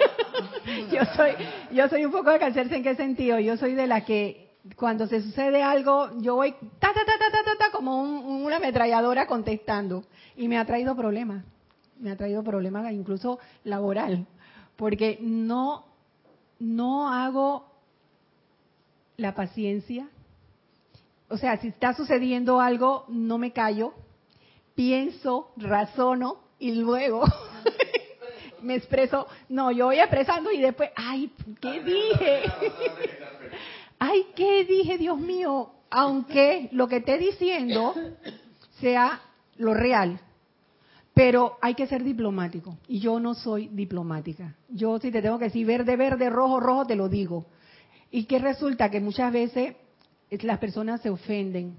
yo 0.92 1.06
soy 1.16 1.32
yo 1.72 1.88
soy 1.89 2.06
un 2.06 2.12
poco 2.12 2.30
alcacerse 2.30 2.76
en 2.76 2.84
qué 2.84 2.96
sentido? 2.96 3.39
Yo 3.39 3.58
soy 3.58 3.74
de 3.76 3.88
la 3.88 4.04
que 4.04 4.52
cuando 4.76 5.08
se 5.08 5.22
sucede 5.22 5.64
algo, 5.64 6.10
yo 6.22 6.36
voy 6.36 6.52
ta 6.52 6.94
ta 6.94 7.06
ta 7.06 7.18
ta 7.20 7.44
ta 7.44 7.58
ta, 7.58 7.72
como 7.72 8.02
una 8.02 8.58
ametralladora 8.58 9.26
contestando 9.26 10.04
y 10.36 10.48
me 10.48 10.58
ha 10.58 10.66
traído 10.66 10.96
problemas. 10.96 11.44
Me 12.00 12.12
ha 12.12 12.16
traído 12.16 12.44
problemas 12.44 12.92
incluso 12.92 13.39
laboral, 13.64 14.26
porque 14.76 15.20
no 15.22 15.86
no 16.60 17.12
hago 17.12 17.70
la 19.22 19.36
paciencia. 19.36 20.09
O 21.30 21.38
sea, 21.38 21.57
si 21.61 21.69
está 21.69 21.93
sucediendo 21.93 22.59
algo, 22.59 23.05
no 23.07 23.38
me 23.38 23.53
callo, 23.53 23.93
pienso, 24.76 25.51
razono 25.55 26.39
y 26.59 26.74
luego 26.74 27.24
me 28.61 28.76
expreso. 28.76 29.28
No, 29.47 29.72
yo 29.72 29.86
voy 29.86 29.99
expresando 29.99 30.51
y 30.51 30.59
después, 30.59 30.89
ay, 30.95 31.32
¿qué 31.61 31.82
dije? 31.82 32.41
ay, 33.99 34.26
¿qué 34.36 34.65
dije, 34.65 34.97
Dios 34.97 35.17
mío? 35.17 35.72
Aunque 35.89 36.69
lo 36.74 36.88
que 36.88 36.97
esté 36.97 37.17
diciendo 37.17 37.93
sea 38.80 39.22
lo 39.57 39.74
real. 39.74 40.19
pero 41.13 41.57
hay 41.61 41.76
que 41.76 41.88
ser 41.88 42.03
diplomático. 42.03 42.78
Y 42.88 42.99
yo 42.99 43.19
no 43.19 43.34
soy 43.36 43.67
diplomática. 43.67 44.55
Yo 44.69 44.97
si 44.99 45.11
te 45.11 45.22
tengo 45.22 45.38
que 45.38 45.45
decir 45.45 45.67
verde, 45.67 45.95
verde, 45.95 46.30
rojo, 46.30 46.59
rojo, 46.59 46.86
te 46.86 46.95
lo 46.95 47.09
digo. 47.09 47.45
Y 48.12 48.26
que 48.26 48.39
resulta 48.39 48.91
que 48.91 48.99
muchas 48.99 49.32
veces 49.32 49.76
las 50.30 50.59
personas 50.59 51.01
se 51.01 51.09
ofenden. 51.09 51.76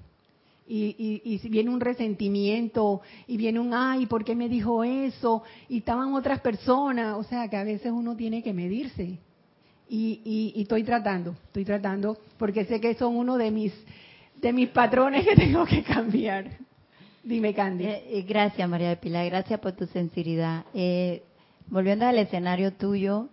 Y, 0.67 1.21
y, 1.25 1.49
viene 1.49 1.71
un 1.71 1.81
resentimiento 1.81 3.03
y 3.27 3.37
viene 3.37 3.61
un 3.61 3.75
ay, 3.75 4.07
¿por 4.07 4.25
qué 4.25 4.35
me 4.35 4.49
dijo 4.49 4.85
eso? 4.85 5.43
Y 5.69 5.79
estaban 5.79 6.15
otras 6.15 6.41
personas, 6.41 7.17
o 7.19 7.25
sea 7.25 7.49
que 7.49 7.57
a 7.57 7.65
veces 7.65 7.93
uno 7.93 8.17
tiene 8.17 8.43
que 8.43 8.53
medirse. 8.55 9.19
Y, 9.89 10.21
y, 10.25 10.63
estoy 10.63 10.85
tratando, 10.85 11.35
estoy 11.47 11.65
tratando, 11.65 12.17
porque 12.39 12.65
sé 12.65 12.81
que 12.81 12.95
son 12.95 13.17
uno 13.17 13.37
de 13.37 13.51
mis 13.51 13.75
de 14.41 14.53
mis 14.53 14.69
patrones 14.71 15.27
que 15.27 15.37
tengo 15.37 15.65
que 15.67 15.83
cambiar. 15.83 16.47
Dime, 17.23 17.55
Candy. 17.55 17.85
Eh, 17.85 18.19
eh, 18.19 18.23
gracias, 18.23 18.69
María 18.69 18.89
de 18.89 18.97
Pilar. 18.97 19.27
Gracias 19.27 19.61
por 19.61 19.73
tu 19.73 19.87
sinceridad. 19.87 20.65
Eh, 20.75 21.23
volviendo 21.69 22.05
al 22.05 22.19
escenario 22.19 22.73
tuyo, 22.73 23.29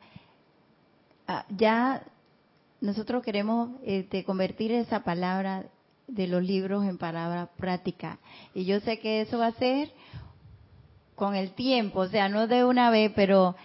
ah, 1.28 1.46
ya 1.50 2.04
nosotros 2.82 3.24
queremos 3.24 3.72
este, 3.84 4.24
convertir 4.24 4.72
esa 4.72 5.04
palabra 5.04 5.66
de 6.08 6.28
los 6.28 6.44
libros 6.44 6.86
en 6.86 6.98
palabra 6.98 7.50
práctica. 7.58 8.20
Y 8.54 8.66
yo 8.66 8.80
sé 8.80 9.00
que 9.00 9.22
eso 9.22 9.38
va 9.38 9.48
a 9.48 9.52
ser 9.54 9.92
con 11.16 11.36
el 11.36 11.52
tiempo, 11.52 12.00
o 12.00 12.08
sea, 12.08 12.30
no 12.30 12.48
de 12.48 12.64
una 12.64 12.90
vez, 12.90 13.12
pero 13.16 13.56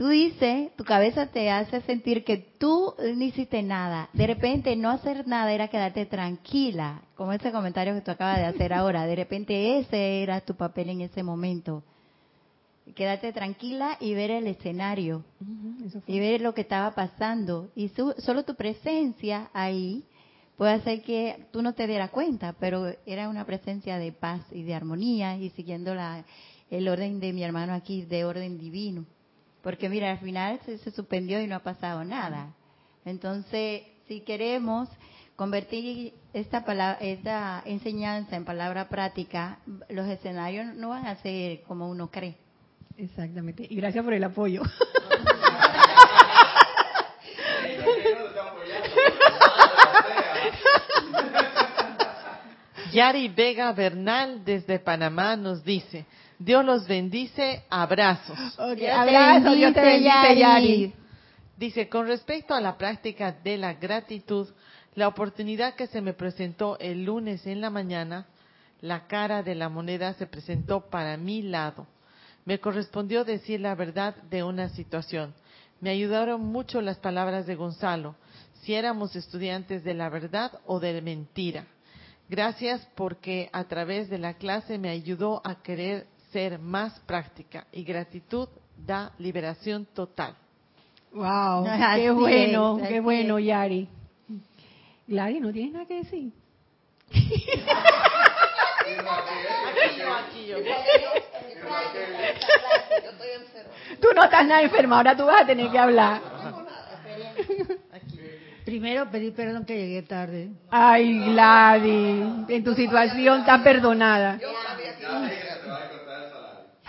Tú 0.00 0.08
dices, 0.08 0.74
tu 0.76 0.84
cabeza 0.84 1.26
te 1.26 1.50
hace 1.50 1.82
sentir 1.82 2.24
que 2.24 2.38
tú 2.38 2.94
no 2.98 3.22
hiciste 3.22 3.62
nada. 3.62 4.08
De 4.14 4.26
repente 4.26 4.74
no 4.74 4.88
hacer 4.88 5.28
nada 5.28 5.52
era 5.52 5.68
quedarte 5.68 6.06
tranquila, 6.06 7.02
como 7.16 7.34
ese 7.34 7.52
comentario 7.52 7.92
que 7.92 8.00
tú 8.00 8.10
acabas 8.10 8.38
de 8.38 8.46
hacer 8.46 8.72
ahora. 8.72 9.04
De 9.04 9.14
repente 9.14 9.78
ese 9.78 10.22
era 10.22 10.40
tu 10.40 10.54
papel 10.54 10.88
en 10.88 11.02
ese 11.02 11.22
momento. 11.22 11.84
Quedarte 12.94 13.32
tranquila 13.32 13.96
y 14.00 14.14
ver 14.14 14.30
el 14.30 14.46
escenario 14.46 15.24
y 16.06 16.18
ver 16.18 16.40
lo 16.40 16.54
que 16.54 16.62
estaba 16.62 16.90
pasando. 16.92 17.70
Y 17.74 17.88
solo 17.88 18.44
tu 18.44 18.54
presencia 18.56 19.50
ahí 19.52 20.04
puede 20.56 20.72
hacer 20.72 21.02
que 21.02 21.46
tú 21.52 21.62
no 21.62 21.72
te 21.72 21.86
dieras 21.86 22.10
cuenta, 22.10 22.54
pero 22.58 22.92
era 23.06 23.28
una 23.28 23.46
presencia 23.46 23.96
de 23.96 24.12
paz 24.12 24.42
y 24.50 24.62
de 24.62 24.74
armonía 24.74 25.36
y 25.36 25.50
siguiendo 25.50 25.94
la, 25.94 26.24
el 26.70 26.88
orden 26.88 27.20
de 27.20 27.32
mi 27.32 27.42
hermano 27.42 27.74
aquí, 27.74 28.02
de 28.02 28.24
orden 28.24 28.58
divino. 28.58 29.04
Porque 29.62 29.88
mira, 29.88 30.10
al 30.10 30.18
final 30.18 30.60
se, 30.64 30.78
suspendió 30.90 31.40
y 31.40 31.46
no 31.46 31.56
ha 31.56 31.62
pasado 31.62 32.04
nada. 32.04 32.54
Entonces, 33.04 33.82
si 34.06 34.20
queremos 34.20 34.88
convertir 35.36 36.14
esta, 36.32 36.64
palabra, 36.64 36.98
esta 37.00 37.62
enseñanza 37.64 38.36
en 38.36 38.44
palabra 38.44 38.88
práctica, 38.88 39.58
los 39.88 40.06
escenarios 40.08 40.74
no 40.74 40.90
van 40.90 41.06
a 41.06 41.16
ser 41.16 41.62
como 41.62 41.88
uno 41.88 42.10
cree. 42.10 42.36
Exactamente. 43.00 43.66
Y 43.68 43.76
gracias 43.76 44.04
por 44.04 44.12
el 44.12 44.22
apoyo. 44.22 44.62
Yari 52.92 53.28
Vega 53.28 53.72
Bernal 53.72 54.44
desde 54.44 54.78
Panamá 54.80 55.36
nos 55.36 55.64
dice, 55.64 56.04
Dios 56.38 56.64
los 56.64 56.86
bendice, 56.86 57.64
abrazos. 57.70 58.36
Abrazos, 58.58 59.56
Dios 59.56 59.72
te 59.72 59.80
bendice, 59.80 60.36
Yari. 60.36 60.92
Dice, 61.56 61.88
con 61.88 62.06
respecto 62.06 62.52
a 62.52 62.60
la 62.60 62.76
práctica 62.76 63.32
de 63.32 63.56
la 63.56 63.74
gratitud, 63.74 64.48
la 64.94 65.08
oportunidad 65.08 65.74
que 65.74 65.86
se 65.86 66.02
me 66.02 66.12
presentó 66.12 66.78
el 66.78 67.04
lunes 67.04 67.46
en 67.46 67.60
la 67.60 67.70
mañana, 67.70 68.26
la 68.80 69.06
cara 69.06 69.42
de 69.42 69.54
la 69.54 69.68
moneda 69.68 70.12
se 70.14 70.26
presentó 70.26 70.90
para 70.90 71.16
mi 71.16 71.42
lado. 71.42 71.86
Me 72.44 72.58
correspondió 72.58 73.24
decir 73.24 73.60
la 73.60 73.74
verdad 73.74 74.16
de 74.30 74.42
una 74.42 74.68
situación. 74.70 75.34
Me 75.80 75.90
ayudaron 75.90 76.40
mucho 76.40 76.80
las 76.80 76.98
palabras 76.98 77.46
de 77.46 77.54
Gonzalo, 77.54 78.16
si 78.62 78.74
éramos 78.74 79.16
estudiantes 79.16 79.84
de 79.84 79.94
la 79.94 80.08
verdad 80.08 80.52
o 80.66 80.80
de 80.80 81.00
mentira. 81.00 81.66
Gracias 82.28 82.86
porque 82.94 83.50
a 83.52 83.64
través 83.64 84.08
de 84.08 84.18
la 84.18 84.34
clase 84.34 84.78
me 84.78 84.90
ayudó 84.90 85.40
a 85.44 85.62
querer 85.62 86.06
ser 86.32 86.58
más 86.58 86.98
práctica 87.00 87.66
y 87.72 87.82
gratitud 87.82 88.48
da 88.76 89.12
liberación 89.18 89.86
total. 89.94 90.36
Wow, 91.12 91.64
qué 91.96 92.10
bueno, 92.10 92.80
qué 92.86 93.00
bueno, 93.00 93.38
Yari. 93.38 93.88
Gladys, 95.08 95.40
¿no 95.40 95.52
tienes 95.52 95.72
nada 95.72 95.86
que 95.86 95.94
decir? 95.94 96.32
Tú 104.00 104.08
no 104.20 104.26
estás 104.26 104.46
nada 104.46 104.62
enferma, 104.62 104.98
ahora 104.98 105.16
tú 105.16 105.24
vas 105.24 105.42
a 105.42 105.46
tener 105.46 105.70
que 105.70 105.78
hablar. 105.78 106.20
Primero 108.66 109.10
pedí 109.10 109.30
perdón 109.30 109.64
que 109.64 109.74
llegué 109.76 110.02
tarde. 110.02 110.50
Ay, 110.70 111.24
Gladys, 111.24 112.46
en 112.48 112.62
tu 112.62 112.74
situación 112.74 113.40
está 113.40 113.64
perdonada. 113.64 114.38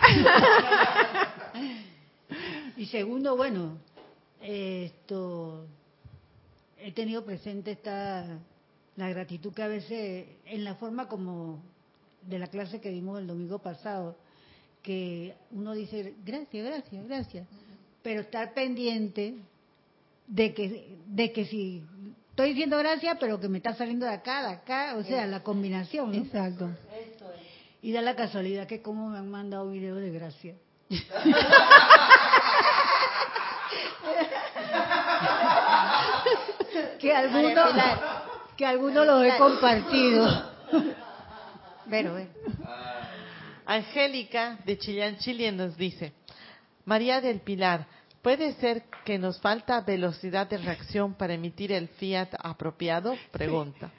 y 2.76 2.84
segundo, 2.86 3.36
bueno, 3.36 3.78
esto 4.42 5.66
he 6.78 6.92
tenido 6.92 7.24
presente 7.24 7.70
esta 7.72 8.26
la 8.96 9.08
gratitud 9.08 9.54
que 9.54 9.62
a 9.62 9.68
veces 9.68 10.26
en 10.44 10.64
la 10.64 10.74
forma 10.74 11.08
como 11.08 11.62
de 12.20 12.38
la 12.38 12.48
clase 12.48 12.82
que 12.82 12.90
dimos 12.90 13.18
el 13.18 13.26
domingo 13.26 13.58
pasado, 13.58 14.18
que 14.82 15.34
uno 15.50 15.72
dice 15.74 16.14
gracias, 16.24 16.66
gracias, 16.66 17.06
gracias, 17.06 17.46
pero 18.02 18.22
estar 18.22 18.52
pendiente 18.52 19.36
de 20.26 20.54
que 20.54 20.96
de 21.06 21.32
que 21.32 21.44
si 21.46 21.82
estoy 22.30 22.50
diciendo 22.50 22.78
gracias, 22.78 23.16
pero 23.20 23.38
que 23.38 23.48
me 23.48 23.58
está 23.58 23.74
saliendo 23.74 24.06
de 24.06 24.12
acá, 24.12 24.42
de 24.42 24.54
acá, 24.54 24.96
o 24.96 25.04
sea, 25.04 25.26
la 25.26 25.42
combinación. 25.42 26.14
Exacto. 26.14 26.70
Y 27.82 27.92
da 27.92 28.00
la 28.00 28.16
casualidad 28.16 28.66
que 28.66 28.80
como 28.80 29.08
me 29.08 29.18
han 29.18 29.30
mandado 29.30 29.70
videos 29.70 30.00
de 30.00 30.10
gracia. 30.10 30.54
que 36.98 37.14
algunos 37.14 37.74
que 38.56 38.66
algunos 38.66 39.06
los 39.06 39.24
he 39.24 39.36
compartido. 39.36 40.52
Pero, 41.90 42.16
Angélica 43.72 44.58
de 44.66 44.76
Chillán, 44.76 45.16
Chile 45.16 45.50
nos 45.50 45.78
dice, 45.78 46.12
María 46.84 47.22
del 47.22 47.40
Pilar, 47.40 47.86
¿puede 48.20 48.52
ser 48.56 48.82
que 49.06 49.16
nos 49.16 49.40
falta 49.40 49.80
velocidad 49.80 50.46
de 50.46 50.58
reacción 50.58 51.14
para 51.14 51.32
emitir 51.32 51.72
el 51.72 51.88
fiat 51.88 52.28
apropiado? 52.38 53.16
Pregunta. 53.30 53.90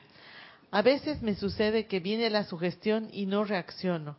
A 0.70 0.84
veces 0.84 1.24
me 1.24 1.34
sucede 1.34 1.88
que 1.88 2.00
viene 2.00 2.30
la 2.30 2.44
sugestión 2.44 3.10
y 3.12 3.26
no 3.26 3.46
reacciono. 3.46 4.16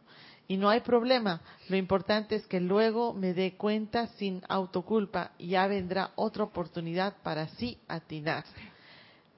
Y 0.49 0.57
no 0.57 0.71
hay 0.71 0.81
problema. 0.81 1.41
Lo 1.69 1.77
importante 1.77 2.35
es 2.35 2.45
que 2.49 2.59
luego 2.59 3.15
me 3.15 3.33
dé 3.33 3.55
cuenta 3.57 4.09
sin 4.19 4.43
autoculpa 4.49 5.31
y 5.39 5.51
ya 5.51 5.69
vendrá 5.69 6.11
otra 6.17 6.43
oportunidad 6.43 7.15
para 7.23 7.43
así 7.43 7.79
atinar. 7.87 8.45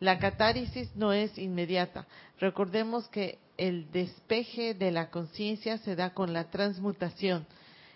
La 0.00 0.18
catárisis 0.18 0.96
no 0.96 1.12
es 1.12 1.36
inmediata. 1.36 2.06
Recordemos 2.40 3.06
que 3.08 3.38
el 3.56 3.90
despeje 3.90 4.74
de 4.74 4.90
la 4.90 5.10
conciencia 5.10 5.78
se 5.78 5.96
da 5.96 6.14
con 6.14 6.32
la 6.32 6.50
transmutación. 6.50 7.46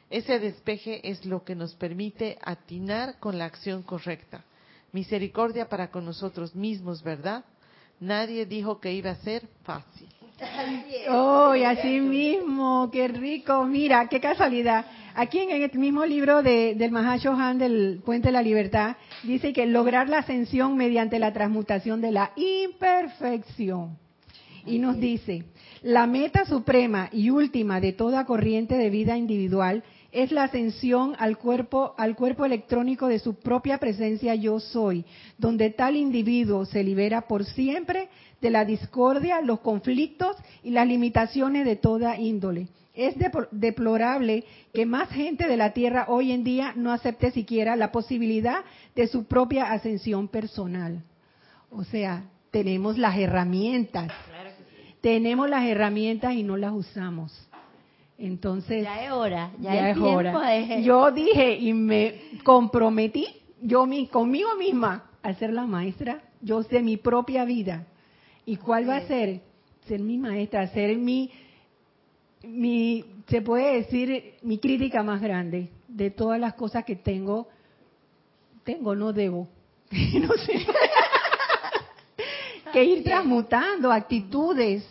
Ese 0.08 0.38
despeje 0.38 1.08
es 1.08 1.24
lo 1.24 1.44
que 1.44 1.54
nos 1.54 1.74
permite 1.74 2.38
atinar 2.42 3.18
con 3.18 3.38
la 3.38 3.44
acción 3.44 3.82
correcta. 3.82 4.44
Misericordia 4.92 5.68
para 5.68 5.90
con 5.90 6.04
nosotros 6.04 6.56
mismos, 6.56 7.02
¿verdad? 7.02 7.44
Nadie 8.00 8.46
dijo 8.46 8.80
que 8.80 8.92
iba 8.92 9.10
a 9.10 9.16
ser 9.16 9.46
fácil. 9.62 10.08
Oh, 11.10 11.54
y 11.54 11.64
así 11.64 12.00
mismo, 12.00 12.90
qué 12.90 13.08
rico. 13.08 13.64
Mira, 13.66 14.08
qué 14.08 14.20
casualidad. 14.20 14.86
Aquí 15.14 15.38
en 15.38 15.50
el 15.50 15.78
mismo 15.78 16.06
libro 16.06 16.42
de, 16.42 16.74
del 16.74 16.90
Mahashohan 16.90 17.58
del 17.58 18.00
Puente 18.04 18.28
de 18.28 18.32
la 18.32 18.42
Libertad, 18.42 18.96
dice 19.22 19.52
que 19.52 19.66
lograr 19.66 20.08
la 20.08 20.18
ascensión 20.18 20.76
mediante 20.76 21.18
la 21.18 21.32
transmutación 21.32 22.00
de 22.00 22.12
la 22.12 22.32
imperfección. 22.36 23.98
Y 24.66 24.78
nos 24.78 24.98
dice, 24.98 25.44
la 25.82 26.06
meta 26.06 26.44
suprema 26.44 27.08
y 27.12 27.30
última 27.30 27.80
de 27.80 27.92
toda 27.92 28.26
corriente 28.26 28.76
de 28.76 28.90
vida 28.90 29.16
individual 29.16 29.82
es 30.12 30.32
la 30.32 30.44
ascensión 30.44 31.14
al 31.18 31.38
cuerpo, 31.38 31.94
al 31.96 32.16
cuerpo 32.16 32.44
electrónico 32.44 33.06
de 33.06 33.18
su 33.18 33.34
propia 33.34 33.78
presencia 33.78 34.34
yo 34.34 34.58
soy, 34.60 35.04
donde 35.38 35.70
tal 35.70 35.96
individuo 35.96 36.64
se 36.64 36.82
libera 36.82 37.22
por 37.22 37.44
siempre 37.44 38.08
de 38.40 38.50
la 38.50 38.64
discordia, 38.64 39.40
los 39.40 39.60
conflictos 39.60 40.36
y 40.62 40.70
las 40.70 40.86
limitaciones 40.86 41.64
de 41.64 41.76
toda 41.76 42.18
índole. 42.18 42.68
Es 42.92 43.14
deplorable 43.52 44.44
que 44.74 44.84
más 44.84 45.08
gente 45.10 45.46
de 45.46 45.56
la 45.56 45.72
Tierra 45.72 46.06
hoy 46.08 46.32
en 46.32 46.42
día 46.42 46.72
no 46.76 46.92
acepte 46.92 47.30
siquiera 47.30 47.76
la 47.76 47.92
posibilidad 47.92 48.64
de 48.96 49.06
su 49.06 49.24
propia 49.24 49.70
ascensión 49.70 50.26
personal. 50.28 51.04
O 51.70 51.84
sea, 51.84 52.24
tenemos 52.50 52.98
las 52.98 53.16
herramientas. 53.16 54.10
Tenemos 55.00 55.48
las 55.48 55.64
herramientas 55.64 56.34
y 56.34 56.42
no 56.42 56.56
las 56.56 56.72
usamos. 56.72 57.48
Entonces, 58.18 58.84
Ya 58.84 59.04
es 59.04 59.12
hora, 59.12 59.50
ya, 59.60 59.74
ya 59.74 59.90
es, 59.90 59.98
hora. 59.98 60.38
de- 60.50 60.82
Yo 60.84 61.10
dije 61.10 61.56
y 61.56 61.72
me 61.72 62.14
comprometí 62.44 63.26
yo 63.62 63.86
mi, 63.86 64.06
conmigo 64.08 64.48
misma 64.58 65.04
a 65.22 65.34
ser 65.34 65.52
la 65.52 65.66
maestra, 65.66 66.22
yo 66.40 66.62
sé 66.62 66.80
mi 66.82 66.96
propia 66.96 67.44
vida. 67.44 67.86
¿Y 68.46 68.56
cuál 68.56 68.88
va 68.88 68.96
a 68.96 69.06
ser? 69.06 69.40
Ser 69.86 70.00
mi 70.00 70.16
maestra, 70.18 70.66
ser 70.68 70.96
mi, 70.96 71.30
mi, 72.42 73.04
se 73.28 73.42
puede 73.42 73.76
decir, 73.76 74.34
mi 74.42 74.58
crítica 74.58 75.02
más 75.02 75.20
grande 75.20 75.68
de 75.88 76.10
todas 76.10 76.40
las 76.40 76.54
cosas 76.54 76.84
que 76.84 76.96
tengo, 76.96 77.48
tengo, 78.64 78.94
no 78.94 79.12
debo, 79.12 79.46
no 79.90 80.32
sé, 80.34 80.66
que 82.70 82.84
ir 82.84 83.04
transmutando 83.04 83.92
actitudes, 83.92 84.84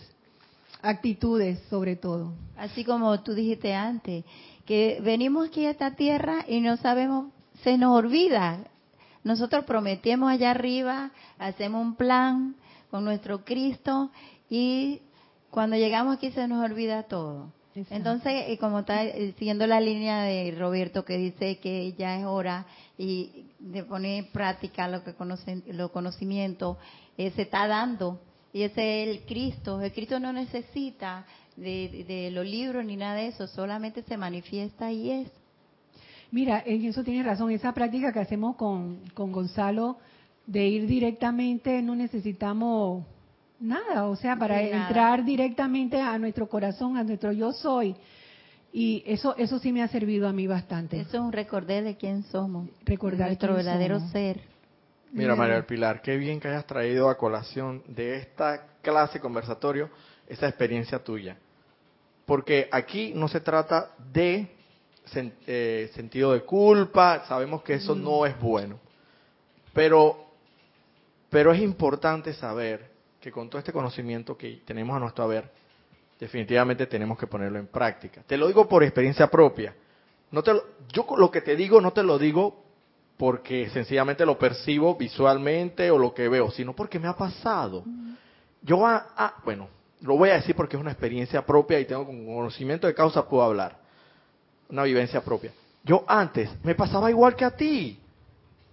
actitudes 0.81 1.59
sobre 1.69 1.95
todo. 1.95 2.33
Así 2.57 2.83
como 2.83 3.21
tú 3.21 3.33
dijiste 3.33 3.73
antes, 3.73 4.25
que 4.65 4.99
venimos 5.01 5.47
aquí 5.47 5.65
a 5.65 5.71
esta 5.71 5.95
tierra 5.95 6.45
y 6.47 6.61
no 6.61 6.77
sabemos, 6.77 7.31
se 7.63 7.77
nos 7.77 7.97
olvida. 7.97 8.59
Nosotros 9.23 9.65
prometemos 9.65 10.29
allá 10.29 10.51
arriba, 10.51 11.11
hacemos 11.37 11.81
un 11.81 11.95
plan 11.95 12.55
con 12.89 13.03
nuestro 13.03 13.43
Cristo 13.43 14.11
y 14.49 15.01
cuando 15.49 15.75
llegamos 15.75 16.17
aquí 16.17 16.31
se 16.31 16.47
nos 16.47 16.63
olvida 16.63 17.03
todo. 17.03 17.51
Exacto. 17.75 17.95
Entonces, 17.95 18.59
como 18.59 18.79
está 18.79 19.03
siguiendo 19.37 19.67
la 19.67 19.79
línea 19.79 20.23
de 20.23 20.55
Roberto 20.57 21.05
que 21.05 21.17
dice 21.17 21.59
que 21.59 21.93
ya 21.93 22.17
es 22.17 22.25
hora 22.25 22.65
y 22.97 23.45
de 23.59 23.83
poner 23.83 24.19
en 24.25 24.31
práctica 24.31 24.87
lo 24.87 25.03
que 25.03 25.13
conocen, 25.13 25.63
los 25.67 25.91
conocimientos, 25.91 26.77
eh, 27.19 27.31
se 27.35 27.41
está 27.41 27.67
dando. 27.67 28.21
Y 28.53 28.63
ese 28.63 29.03
es 29.03 29.09
el 29.09 29.25
Cristo. 29.25 29.81
El 29.81 29.91
Cristo 29.91 30.21
no 30.21 30.31
necesita 30.31 31.25
de, 31.57 32.29
los 32.31 32.45
libros 32.45 32.85
ni 32.85 32.95
nada 32.95 33.15
de 33.15 33.27
eso, 33.27 33.45
solamente 33.45 34.03
se 34.03 34.15
manifiesta 34.15 34.89
y 34.89 35.11
es. 35.11 35.31
Mira, 36.31 36.63
en 36.65 36.85
eso 36.85 37.03
tienes 37.03 37.25
razón. 37.25 37.51
Esa 37.51 37.73
práctica 37.73 38.13
que 38.13 38.19
hacemos 38.19 38.55
con, 38.55 39.01
con 39.13 39.33
Gonzalo 39.33 39.97
de 40.47 40.65
ir 40.65 40.87
directamente, 40.87 41.81
no 41.81 41.93
necesitamos 41.93 43.03
nada, 43.59 44.05
o 44.05 44.15
sea, 44.15 44.37
para 44.37 44.61
entrar 44.61 45.25
directamente 45.25 45.99
a 45.99 46.17
nuestro 46.17 46.47
corazón, 46.47 46.95
a 46.95 47.03
nuestro 47.03 47.33
yo 47.33 47.51
soy. 47.51 47.97
Y 48.71 49.03
eso, 49.05 49.35
eso 49.35 49.59
sí 49.59 49.73
me 49.73 49.83
ha 49.83 49.89
servido 49.89 50.25
a 50.29 50.31
mí 50.31 50.47
bastante. 50.47 51.01
Eso 51.01 51.17
es 51.17 51.21
un 51.21 51.33
recordar 51.33 51.83
de 51.83 51.97
quién 51.97 52.23
somos, 52.23 52.69
Recordar 52.85 53.27
nuestro 53.27 53.55
quién 53.55 53.57
verdadero 53.57 53.97
somos. 53.97 54.11
ser. 54.13 54.58
Mira, 55.11 55.35
María 55.35 55.55
del 55.55 55.65
Pilar, 55.65 56.01
qué 56.01 56.17
bien 56.17 56.39
que 56.39 56.47
hayas 56.47 56.65
traído 56.67 57.09
a 57.09 57.17
colación 57.17 57.83
de 57.87 58.17
esta 58.17 58.67
clase 58.81 59.19
conversatorio 59.19 59.89
esa 60.27 60.47
experiencia 60.47 60.99
tuya. 61.03 61.37
Porque 62.25 62.69
aquí 62.71 63.11
no 63.15 63.27
se 63.27 63.39
trata 63.41 63.91
de 64.11 64.47
sen- 65.11 65.33
eh, 65.47 65.89
sentido 65.95 66.33
de 66.33 66.41
culpa, 66.41 67.25
sabemos 67.27 67.63
que 67.63 67.73
eso 67.75 67.95
no 67.95 68.25
es 68.25 68.39
bueno. 68.39 68.79
Pero, 69.73 70.25
pero 71.29 71.51
es 71.53 71.61
importante 71.61 72.33
saber 72.33 72.89
que 73.19 73.31
con 73.31 73.49
todo 73.49 73.59
este 73.59 73.73
conocimiento 73.73 74.37
que 74.37 74.61
tenemos 74.65 74.95
a 74.95 74.99
nuestro 74.99 75.23
haber, 75.23 75.49
definitivamente 76.19 76.85
tenemos 76.85 77.17
que 77.17 77.27
ponerlo 77.27 77.57
en 77.59 77.67
práctica. 77.67 78.21
Te 78.27 78.37
lo 78.37 78.47
digo 78.47 78.67
por 78.69 78.83
experiencia 78.83 79.27
propia. 79.29 79.73
No 80.31 80.43
te 80.43 80.53
lo- 80.53 80.63
yo 80.93 81.05
lo 81.17 81.31
que 81.31 81.41
te 81.41 81.55
digo 81.55 81.81
no 81.81 81.91
te 81.93 82.03
lo 82.03 82.19
digo 82.19 82.63
porque 83.19 83.69
sencillamente 83.71 84.25
lo 84.25 84.39
percibo 84.39 84.95
visualmente 84.95 85.91
o 85.91 85.97
lo 85.97 86.13
que 86.13 86.29
veo, 86.29 86.49
sino 86.51 86.73
porque 86.73 86.99
me 86.99 87.09
ha 87.09 87.17
pasado. 87.17 87.83
Yo, 88.61 88.87
ah, 88.87 89.07
ah, 89.17 89.33
bueno, 89.43 89.67
lo 89.99 90.15
voy 90.15 90.29
a 90.29 90.35
decir 90.35 90.55
porque 90.55 90.77
es 90.77 90.81
una 90.81 90.91
experiencia 90.91 91.45
propia 91.45 91.81
y 91.81 91.85
tengo 91.85 92.05
con 92.05 92.25
conocimiento 92.25 92.87
de 92.87 92.93
causa 92.93 93.27
puedo 93.27 93.43
hablar. 93.43 93.75
Una 94.69 94.83
vivencia 94.83 95.19
propia. 95.19 95.51
Yo 95.83 96.05
antes 96.07 96.49
me 96.63 96.75
pasaba 96.75 97.09
igual 97.09 97.35
que 97.35 97.43
a 97.43 97.51
ti. 97.51 97.99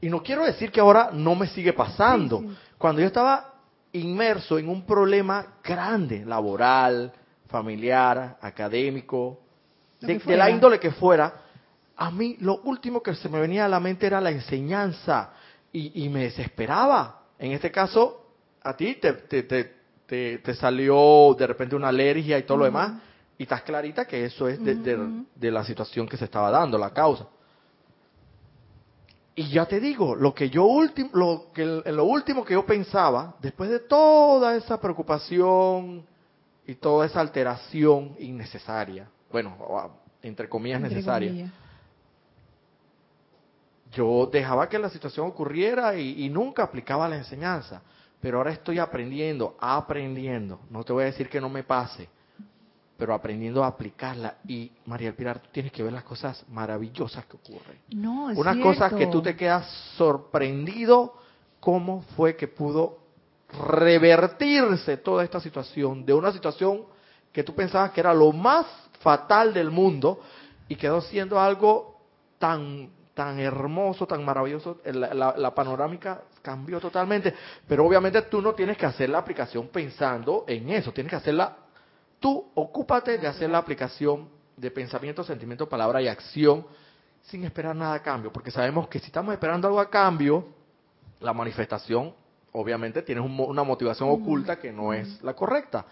Y 0.01 0.09
no 0.09 0.23
quiero 0.23 0.45
decir 0.45 0.71
que 0.71 0.79
ahora 0.79 1.11
no 1.13 1.35
me 1.35 1.49
sigue 1.49 1.73
pasando. 1.73 2.39
Sí, 2.39 2.47
sí. 2.47 2.57
Cuando 2.79 3.01
yo 3.01 3.09
estaba 3.09 3.53
inmerso 3.91 4.61
en 4.61 4.69
un 4.69 4.87
problema 4.87 5.55
grande, 5.65 6.25
laboral, 6.25 7.13
familiar, 7.49 8.39
académico, 8.41 9.41
de, 10.01 10.37
la 10.37 10.51
índole 10.51 10.79
que 10.79 10.93
fuera, 10.93 11.33
a 11.97 12.11
mí 12.11 12.37
lo 12.41 12.59
último 12.63 13.03
que 13.03 13.15
se 13.15 13.29
me 13.29 13.41
venía 13.41 13.65
a 13.65 13.69
la 13.69 13.81
mente 13.81 14.07
era 14.07 14.21
la 14.21 14.31
enseñanza 14.31 15.31
y, 15.73 16.05
y 16.05 16.09
me 16.09 16.25
desesperaba. 16.25 17.23
En 17.39 17.53
este 17.53 17.71
caso, 17.71 18.27
a 18.63 18.77
ti 18.77 18.95
te, 18.97 19.13
te, 19.13 19.43
te, 19.45 19.75
te- 20.07 20.39
te 20.39 20.55
salió 20.55 21.35
de 21.39 21.47
repente 21.47 21.75
una 21.77 21.89
alergia 21.89 22.39
y 22.39 22.43
todo 22.45 22.59
lo 22.59 22.65
demás, 22.67 22.93
y 23.39 23.43
estás 23.45 23.63
clarita 23.63 24.05
que 24.07 24.25
eso 24.25 24.49
es 24.49 24.63
de, 24.63 24.75
de- 24.77 25.25
de 25.35 25.51
la 25.51 25.65
situación 25.65 26.07
que 26.09 26.17
se 26.17 26.25
estaba 26.27 26.51
dando, 26.51 26.79
la 26.79 26.91
causa. 26.91 27.27
Y 29.35 29.49
ya 29.51 29.67
te 29.67 29.81
digo, 29.81 30.15
lo 30.15 30.33
que 30.35 30.49
yo 30.49 30.65
último, 30.65 31.11
lo 31.13 31.47
que 31.53 31.65
lo 31.67 32.05
último 32.05 32.43
que 32.45 32.55
yo 32.55 32.65
pensaba, 32.65 33.37
después 33.41 33.69
de 33.69 33.81
toda 33.81 34.57
esa 34.57 34.81
preocupación 34.81 36.07
y 36.67 36.75
toda 36.77 37.05
esa 37.05 37.21
alteración 37.21 38.17
innecesaria, 38.19 39.09
bueno, 39.31 39.55
entre 40.23 40.49
comillas 40.49 40.79
Entre 40.83 40.95
necesaria, 40.97 41.29
comillas. 41.31 41.53
Yo 43.97 44.29
dejaba 44.31 44.69
que 44.69 44.79
la 44.79 44.91
situación 44.91 45.27
ocurriera 45.27 45.97
y, 45.97 46.25
y 46.25 46.29
nunca 46.29 46.63
aplicaba 46.63 47.09
la 47.09 47.17
enseñanza. 47.17 47.83
Pero 48.21 48.39
ahora 48.39 48.53
estoy 48.53 48.79
aprendiendo, 48.79 49.57
aprendiendo. 49.61 50.61
No 50.71 50.85
te 50.85 50.93
voy 50.93 51.05
a 51.05 51.07
decir 51.07 51.29
que 51.29 51.41
no 51.41 51.49
me 51.49 51.63
pase, 51.63 52.09
pero 52.97 53.15
aprendiendo 53.15 53.63
a 53.63 53.69
aplicarla. 53.69 54.37
Y 54.47 54.71
María 54.87 55.15
Pilar, 55.15 55.41
tú 55.41 55.49
tienes 55.53 55.73
que 55.73 55.83
ver 55.83 55.93
las 55.93 56.05
cosas 56.05 56.45
maravillosas 56.49 57.25
que 57.27 57.37
ocurren. 57.37 57.79
No, 57.91 58.31
es 58.31 58.39
Unas 58.39 58.57
cosas 58.59 58.93
que 58.95 59.07
tú 59.07 59.23
te 59.23 59.37
quedas 59.37 59.67
sorprendido 59.97 61.15
cómo 61.61 62.03
fue 62.17 62.37
que 62.37 62.49
pudo 62.49 62.99
revertirse 63.69 64.97
toda 64.97 65.25
esta 65.25 65.41
situación 65.41 66.05
de 66.05 66.13
una 66.13 66.33
situación 66.33 66.85
que 67.33 67.45
tú 67.45 67.55
pensabas 67.55 67.93
que 67.93 68.01
era 68.01 68.13
lo 68.13 68.33
más 68.33 68.67
fatal 69.01 69.55
del 69.55 69.71
mundo 69.71 70.21
y 70.69 70.77
quedó 70.77 71.01
siendo 71.01 71.39
algo 71.39 72.01
tan 72.39 72.91
tan 73.17 73.41
hermoso, 73.41 74.07
tan 74.07 74.23
maravilloso, 74.23 74.79
la, 74.85 75.15
la- 75.15 75.35
la 75.39 75.55
panorámica 75.55 76.21
cambió 76.43 76.79
totalmente, 76.79 77.33
pero 77.67 77.87
obviamente 77.87 78.21
tú 78.23 78.43
no 78.43 78.53
tienes 78.55 78.77
que 78.77 78.85
hacer 78.85 79.09
la 79.09 79.17
aplicación 79.19 79.69
pensando 79.69 80.45
en 80.47 80.69
eso, 80.69 80.93
tienes 80.93 81.09
que 81.11 81.17
hacerla, 81.17 81.57
tú 82.21 82.51
ocúpate 82.55 83.17
de 83.17 83.27
hacer 83.27 83.49
la 83.49 83.57
aplicación 83.57 84.29
de 84.55 84.71
pensamiento, 84.71 85.25
sentimiento, 85.25 85.67
palabra 85.67 86.03
y 86.03 86.09
acción 86.09 86.67
sin 87.23 87.43
esperar 87.45 87.75
nada 87.75 87.95
a 87.95 88.03
cambio, 88.03 88.31
porque 88.31 88.51
sabemos 88.51 88.87
que 88.89 88.99
si 88.99 89.07
estamos 89.07 89.33
esperando 89.33 89.67
algo 89.67 89.81
a 89.81 89.89
cambio, 89.89 90.47
la 91.21 91.33
manifestación 91.33 92.13
obviamente 92.53 93.01
tiene 93.01 93.23
un 93.23 93.41
una 93.41 93.63
motivación 93.63 94.11
oculta 94.11 94.59
que 94.59 94.71
no 94.73 94.93
es 94.93 95.23
la 95.23 95.33
correcta. 95.33 95.87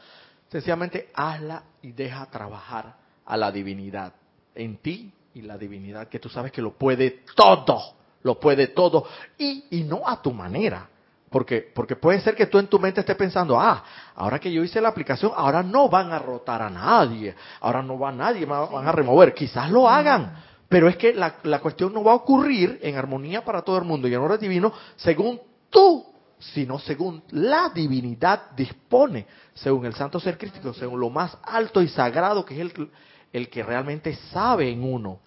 Sencillamente 0.50 1.08
hazla 1.14 1.62
y 1.80 1.92
deja 1.92 2.26
trabajar 2.26 2.96
a 3.24 3.36
la 3.38 3.50
divinidad 3.50 4.12
en 4.54 4.76
ti 4.76 5.10
y 5.34 5.42
la 5.42 5.58
divinidad 5.58 6.08
que 6.08 6.18
tú 6.18 6.28
sabes 6.28 6.52
que 6.52 6.62
lo 6.62 6.72
puede 6.78 7.24
todo, 7.34 7.80
lo 8.22 8.38
puede 8.38 8.68
todo 8.68 9.06
y, 9.36 9.64
y 9.70 9.82
no 9.82 10.02
a 10.06 10.22
tu 10.22 10.32
manera. 10.32 10.88
Porque, 11.28 11.68
porque 11.74 11.96
puede 11.96 12.20
ser 12.20 12.36
que 12.36 12.46
tú 12.46 12.60
en 12.60 12.68
tu 12.68 12.78
mente 12.78 13.00
estés 13.00 13.16
pensando, 13.16 13.58
ah, 13.58 13.82
ahora 14.14 14.38
que 14.38 14.52
yo 14.52 14.62
hice 14.62 14.80
la 14.80 14.90
aplicación, 14.90 15.32
ahora 15.34 15.64
no 15.64 15.88
van 15.88 16.12
a 16.12 16.20
rotar 16.20 16.62
a 16.62 16.70
nadie, 16.70 17.34
ahora 17.60 17.82
no 17.82 17.98
va 17.98 18.12
nadie, 18.12 18.46
me 18.46 18.52
van 18.52 18.86
a 18.86 18.92
remover. 18.92 19.34
Quizás 19.34 19.68
lo 19.68 19.88
hagan, 19.88 20.36
pero 20.68 20.88
es 20.88 20.96
que 20.96 21.12
la, 21.12 21.34
la 21.42 21.58
cuestión 21.58 21.92
no 21.92 22.04
va 22.04 22.12
a 22.12 22.16
ocurrir 22.16 22.78
en 22.80 22.96
armonía 22.96 23.44
para 23.44 23.62
todo 23.62 23.76
el 23.78 23.84
mundo 23.84 24.06
y 24.06 24.14
en 24.14 24.20
orden 24.20 24.38
divino 24.38 24.72
según 24.94 25.40
tú, 25.70 26.06
sino 26.38 26.78
según 26.78 27.24
la 27.30 27.70
divinidad 27.74 28.52
dispone, 28.52 29.26
según 29.54 29.86
el 29.86 29.94
santo 29.94 30.20
ser 30.20 30.38
crístico, 30.38 30.72
según 30.72 31.00
lo 31.00 31.10
más 31.10 31.36
alto 31.42 31.82
y 31.82 31.88
sagrado 31.88 32.44
que 32.44 32.54
es 32.54 32.60
el, 32.60 32.90
el 33.32 33.48
que 33.50 33.64
realmente 33.64 34.14
sabe 34.32 34.70
en 34.70 34.84
uno. 34.84 35.18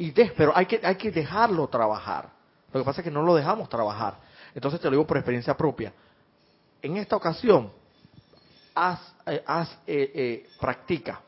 Y 0.00 0.12
de- 0.12 0.32
pero 0.34 0.52
hay 0.56 0.64
que, 0.64 0.80
hay 0.82 0.94
que 0.96 1.10
dejarlo 1.10 1.68
trabajar. 1.68 2.30
Lo 2.72 2.80
que 2.80 2.84
pasa 2.86 3.02
es 3.02 3.04
que 3.04 3.10
no 3.10 3.22
lo 3.22 3.34
dejamos 3.34 3.68
trabajar. 3.68 4.14
Entonces 4.54 4.80
te 4.80 4.86
lo 4.86 4.92
digo 4.92 5.06
por 5.06 5.18
experiencia 5.18 5.54
propia. 5.54 5.92
En 6.80 6.96
esta 6.96 7.16
ocasión, 7.16 7.70
haz, 8.74 8.98
eh, 9.26 9.42
haz, 9.46 9.68
eh, 9.86 10.10
eh, 10.14 10.48
practica. 10.58 11.20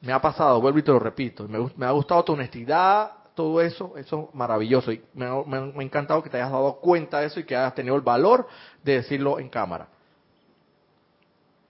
Me 0.00 0.12
ha 0.12 0.20
pasado, 0.20 0.60
vuelvo 0.60 0.80
y 0.80 0.82
te 0.82 0.90
lo 0.90 0.98
repito. 0.98 1.46
Me, 1.46 1.70
me 1.76 1.86
ha 1.86 1.92
gustado 1.92 2.24
tu 2.24 2.32
honestidad, 2.32 3.12
todo 3.34 3.60
eso, 3.60 3.92
eso 3.96 4.28
es 4.28 4.34
maravilloso. 4.34 4.90
Y 4.90 5.00
me, 5.14 5.26
ha- 5.26 5.44
me 5.46 5.56
ha- 5.58 5.60
me 5.60 5.78
ha 5.78 5.86
encantado 5.86 6.20
que 6.20 6.28
te 6.30 6.36
hayas 6.38 6.50
dado 6.50 6.74
cuenta 6.80 7.20
de 7.20 7.26
eso 7.26 7.38
y 7.38 7.44
que 7.44 7.54
hayas 7.54 7.76
tenido 7.76 7.94
el 7.94 8.02
valor 8.02 8.48
de 8.82 8.94
decirlo 8.94 9.38
en 9.38 9.48
cámara. 9.48 9.86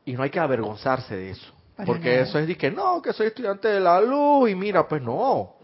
Y 0.06 0.14
no 0.14 0.22
hay 0.22 0.30
que 0.30 0.40
avergonzarse 0.40 1.14
de 1.16 1.30
eso. 1.30 1.52
Para 1.76 1.86
porque 1.86 2.10
nada. 2.10 2.22
eso 2.22 2.38
es 2.38 2.46
de 2.46 2.56
que 2.56 2.70
no, 2.70 3.02
que 3.02 3.12
soy 3.12 3.26
estudiante 3.26 3.68
de 3.68 3.80
la 3.80 4.00
luz 4.00 4.48
y 4.48 4.54
mira, 4.54 4.88
pues 4.88 5.02
no. 5.02 5.54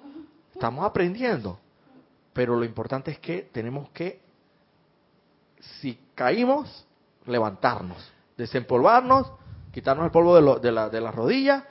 Estamos 0.60 0.84
aprendiendo. 0.84 1.58
Pero 2.34 2.54
lo 2.54 2.66
importante 2.66 3.10
es 3.10 3.18
que 3.18 3.48
tenemos 3.50 3.88
que, 3.94 4.20
si 5.80 5.98
caímos, 6.14 6.86
levantarnos, 7.24 7.96
desempolvarnos, 8.36 9.32
quitarnos 9.72 10.04
el 10.04 10.10
polvo 10.10 10.36
de, 10.36 10.42
lo- 10.42 10.58
de 10.58 10.70
la, 10.70 10.90
de 10.90 11.00
las 11.00 11.14
rodillas, 11.14 11.64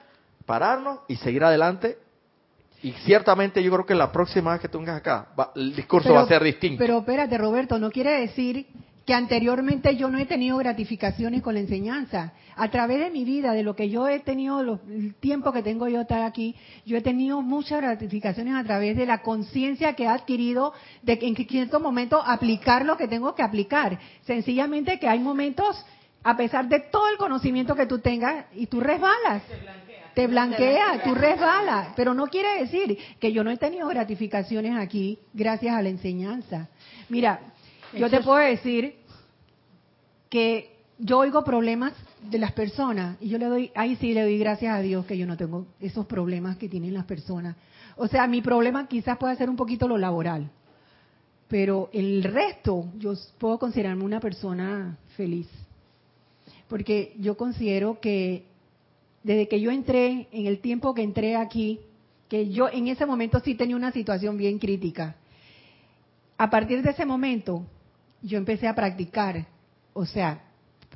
pararnos 0.48 1.02
y 1.08 1.18
seguir 1.18 1.44
adelante. 1.44 2.00
Y 2.82 2.94
ciertamente 2.94 3.62
yo 3.62 3.72
creo 3.74 3.86
que 3.86 3.94
la 3.94 4.12
próxima 4.12 4.54
vez 4.54 4.62
que 4.62 4.70
tú 4.70 4.80
vengas 4.80 4.98
acá, 4.98 5.28
va- 5.40 5.52
el 5.56 5.76
discurso 5.76 6.12
va 6.12 6.22
a 6.22 6.28
ser 6.28 6.44
distinto. 6.44 6.80
Pero 6.80 6.98
espérate, 6.98 7.38
Roberto, 7.38 7.78
no 7.78 7.92
quiere 7.92 8.22
decir 8.22 8.66
que 9.10 9.16
anteriormente 9.16 9.96
yo 9.96 10.08
no 10.12 10.20
he 10.20 10.28
tenido 10.28 10.58
gratificaciones 10.58 11.42
con 11.42 11.56
la 11.56 11.62
enseñanza. 11.62 12.32
A 12.56 12.70
través 12.70 13.00
de 13.00 13.10
mi 13.10 13.26
vida, 13.26 13.54
de 13.54 13.64
lo 13.64 13.76
que 13.76 13.90
yo 13.90 14.08
he 14.08 14.20
tenido, 14.20 14.62
los- 14.62 14.82
el 14.88 15.16
tiempo 15.16 15.52
que 15.52 15.64
tengo 15.64 15.88
yo 15.88 16.02
estar 16.02 16.22
aquí, 16.22 16.56
yo 16.86 16.96
he 16.96 17.02
tenido 17.02 17.42
muchas 17.42 17.82
gratificaciones 17.82 18.54
a 18.54 18.64
través 18.64 18.96
de 18.96 19.08
la 19.08 19.24
conciencia 19.24 19.94
que 19.94 20.04
he 20.04 20.08
adquirido 20.08 20.74
de 21.02 21.18
que 21.18 21.26
en 21.28 21.36
ciertos 21.36 21.82
momentos 21.82 22.22
aplicar 22.24 22.86
lo 22.86 22.98
que 22.98 23.08
tengo 23.08 23.34
que 23.34 23.42
aplicar. 23.42 23.98
Sencillamente 24.28 25.00
que 25.00 25.08
hay 25.08 25.18
momentos, 25.18 25.84
a 26.24 26.38
pesar 26.38 26.70
de 26.70 26.80
todo 26.80 27.10
el 27.10 27.18
conocimiento 27.18 27.74
que 27.74 27.88
tú 27.88 27.98
tengas, 27.98 28.46
y 28.54 28.68
tú 28.68 28.80
resbalas. 28.80 29.42
Te 30.14 30.28
blanquea, 30.28 31.02
tú 31.04 31.16
resbalas, 31.16 31.94
pero 31.96 32.14
no 32.14 32.28
quiere 32.28 32.60
decir 32.62 32.96
que 33.20 33.32
yo 33.32 33.44
no 33.44 33.50
he 33.50 33.58
tenido 33.58 33.88
gratificaciones 33.88 34.78
aquí 34.78 35.18
gracias 35.34 35.76
a 35.76 35.82
la 35.82 35.90
enseñanza. 35.90 36.70
Mira, 37.10 37.40
yo 37.98 38.08
te 38.08 38.20
puedo 38.22 38.38
decir 38.38 38.99
que 40.30 40.78
yo 40.98 41.20
oigo 41.20 41.44
problemas 41.44 41.94
de 42.30 42.38
las 42.38 42.52
personas 42.52 43.18
y 43.22 43.30
yo 43.30 43.38
le 43.38 43.46
doy, 43.46 43.72
ahí 43.76 43.96
sí 43.96 44.14
le 44.14 44.24
doy 44.24 44.38
gracias 44.38 44.76
a 44.76 44.82
Dios 44.82 45.06
que 45.06 45.18
yo 45.18 45.26
no 45.26 45.38
tengo 45.38 45.66
esos 45.80 46.06
problemas 46.06 46.58
que 46.58 46.70
tienen 46.70 46.94
las 46.94 47.06
personas. 47.06 47.56
O 47.96 48.08
sea, 48.08 48.28
mi 48.28 48.42
problema 48.42 48.88
quizás 48.88 49.18
pueda 49.18 49.36
ser 49.36 49.50
un 49.50 49.56
poquito 49.56 49.88
lo 49.88 49.98
laboral, 49.98 50.50
pero 51.48 51.90
el 51.94 52.24
resto 52.24 52.86
yo 52.98 53.14
puedo 53.38 53.58
considerarme 53.58 54.04
una 54.04 54.20
persona 54.20 54.98
feliz. 55.16 55.48
Porque 56.68 57.16
yo 57.20 57.36
considero 57.36 58.00
que 58.00 58.46
desde 59.24 59.48
que 59.48 59.60
yo 59.60 59.72
entré, 59.72 60.28
en 60.32 60.46
el 60.46 60.60
tiempo 60.60 60.94
que 60.94 61.02
entré 61.02 61.36
aquí, 61.36 61.80
que 62.30 62.50
yo 62.50 62.70
en 62.70 62.88
ese 62.88 63.06
momento 63.06 63.40
sí 63.40 63.56
tenía 63.56 63.76
una 63.76 63.92
situación 63.92 64.38
bien 64.38 64.60
crítica. 64.60 65.16
A 66.38 66.50
partir 66.50 66.82
de 66.84 66.92
ese 66.92 67.06
momento, 67.06 67.66
yo 68.22 68.38
empecé 68.38 68.68
a 68.68 68.76
practicar, 68.76 69.48
o 70.00 70.06
sea, 70.06 70.44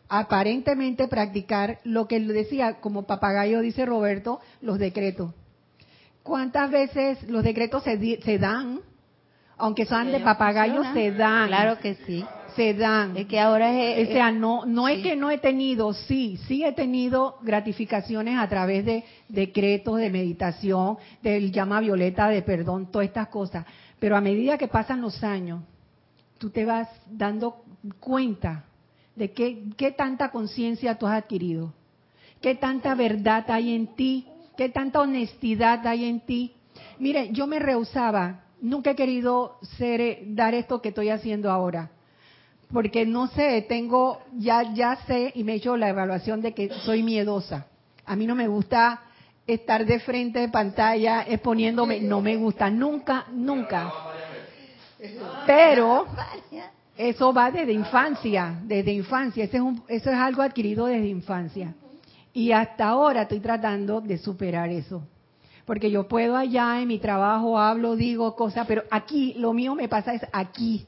aparentemente 0.08 1.10
practicar 1.10 1.80
lo 1.84 2.08
que 2.08 2.22
decía, 2.22 2.80
como 2.80 3.04
papagayo 3.04 3.60
dice 3.60 3.86
Roberto, 3.86 4.40
los 4.62 4.80
decretos. 4.80 5.34
¿Cuántas 6.24 6.72
veces 6.72 7.22
los 7.30 7.44
decretos 7.44 7.84
se, 7.84 8.38
dan? 8.38 8.80
Aunque 9.58 9.86
sean 9.86 10.14
de 10.14 10.22
papagayo, 10.22 10.84
se 10.94 11.12
dan. 11.12 11.48
Claro 11.48 11.80
que 11.80 11.96
sí. 12.06 12.24
Se 12.56 12.74
dan. 12.76 13.18
Es 13.18 13.26
que 13.26 13.42
ahora 13.42 13.78
es... 13.78 14.08
O 14.08 14.12
sea, 14.14 14.32
no, 14.32 14.66
no 14.66 14.88
es 14.88 15.04
que 15.04 15.18
no 15.18 15.30
he 15.30 15.38
tenido, 15.38 15.92
sí, 15.92 16.40
sí 16.48 16.64
he 16.64 16.72
tenido 16.72 17.40
gratificaciones 17.42 18.40
a 18.40 18.48
través 18.48 18.86
de 18.86 19.04
decretos, 19.28 19.98
de 19.98 20.10
meditación, 20.10 20.98
del 21.22 21.52
llama 21.52 21.82
violeta, 21.82 22.30
de 22.30 22.42
perdón, 22.42 22.90
todas 22.90 23.08
estas 23.08 23.28
cosas. 23.28 23.66
Pero 24.00 24.16
a 24.16 24.22
medida 24.22 24.58
que 24.58 24.70
pasan 24.70 25.02
los 25.02 25.22
años, 25.26 25.62
tú 26.38 26.52
te 26.52 26.64
vas 26.64 26.88
dando 27.12 27.66
cuenta 28.00 28.64
de 29.16 29.32
qué, 29.32 29.64
qué 29.78 29.92
tanta 29.92 30.32
conciencia 30.32 30.98
tú 30.98 31.08
has 31.08 31.24
adquirido, 31.24 31.74
qué 32.42 32.56
tanta 32.56 32.96
verdad 32.96 33.50
hay 33.50 33.76
en 33.76 33.96
ti, 33.96 34.28
qué 34.58 34.70
tanta 34.70 35.02
honestidad 35.02 35.86
hay 35.88 36.06
en 36.06 36.20
ti. 36.22 36.54
Mire, 37.00 37.30
yo 37.32 37.48
me 37.48 37.60
rehusaba, 37.60 38.44
nunca 38.62 38.92
he 38.92 38.96
querido 38.96 39.58
ser, 39.78 40.02
eh, 40.02 40.24
dar 40.28 40.54
esto 40.54 40.82
que 40.82 40.90
estoy 40.90 41.10
haciendo 41.10 41.52
ahora 41.52 41.92
porque 42.74 43.06
no 43.06 43.28
sé, 43.28 43.62
tengo, 43.70 44.20
ya, 44.34 44.74
ya 44.74 44.98
sé 45.06 45.32
y 45.36 45.44
me 45.44 45.54
he 45.54 45.56
hecho 45.58 45.78
la 45.78 45.90
evaluación 45.90 46.42
de 46.42 46.54
que 46.54 46.70
soy 46.84 47.04
miedosa. 47.04 47.68
A 48.04 48.16
mí 48.16 48.26
no 48.26 48.34
me 48.34 48.48
gusta 48.48 49.04
estar 49.46 49.86
de 49.86 50.00
frente 50.00 50.40
de 50.40 50.50
pantalla 50.50 51.22
exponiéndome, 51.22 52.02
no 52.02 52.20
me 52.20 52.36
gusta, 52.36 52.72
nunca, 52.72 53.28
nunca. 53.32 53.94
Pero 55.46 56.08
eso 56.98 57.34
va 57.34 57.50
desde 57.52 57.74
infancia, 57.74 58.60
desde 58.64 58.92
infancia, 58.94 59.44
Ese 59.46 59.58
es 59.58 59.64
un- 59.64 59.84
eso 59.88 60.10
es 60.10 60.16
algo 60.18 60.42
adquirido 60.42 60.86
desde 60.86 61.08
infancia. 61.08 61.74
Y 62.34 62.52
hasta 62.52 62.88
ahora 62.90 63.24
estoy 63.24 63.40
tratando 63.40 64.02
de 64.02 64.18
superar 64.18 64.70
eso. 64.70 65.04
Porque 65.66 65.90
yo 65.90 66.08
puedo 66.08 66.36
allá 66.36 66.82
en 66.82 66.88
mi 66.88 67.00
trabajo, 67.00 67.58
hablo, 67.58 67.96
digo 67.96 68.36
cosas, 68.36 68.66
pero 68.68 68.84
aquí, 68.92 69.34
lo 69.38 69.54
mío 69.54 69.76
me 69.76 69.88
pasa 69.88 70.14
es 70.14 70.22
aquí 70.34 70.86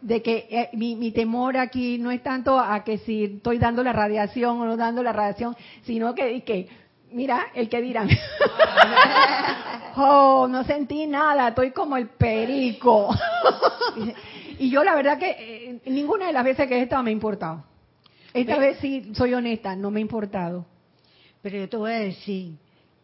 de 0.00 0.20
que 0.20 0.48
eh, 0.50 0.68
mi, 0.74 0.96
mi 0.96 1.12
temor 1.12 1.56
aquí 1.56 1.96
no 1.98 2.10
es 2.10 2.22
tanto 2.22 2.58
a 2.58 2.82
que 2.84 2.98
si 2.98 3.24
estoy 3.24 3.58
dando 3.58 3.82
la 3.84 3.92
radiación 3.92 4.60
o 4.60 4.64
no 4.66 4.76
dando 4.76 5.02
la 5.02 5.12
radiación, 5.12 5.56
sino 5.84 6.14
que, 6.14 6.42
que 6.42 6.68
mira, 7.12 7.46
el 7.54 7.68
que 7.68 7.80
dirán, 7.80 8.08
oh, 9.96 10.46
no 10.50 10.64
sentí 10.64 11.06
nada, 11.06 11.48
estoy 11.48 11.70
como 11.70 11.96
el 11.96 12.08
perico. 12.08 13.14
y 14.62 14.70
yo 14.70 14.84
la 14.84 14.94
verdad 14.94 15.18
que 15.18 15.30
eh, 15.38 15.80
ninguna 15.86 16.26
de 16.26 16.32
las 16.32 16.44
veces 16.44 16.68
que 16.68 16.76
he 16.78 16.82
estado 16.82 17.02
me 17.02 17.10
ha 17.10 17.12
importado. 17.12 17.64
Esta 18.32 18.58
vez 18.58 18.78
sí, 18.78 19.12
soy 19.14 19.34
honesta, 19.34 19.74
no 19.76 19.90
me 19.90 19.98
ha 19.98 20.02
importado. 20.02 20.64
Pero 21.42 21.58
yo 21.58 21.68
te 21.68 21.76
voy 21.76 21.92
a 21.92 21.98
decir 21.98 22.54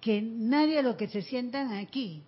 que 0.00 0.22
nadie 0.22 0.76
de 0.76 0.82
los 0.82 0.96
que 0.96 1.08
se 1.08 1.22
sientan 1.22 1.72
aquí, 1.72 2.22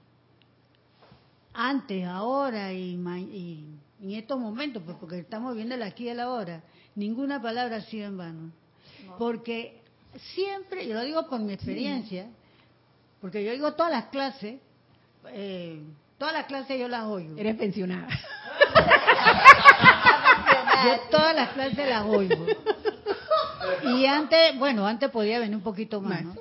antes, 1.53 2.05
ahora 2.07 2.73
y, 2.73 2.97
ma- 2.97 3.19
y 3.21 3.65
en 4.03 4.11
estos 4.13 4.39
momentos, 4.39 4.83
pues 4.85 4.97
porque 4.99 5.19
estamos 5.19 5.55
viendo 5.55 5.75
el 5.75 5.83
aquí 5.83 6.05
y 6.05 6.09
el 6.09 6.21
ahora, 6.21 6.63
ninguna 6.95 7.41
palabra 7.41 7.77
ha 7.77 7.81
sido 7.83 8.07
en 8.09 8.17
vano. 8.17 8.51
Porque 9.19 9.81
siempre, 10.35 10.85
y 10.85 10.93
lo 10.93 11.03
digo 11.03 11.29
por 11.29 11.41
mi 11.41 11.53
experiencia, 11.53 12.27
porque 13.21 13.45
yo 13.45 13.53
oigo 13.53 13.73
todas 13.75 13.93
las 13.93 14.07
clases, 14.07 14.61
eh, 15.33 15.81
todas 16.19 16.35
las 16.35 16.47
clases 16.47 16.79
yo 16.81 16.89
las 16.89 17.05
oigo. 17.05 17.37
Eres 17.39 17.57
pensionada. 17.57 18.09
Yo 20.85 21.01
todas 21.11 21.35
las 21.35 21.51
clases 21.51 21.89
las 21.89 22.05
oigo. 22.07 22.47
Y 23.85 24.07
antes, 24.07 24.59
bueno, 24.59 24.87
antes 24.87 25.11
podía 25.11 25.39
venir 25.39 25.57
un 25.57 25.63
poquito 25.63 26.01
más, 26.01 26.25
¿no? 26.25 26.35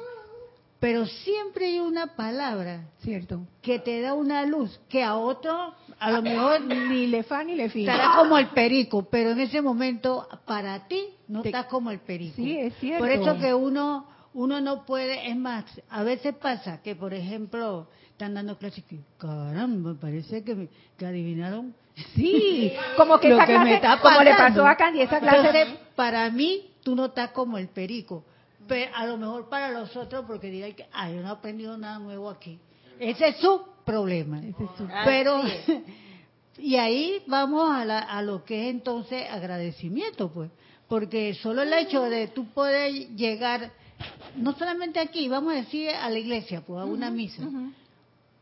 Pero 0.80 1.06
siempre 1.06 1.66
hay 1.68 1.80
una 1.80 2.16
palabra 2.16 2.86
Cierto. 3.02 3.42
que 3.62 3.80
te 3.80 4.00
da 4.02 4.14
una 4.14 4.46
luz 4.46 4.80
que 4.88 5.04
a 5.04 5.16
otro 5.18 5.74
a 6.00 6.12
lo 6.12 6.22
mejor 6.22 6.62
Ni 6.66 7.08
le 7.08 7.24
fa 7.24 7.44
ni 7.44 7.56
le 7.56 7.70
fi. 7.70 7.82
estará 7.82 8.14
como 8.18 8.38
el 8.38 8.48
perico, 8.50 9.04
pero 9.04 9.32
en 9.32 9.42
ese 9.42 9.62
momento 9.62 10.28
para 10.46 10.88
ti 10.88 11.04
no 11.28 11.42
Te- 11.42 11.50
está 11.50 11.68
como 11.68 11.92
el 11.92 12.00
perico. 12.00 12.36
Sí, 12.38 12.58
es 12.58 12.74
cierto. 12.78 13.00
Por 13.04 13.12
eso 13.12 13.38
que 13.38 13.54
uno 13.54 14.06
uno 14.34 14.62
no 14.62 14.86
puede, 14.86 15.30
es 15.30 15.36
más, 15.36 15.66
a 15.90 16.04
veces 16.04 16.34
pasa 16.36 16.82
que 16.82 16.96
por 16.96 17.14
ejemplo 17.14 17.88
están 18.12 18.36
dando 18.36 18.58
clases 18.58 18.84
que 18.86 19.00
caramba, 19.18 19.96
parece 20.00 20.44
que, 20.46 20.56
me- 20.56 20.70
que 20.98 21.06
adivinaron 21.06 21.74
Sí, 22.16 22.74
como 22.98 23.20
que 23.20 23.30
lo 23.30 23.36
esa 23.38 23.46
que 23.46 23.54
me 23.54 23.60
clase, 23.60 23.76
está 23.76 24.00
como 24.02 24.22
le 24.24 24.34
pasó 24.36 24.66
a 24.66 24.76
Candy, 24.76 25.02
esa 25.02 25.20
clase 25.20 25.38
Entonces, 25.38 25.68
para 25.96 26.30
mí, 26.30 26.72
tú 26.84 26.96
no 26.96 27.06
estás 27.08 27.32
como 27.32 27.58
el 27.58 27.68
perico. 27.68 28.24
Pero 28.68 28.92
a 28.96 29.06
lo 29.06 29.18
mejor 29.18 29.50
para 29.50 29.70
los 29.72 29.96
otros, 29.96 30.26
porque 30.28 30.50
dirán 30.52 30.74
que, 30.74 30.86
ah, 30.94 31.10
yo 31.10 31.22
no 31.22 31.28
he 31.30 31.32
aprendido 31.32 31.76
nada 31.78 31.98
nuevo 32.00 32.30
aquí. 32.30 32.60
Ese 33.00 33.30
es 33.30 33.38
su 33.38 33.62
problema. 33.84 34.38
Ese 34.40 34.64
es 34.64 34.70
su- 34.78 34.88
Pero, 35.06 35.42
y 36.58 36.76
ahí 36.76 37.24
vamos 37.28 37.72
a, 37.72 37.84
la- 37.86 38.00
a 38.00 38.22
lo 38.22 38.44
que 38.44 38.66
es 38.66 38.70
entonces 38.76 39.26
agradecimiento, 39.30 40.30
pues. 40.32 40.52
Porque 40.88 41.34
solo 41.36 41.62
el 41.64 41.72
hecho 41.74 42.04
de 42.04 42.28
tú 42.28 42.46
poder 42.48 42.92
llegar, 43.16 43.72
no 44.36 44.54
solamente 44.54 45.00
aquí, 45.00 45.28
vamos 45.30 45.54
a 45.54 45.58
decir 45.58 45.90
a 45.90 46.10
la 46.10 46.18
iglesia, 46.20 46.62
pues 46.62 46.82
a 46.82 46.86
una 46.86 47.10
misa 47.12 47.44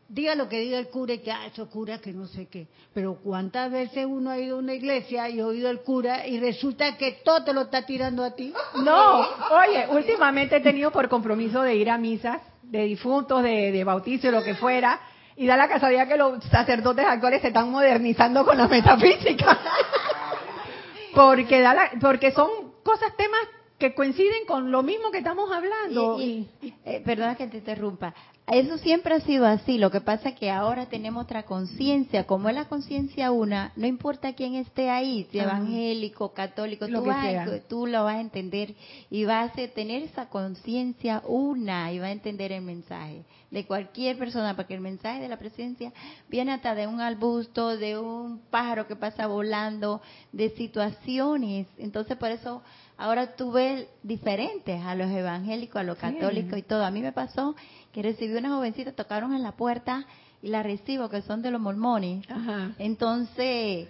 diga 0.08 0.34
lo 0.34 0.48
que 0.48 0.60
diga 0.60 0.78
el 0.78 0.88
cura 0.88 1.12
y 1.14 1.18
que 1.18 1.30
ah, 1.30 1.46
eso 1.46 1.68
cura 1.68 1.98
que 1.98 2.12
no 2.12 2.26
sé 2.26 2.46
qué. 2.48 2.66
Pero 2.94 3.18
cuántas 3.22 3.70
veces 3.70 4.06
uno 4.08 4.30
ha 4.30 4.38
ido 4.38 4.56
a 4.56 4.58
una 4.58 4.74
iglesia 4.74 5.28
y 5.28 5.38
ha 5.40 5.46
oído 5.46 5.68
al 5.68 5.82
cura 5.82 6.26
y 6.26 6.40
resulta 6.40 6.96
que 6.96 7.12
todo 7.24 7.44
te 7.44 7.52
lo 7.52 7.62
está 7.62 7.84
tirando 7.84 8.24
a 8.24 8.34
ti. 8.34 8.52
No, 8.82 9.18
oye, 9.20 9.86
últimamente 9.90 10.56
he 10.56 10.60
tenido 10.60 10.90
por 10.90 11.08
compromiso 11.08 11.62
de 11.62 11.74
ir 11.76 11.90
a 11.90 11.98
misas 11.98 12.40
de 12.62 12.84
difuntos, 12.84 13.42
de, 13.42 13.70
de 13.72 13.84
bautizo 13.84 14.30
lo 14.30 14.42
que 14.42 14.54
fuera, 14.54 15.00
y 15.36 15.46
da 15.46 15.56
la 15.56 15.68
casualidad 15.68 16.08
que 16.08 16.16
los 16.16 16.42
sacerdotes 16.44 17.06
actuales 17.06 17.40
se 17.40 17.48
están 17.48 17.70
modernizando 17.70 18.44
con 18.44 18.58
la 18.58 18.66
metafísica. 18.68 19.58
porque, 21.14 21.60
da 21.60 21.74
la- 21.74 21.90
porque 22.00 22.32
son 22.32 22.48
cosas, 22.82 23.14
temas 23.16 23.40
que 23.78 23.94
coinciden 23.94 24.44
con 24.46 24.70
lo 24.70 24.82
mismo 24.82 25.10
que 25.10 25.18
estamos 25.18 25.50
hablando. 25.52 26.20
Y- 26.20 26.48
y- 26.62 26.74
eh, 26.84 27.02
perdona 27.04 27.36
que 27.36 27.46
te 27.46 27.58
interrumpa. 27.58 28.14
Eso 28.50 28.78
siempre 28.78 29.14
ha 29.14 29.20
sido 29.20 29.46
así. 29.46 29.76
Lo 29.76 29.90
que 29.90 30.00
pasa 30.00 30.30
es 30.30 30.34
que 30.36 30.50
ahora 30.50 30.86
tenemos 30.86 31.24
otra 31.24 31.44
conciencia. 31.44 32.26
Como 32.26 32.48
es 32.48 32.54
la 32.54 32.66
conciencia 32.66 33.30
una, 33.30 33.72
no 33.76 33.86
importa 33.86 34.32
quién 34.32 34.54
esté 34.54 34.88
ahí, 34.88 35.26
si 35.30 35.38
evangélico, 35.38 36.32
católico, 36.32 36.86
Lo 36.86 37.00
tú, 37.00 37.04
que 37.04 37.10
vas 37.10 37.68
tú 37.68 37.86
lo 37.86 38.04
vas 38.04 38.16
a 38.16 38.20
entender 38.20 38.74
y 39.10 39.24
vas 39.24 39.52
a 39.52 39.68
tener 39.68 40.02
esa 40.02 40.28
conciencia 40.28 41.22
una 41.26 41.92
y 41.92 41.98
vas 41.98 42.08
a 42.08 42.12
entender 42.12 42.52
el 42.52 42.62
mensaje 42.62 43.24
de 43.50 43.66
cualquier 43.66 44.18
persona, 44.18 44.56
porque 44.56 44.74
el 44.74 44.80
mensaje 44.80 45.20
de 45.20 45.28
la 45.28 45.38
presencia 45.38 45.92
viene 46.28 46.52
hasta 46.52 46.74
de 46.74 46.86
un 46.86 47.00
arbusto, 47.00 47.76
de 47.76 47.98
un 47.98 48.40
pájaro 48.50 48.86
que 48.86 48.96
pasa 48.96 49.26
volando, 49.26 50.02
de 50.32 50.50
situaciones. 50.50 51.66
Entonces, 51.78 52.16
por 52.16 52.30
eso 52.30 52.62
ahora 52.98 53.36
tú 53.36 53.52
ves 53.52 53.86
diferentes 54.02 54.82
a 54.84 54.94
los 54.94 55.10
evangélicos, 55.10 55.76
a 55.76 55.84
los 55.84 55.96
católicos 55.96 56.58
y 56.58 56.62
todo. 56.62 56.84
A 56.84 56.90
mí 56.90 57.00
me 57.00 57.12
pasó 57.12 57.54
que 57.92 58.02
recibí 58.02 58.36
una 58.36 58.50
jovencita, 58.50 58.92
tocaron 58.92 59.32
en 59.34 59.42
la 59.42 59.52
puerta 59.52 60.04
y 60.42 60.48
la 60.48 60.62
recibo, 60.62 61.08
que 61.08 61.22
son 61.22 61.40
de 61.40 61.50
los 61.50 61.60
mormones. 61.60 62.28
Ajá. 62.28 62.72
Entonces 62.78 63.88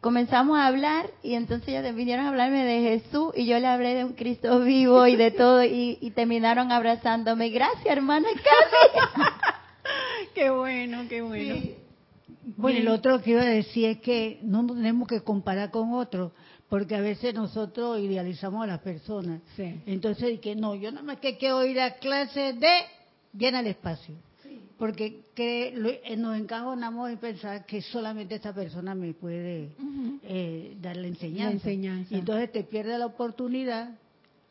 comenzamos 0.00 0.58
a 0.58 0.66
hablar 0.66 1.08
y 1.22 1.34
entonces 1.34 1.68
ellos 1.68 1.94
vinieron 1.94 2.26
a 2.26 2.30
hablarme 2.30 2.64
de 2.64 2.80
Jesús 2.82 3.32
y 3.36 3.46
yo 3.46 3.58
le 3.60 3.68
hablé 3.68 3.94
de 3.94 4.04
un 4.04 4.14
Cristo 4.14 4.60
vivo 4.60 5.06
y 5.06 5.14
de 5.14 5.30
todo 5.30 5.64
y, 5.64 5.96
y 6.00 6.10
terminaron 6.10 6.72
abrazándome. 6.72 7.50
Gracias, 7.50 7.86
hermana 7.86 8.28
Casi. 8.34 9.22
Qué 10.34 10.50
bueno, 10.50 11.04
qué 11.08 11.22
bueno. 11.22 11.82
Bueno, 12.56 12.78
y 12.78 12.82
lo 12.82 12.94
otro 12.94 13.20
que 13.22 13.30
iba 13.30 13.42
a 13.42 13.46
decir 13.46 13.86
es 13.86 13.98
que 14.00 14.40
no 14.42 14.62
nos 14.62 14.76
tenemos 14.76 15.06
que 15.06 15.20
comparar 15.20 15.70
con 15.70 15.92
otros, 15.92 16.32
porque 16.72 16.94
a 16.94 17.02
veces 17.02 17.34
nosotros 17.34 18.00
idealizamos 18.00 18.64
a 18.64 18.66
las 18.66 18.78
personas. 18.80 19.42
Sí. 19.56 19.82
Entonces, 19.84 20.40
que 20.40 20.56
no, 20.56 20.74
yo 20.74 20.90
nada 20.90 21.02
más 21.04 21.18
que 21.18 21.36
quiero 21.36 21.62
ir 21.66 21.78
a 21.78 21.96
clase 21.96 22.54
de 22.54 22.70
llena 23.36 23.60
el 23.60 23.66
espacio. 23.66 24.14
Porque 24.78 25.20
que, 25.34 25.70
lo- 25.76 25.90
eh, 25.90 26.16
nos 26.16 26.34
encajonamos 26.34 27.10
en 27.10 27.18
pensar 27.18 27.66
que 27.66 27.82
solamente 27.82 28.36
esta 28.36 28.54
persona 28.54 28.94
me 28.94 29.12
puede 29.12 29.68
eh, 30.22 30.74
dar 30.80 30.96
la 30.96 31.08
enseñanza. 31.08 31.44
La 31.50 31.52
enseñanza. 31.56 32.14
Y 32.14 32.18
entonces 32.20 32.50
te 32.50 32.64
pierdes 32.64 32.98
la 32.98 33.04
oportunidad 33.04 33.90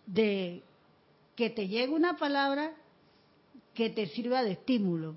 de 0.06 0.62
que 1.36 1.50
te 1.50 1.68
llegue 1.68 1.92
una 1.92 2.18
palabra 2.18 2.72
que 3.74 3.90
te 3.90 4.06
sirva 4.10 4.44
de 4.44 4.52
estímulo. 4.52 5.16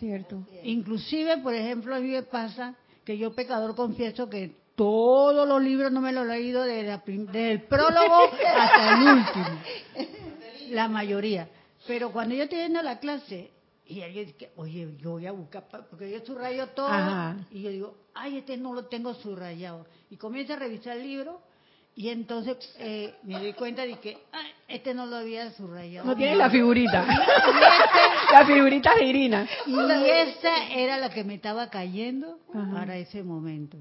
Cierto. 0.00 0.42
Inclusive, 0.64 1.36
por 1.38 1.54
ejemplo, 1.54 1.94
a 1.94 2.00
mí 2.00 2.08
me 2.08 2.24
pasa 2.24 2.74
que 3.04 3.16
yo 3.16 3.32
pecador 3.32 3.76
confieso 3.76 4.28
que 4.28 4.65
todos 4.76 5.48
los 5.48 5.62
libros 5.62 5.90
no 5.90 6.00
me 6.00 6.12
los 6.12 6.24
he 6.26 6.28
leído 6.28 6.62
desde, 6.62 7.52
el 7.52 7.62
prólogo 7.62 8.30
hasta 8.56 8.94
el 8.94 9.18
último. 9.18 9.60
La 10.70 10.88
mayoría. 10.88 11.48
Pero 11.86 12.12
cuando 12.12 12.34
yo 12.34 12.44
estoy 12.44 12.58
yendo 12.58 12.80
a 12.80 12.82
la 12.82 12.98
clase 12.98 13.50
y 13.86 14.02
alguien 14.02 14.26
dice, 14.26 14.50
oye, 14.56 14.94
yo 14.98 15.12
voy 15.12 15.26
a 15.26 15.32
buscar, 15.32 15.66
porque 15.88 16.10
yo 16.10 16.20
subrayo 16.24 16.68
todo, 16.68 16.88
Ajá. 16.88 17.36
y 17.50 17.62
yo 17.62 17.70
digo, 17.70 17.94
ay, 18.14 18.38
este 18.38 18.56
no 18.56 18.74
lo 18.74 18.86
tengo 18.86 19.14
subrayado. 19.14 19.86
Y 20.10 20.16
comienzo 20.16 20.54
a 20.54 20.56
revisar 20.56 20.96
el 20.96 21.04
libro 21.04 21.40
y 21.94 22.10
entonces 22.10 22.58
eh, 22.78 23.14
me 23.22 23.38
doy 23.38 23.54
cuenta 23.54 23.86
de 23.86 23.94
que, 23.94 24.18
ay, 24.32 24.50
este 24.68 24.92
no 24.92 25.06
lo 25.06 25.16
había 25.16 25.50
subrayado. 25.52 26.06
No 26.06 26.16
tienes 26.16 26.36
la 26.36 26.50
figurita. 26.50 27.06
la 28.32 28.44
figurita 28.44 28.94
de 28.96 29.04
Irina. 29.04 29.48
Y 29.64 29.74
esa 29.78 30.68
era 30.68 30.98
la 30.98 31.08
que 31.08 31.24
me 31.24 31.36
estaba 31.36 31.70
cayendo 31.70 32.38
Ajá. 32.52 32.70
para 32.72 32.96
ese 32.98 33.22
momento. 33.22 33.78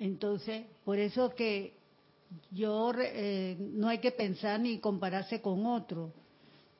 Entonces, 0.00 0.64
por 0.84 0.98
eso 0.98 1.34
que 1.34 1.74
yo 2.50 2.92
re- 2.92 3.12
eh, 3.14 3.56
no 3.58 3.88
hay 3.88 3.98
que 3.98 4.10
pensar 4.10 4.58
ni 4.60 4.78
compararse 4.78 5.40
con 5.40 5.66
otro 5.66 6.12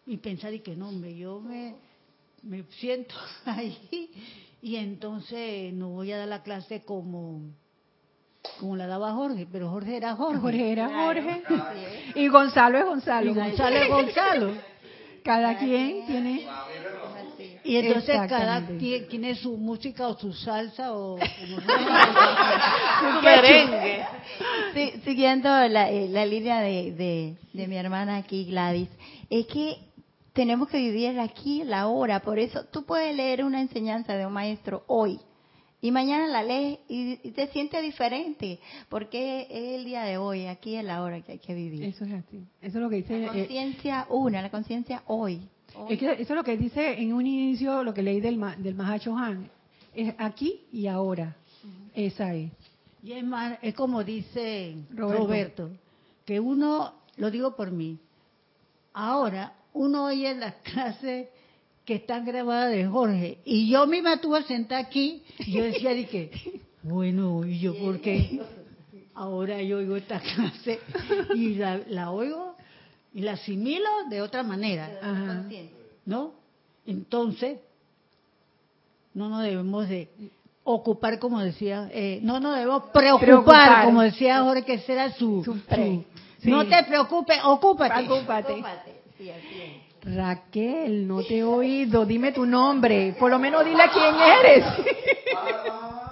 y 0.07 0.17
pensar 0.19 0.53
y 0.53 0.61
que 0.61 0.75
no, 0.77 0.89
hombre, 0.89 1.17
yo 1.17 1.41
me, 1.41 1.75
me 2.43 2.65
siento 2.79 3.15
ahí 3.45 4.11
y 4.61 4.77
entonces 4.77 5.73
no 5.73 5.91
voy 5.91 6.13
a 6.13 6.19
dar 6.19 6.29
la 6.29 6.43
clase 6.43 6.83
como 6.85 7.41
como 8.61 8.77
la 8.77 8.87
daba 8.87 9.13
Jorge, 9.15 9.47
pero 9.51 9.71
Jorge 9.71 9.97
era 9.97 10.15
Jorge. 10.17 10.39
Jorge 10.41 10.73
era 10.73 10.89
Jorge. 11.07 11.43
Y 12.15 12.29
Gonzalo 12.29 12.79
es 12.79 12.85
Gonzalo. 12.85 13.31
Y 13.31 13.35
Gonzalo 13.35 13.77
es 13.77 13.89
Gonzalo. 13.89 14.53
Cada 15.23 15.57
quien 15.59 16.07
tiene. 16.07 16.47
Y 17.65 17.77
entonces 17.77 18.17
cada 18.29 18.67
quien 18.67 19.09
tiene 19.09 19.35
su 19.35 19.57
música 19.57 20.07
o 20.09 20.19
su 20.19 20.33
salsa 20.33 20.93
o 20.93 21.19
Su 23.01 23.23
merengue. 23.23 24.05
Sí, 24.75 24.93
siguiendo 25.05 25.49
la, 25.69 25.91
eh, 25.91 26.09
la 26.09 26.27
línea 26.27 26.61
de, 26.61 26.93
de, 26.93 27.37
de 27.53 27.67
mi 27.67 27.77
hermana 27.77 28.17
aquí, 28.17 28.45
Gladys, 28.45 28.89
es 29.31 29.47
que 29.47 29.79
tenemos 30.33 30.69
que 30.69 30.79
vivir 30.79 31.19
aquí, 31.19 31.65
la 31.65 31.89
hora. 31.89 32.21
Por 32.21 32.39
eso 32.39 32.65
tú 32.67 32.85
puedes 32.85 33.17
leer 33.17 33.45
una 33.45 33.61
enseñanza 33.61 34.17
de 34.17 34.27
un 34.27 34.33
maestro 34.33 34.85
hoy 34.87 35.19
y 35.85 35.91
mañana 35.91 36.27
la 36.27 36.43
lees 36.43 36.79
y, 36.89 37.21
y 37.23 37.33
te 37.33 37.47
sientes 37.49 37.83
diferente, 37.83 38.59
porque 38.89 39.43
es 39.51 39.79
el 39.79 39.85
día 39.85 40.05
de 40.05 40.17
hoy, 40.17 40.47
aquí 40.47 40.77
es 40.77 40.83
la 40.83 41.03
hora 41.03 41.21
que 41.21 41.33
hay 41.33 41.39
que 41.39 41.53
vivir. 41.53 41.85
Eso 41.85 42.07
es 42.07 42.13
así. 42.15 42.39
Eso 42.63 42.79
es 42.79 42.83
lo 42.83 42.89
que 42.89 42.97
dice. 42.97 43.19
La 43.19 43.27
eh, 43.27 43.41
conciencia 43.41 44.07
una, 44.09 44.41
la 44.41 44.51
conciencia 44.51 45.03
hoy. 45.07 45.47
Es 45.89 45.99
que 45.99 46.13
eso 46.13 46.23
es 46.23 46.31
lo 46.31 46.45
que 46.45 46.57
dice 46.57 47.01
en 47.01 47.13
un 47.13 47.27
inicio, 47.27 47.83
lo 47.83 47.93
que 47.93 48.03
leí 48.03 48.21
del, 48.21 48.41
del 48.59 48.75
Mahacho 48.75 49.17
Han. 49.17 49.51
Es 49.95 50.15
aquí 50.19 50.61
y 50.73 50.87
ahora. 50.87 51.37
Esa 51.95 52.35
es. 52.35 52.51
Y 53.03 53.13
es 53.13 53.25
más, 53.25 53.59
es 53.61 53.75
como 53.75 54.03
dice 54.03 54.77
Roberto. 54.91 55.25
Roberto. 55.25 55.71
que 56.25 56.41
uno, 56.41 56.95
lo 57.17 57.31
digo 57.31 57.55
por 57.55 57.71
mí, 57.71 57.99
ahora 58.95 59.53
uno 59.75 60.07
oye 60.07 60.35
las 60.35 60.55
clases 60.63 61.29
que 61.85 61.97
están 61.97 62.25
grabadas 62.25 62.71
de 62.71 62.87
Jorge, 62.87 63.39
y 63.45 63.69
yo 63.69 63.87
misma 63.87 64.15
estuve 64.15 64.43
sentada 64.45 64.81
aquí, 64.81 65.23
y 65.39 65.53
yo 65.53 65.65
decía, 65.65 65.91
de 65.91 66.07
que, 66.07 66.63
bueno, 66.83 67.45
¿y 67.45 67.59
yo 67.59 67.77
por 67.77 68.01
qué? 68.01 68.41
Ahora 69.13 69.61
yo 69.63 69.79
oigo 69.79 69.97
esta 69.97 70.19
clase 70.35 70.81
y 71.35 71.55
la, 71.57 71.79
la 71.89 72.11
oigo 72.11 72.57
y 73.15 73.21
la 73.23 73.33
asimilo 73.33 73.89
de 74.11 74.21
otra 74.21 74.43
manera, 74.43 74.91
Ajá. 75.01 75.45
¿no? 76.05 76.33
Entonces, 76.87 77.59
no 79.15 79.29
nos 79.29 79.43
debemos 79.43 79.89
de 79.89 80.09
ocupar, 80.65 81.19
como 81.19 81.41
decía, 81.41 81.89
eh, 81.93 82.19
no 82.23 82.41
nos 82.41 82.55
debemos 82.57 82.85
preocupar, 82.93 83.25
Preocupar. 83.27 83.85
como 83.85 84.03
decía 84.03 84.43
Jorge, 84.43 84.65
que 84.65 84.75
ese 84.75 84.93
era 84.93 85.13
su... 85.13 85.43
Su 85.45 85.59
pre. 85.61 85.77
su- 85.77 86.15
Sí. 86.45 86.51
No 86.51 86.67
te 86.67 86.83
preocupes, 86.85 87.39
ocúpate. 87.43 88.05
Preocúpate. 88.05 88.55
Sí, 89.17 89.31
así 89.31 89.63
es. 89.63 90.15
Raquel, 90.15 91.09
no 91.09 91.23
te 91.23 91.39
he 91.39 91.43
oído. 91.45 92.05
Dime 92.05 92.33
tu 92.33 92.45
nombre. 92.45 93.15
Por 93.19 93.31
lo 93.31 93.39
menos 93.39 93.65
dile 93.65 93.85
quién 93.91 94.15
eres. 94.15 94.65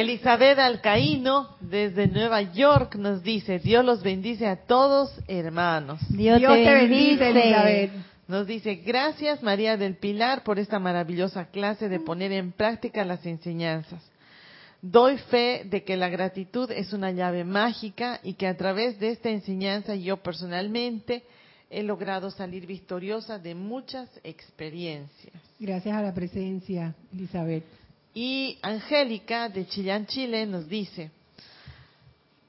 Elizabeth 0.00 0.60
Alcaíno, 0.60 1.56
desde 1.60 2.06
Nueva 2.06 2.40
York, 2.42 2.94
nos 2.94 3.20
dice, 3.24 3.58
Dios 3.58 3.84
los 3.84 4.00
bendice 4.00 4.46
a 4.46 4.54
todos, 4.54 5.10
hermanos. 5.26 5.98
Dios, 6.08 6.38
Dios 6.38 6.52
te 6.54 6.72
bendice. 6.72 7.30
Elizabeth. 7.30 7.90
Nos 8.28 8.46
dice, 8.46 8.76
gracias 8.76 9.42
María 9.42 9.76
del 9.76 9.96
Pilar 9.96 10.44
por 10.44 10.60
esta 10.60 10.78
maravillosa 10.78 11.46
clase 11.46 11.88
de 11.88 11.98
poner 11.98 12.30
en 12.30 12.52
práctica 12.52 13.04
las 13.04 13.26
enseñanzas. 13.26 14.00
Doy 14.80 15.18
fe 15.18 15.62
de 15.64 15.82
que 15.82 15.96
la 15.96 16.08
gratitud 16.08 16.70
es 16.70 16.92
una 16.92 17.10
llave 17.10 17.42
mágica 17.42 18.20
y 18.22 18.34
que 18.34 18.46
a 18.46 18.56
través 18.56 19.00
de 19.00 19.10
esta 19.10 19.30
enseñanza 19.30 19.96
yo 19.96 20.18
personalmente 20.18 21.24
he 21.70 21.82
logrado 21.82 22.30
salir 22.30 22.66
victoriosa 22.66 23.40
de 23.40 23.56
muchas 23.56 24.08
experiencias. 24.22 25.34
Gracias 25.58 25.96
a 25.96 26.02
la 26.02 26.14
presencia, 26.14 26.94
Elizabeth. 27.12 27.64
Y 28.20 28.58
Angélica 28.62 29.48
de 29.48 29.68
Chillán, 29.68 30.06
Chile, 30.06 30.44
nos 30.44 30.68
dice, 30.68 31.12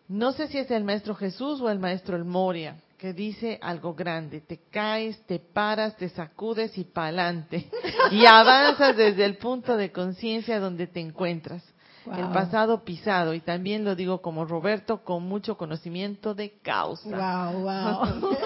no 0.07 0.31
sé 0.31 0.47
si 0.47 0.57
es 0.57 0.71
el 0.71 0.83
Maestro 0.83 1.13
Jesús 1.13 1.61
o 1.61 1.69
el 1.69 1.77
Maestro 1.77 2.15
El 2.15 2.25
Moria, 2.25 2.77
que 2.97 3.13
dice 3.13 3.59
algo 3.61 3.93
grande, 3.93 4.41
te 4.41 4.61
caes, 4.71 5.23
te 5.27 5.37
paras, 5.37 5.95
te 5.95 6.09
sacudes 6.09 6.75
y 6.79 6.85
pa'lante, 6.85 7.69
y 8.11 8.25
avanzas 8.25 8.97
desde 8.97 9.23
el 9.25 9.37
punto 9.37 9.77
de 9.77 9.91
conciencia 9.91 10.59
donde 10.59 10.87
te 10.87 11.01
encuentras. 11.01 11.63
Wow. 12.03 12.15
El 12.15 12.29
pasado 12.29 12.83
pisado, 12.83 13.35
y 13.35 13.39
también 13.39 13.85
lo 13.85 13.93
digo 13.93 14.23
como 14.23 14.45
Roberto, 14.45 15.03
con 15.03 15.21
mucho 15.21 15.55
conocimiento 15.55 16.33
de 16.33 16.57
causa. 16.63 17.51
Wow, 17.51 17.61
wow. 17.61 18.37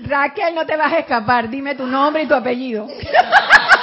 Raquel, 0.00 0.54
no 0.54 0.66
te 0.66 0.76
vas 0.76 0.92
a 0.92 0.98
escapar. 0.98 1.48
Dime 1.48 1.74
tu 1.74 1.86
nombre 1.86 2.24
y 2.24 2.28
tu 2.28 2.34
apellido. 2.34 2.86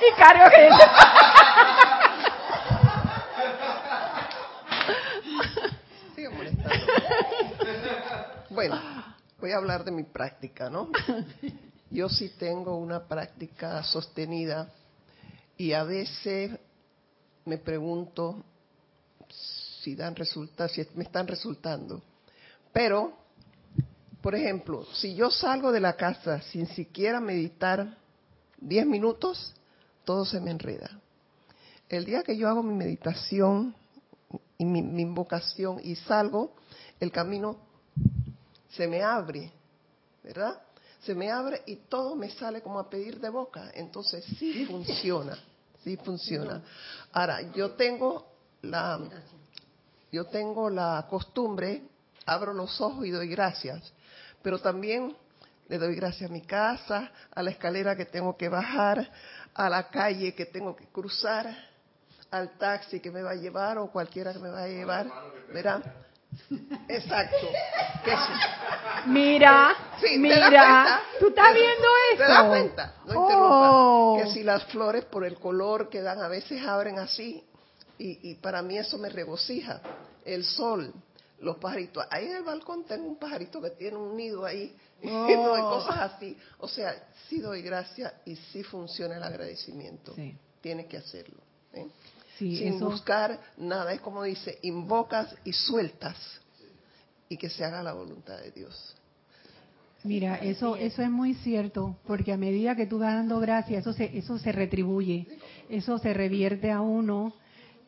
y 0.00 0.14
cargo 0.16 0.44
Sigue 6.14 6.28
molestando. 6.30 6.86
Bueno, 8.50 8.80
voy 9.40 9.52
a 9.52 9.56
hablar 9.56 9.84
de 9.84 9.90
mi 9.90 10.02
práctica, 10.02 10.70
¿no? 10.70 10.90
Yo 11.90 12.08
sí 12.08 12.30
tengo 12.38 12.76
una 12.76 13.04
práctica 13.04 13.82
sostenida 13.82 14.68
y 15.56 15.72
a 15.72 15.84
veces 15.84 16.52
me 17.44 17.58
pregunto 17.58 18.44
si 19.82 19.94
dan 19.94 20.14
resultados, 20.14 20.72
si 20.72 20.86
me 20.94 21.04
están 21.04 21.26
resultando. 21.26 22.02
Pero, 22.72 23.12
por 24.22 24.34
ejemplo, 24.34 24.86
si 24.92 25.14
yo 25.14 25.30
salgo 25.30 25.72
de 25.72 25.80
la 25.80 25.94
casa 25.96 26.40
sin 26.42 26.66
siquiera 26.68 27.20
meditar 27.20 27.96
10 28.58 28.86
minutos, 28.86 29.54
todo 30.10 30.24
se 30.24 30.40
me 30.40 30.50
enreda. 30.50 30.90
El 31.88 32.04
día 32.04 32.24
que 32.24 32.36
yo 32.36 32.48
hago 32.48 32.64
mi 32.64 32.74
meditación 32.74 33.72
y 34.58 34.64
mi, 34.64 34.82
mi 34.82 35.02
invocación 35.02 35.80
y 35.84 35.94
salgo, 35.94 36.56
el 36.98 37.12
camino 37.12 37.58
se 38.70 38.88
me 38.88 39.04
abre, 39.04 39.52
¿verdad? 40.24 40.60
Se 40.98 41.14
me 41.14 41.30
abre 41.30 41.62
y 41.64 41.76
todo 41.76 42.16
me 42.16 42.28
sale 42.28 42.60
como 42.60 42.80
a 42.80 42.90
pedir 42.90 43.20
de 43.20 43.28
boca. 43.28 43.70
Entonces 43.72 44.24
sí 44.36 44.66
funciona, 44.66 45.38
sí 45.84 45.96
funciona. 45.96 46.60
Ahora, 47.12 47.42
yo 47.52 47.70
tengo 47.76 48.26
la, 48.62 48.98
yo 50.10 50.26
tengo 50.26 50.70
la 50.70 51.06
costumbre, 51.08 51.84
abro 52.26 52.52
los 52.52 52.80
ojos 52.80 53.06
y 53.06 53.12
doy 53.12 53.28
gracias, 53.28 53.92
pero 54.42 54.58
también 54.58 55.14
le 55.70 55.78
doy 55.78 55.94
gracias 55.94 56.28
a 56.28 56.32
mi 56.32 56.40
casa, 56.40 57.12
a 57.32 57.42
la 57.44 57.50
escalera 57.50 57.94
que 57.94 58.04
tengo 58.04 58.36
que 58.36 58.48
bajar, 58.48 59.08
a 59.54 59.68
la 59.68 59.88
calle 59.88 60.34
que 60.34 60.46
tengo 60.46 60.74
que 60.76 60.86
cruzar, 60.86 61.70
al 62.30 62.56
taxi 62.58 63.00
que 63.00 63.10
me 63.10 63.22
va 63.22 63.32
a 63.32 63.34
llevar 63.34 63.78
o 63.78 63.90
cualquiera 63.90 64.32
que 64.32 64.38
me 64.38 64.50
va 64.50 64.62
a 64.62 64.68
llevar. 64.68 65.06
Verá, 65.52 65.82
exacto. 66.88 67.48
Mira, 69.06 69.74
Sí, 70.00 70.22
¿te 70.22 70.28
das 70.28 70.50
mira, 70.50 71.00
tú 71.18 71.28
estás 71.28 71.54
viendo 71.54 71.88
eso. 72.12 72.22
¿Te 72.22 72.28
das 72.28 72.44
cuenta? 72.44 72.94
No 73.06 73.22
interrumpa. 73.22 73.70
Oh. 73.72 74.20
Que 74.22 74.30
si 74.30 74.42
las 74.42 74.64
flores 74.66 75.04
por 75.04 75.24
el 75.24 75.38
color 75.38 75.88
que 75.88 76.00
dan 76.00 76.22
a 76.22 76.28
veces 76.28 76.64
abren 76.64 76.98
así 76.98 77.44
y, 77.98 78.30
y 78.30 78.34
para 78.36 78.62
mí 78.62 78.78
eso 78.78 78.96
me 78.98 79.08
regocija. 79.08 79.80
El 80.24 80.44
sol, 80.44 80.92
los 81.40 81.56
pajaritos. 81.56 82.04
Ahí 82.10 82.26
en 82.26 82.36
el 82.36 82.42
balcón 82.42 82.84
tengo 82.84 83.06
un 83.08 83.16
pajarito 83.16 83.60
que 83.60 83.70
tiene 83.70 83.96
un 83.96 84.16
nido 84.16 84.44
ahí. 84.44 84.74
No, 85.02 85.56
y 85.56 85.60
cosas 85.62 86.12
así. 86.12 86.36
O 86.58 86.68
sea, 86.68 86.94
sí 87.28 87.40
doy 87.40 87.62
gracias 87.62 88.12
y 88.26 88.36
sí 88.36 88.62
funciona 88.62 89.16
el 89.16 89.22
agradecimiento. 89.22 90.14
Sí. 90.14 90.36
Tienes 90.60 90.86
que 90.86 90.98
hacerlo. 90.98 91.38
¿eh? 91.72 91.86
Sí, 92.38 92.58
Sin 92.58 92.74
eso- 92.74 92.90
buscar 92.90 93.40
nada. 93.56 93.92
Es 93.94 94.00
como 94.02 94.22
dice, 94.24 94.58
invocas 94.62 95.34
y 95.44 95.52
sueltas 95.54 96.16
y 97.30 97.38
que 97.38 97.48
se 97.48 97.64
haga 97.64 97.82
la 97.82 97.94
voluntad 97.94 98.38
de 98.38 98.50
Dios. 98.50 98.94
Mira, 100.02 100.36
eso 100.36 100.76
eso 100.76 101.02
es 101.02 101.10
muy 101.10 101.34
cierto, 101.34 101.96
porque 102.06 102.32
a 102.32 102.38
medida 102.38 102.74
que 102.74 102.86
tú 102.86 102.98
vas 102.98 103.14
dando 103.14 103.38
gracias, 103.38 103.80
eso 103.80 103.92
se 103.92 104.16
eso 104.16 104.38
se 104.38 104.50
retribuye, 104.50 105.26
eso 105.68 105.98
se 105.98 106.14
revierte 106.14 106.70
a 106.70 106.80
uno 106.80 107.34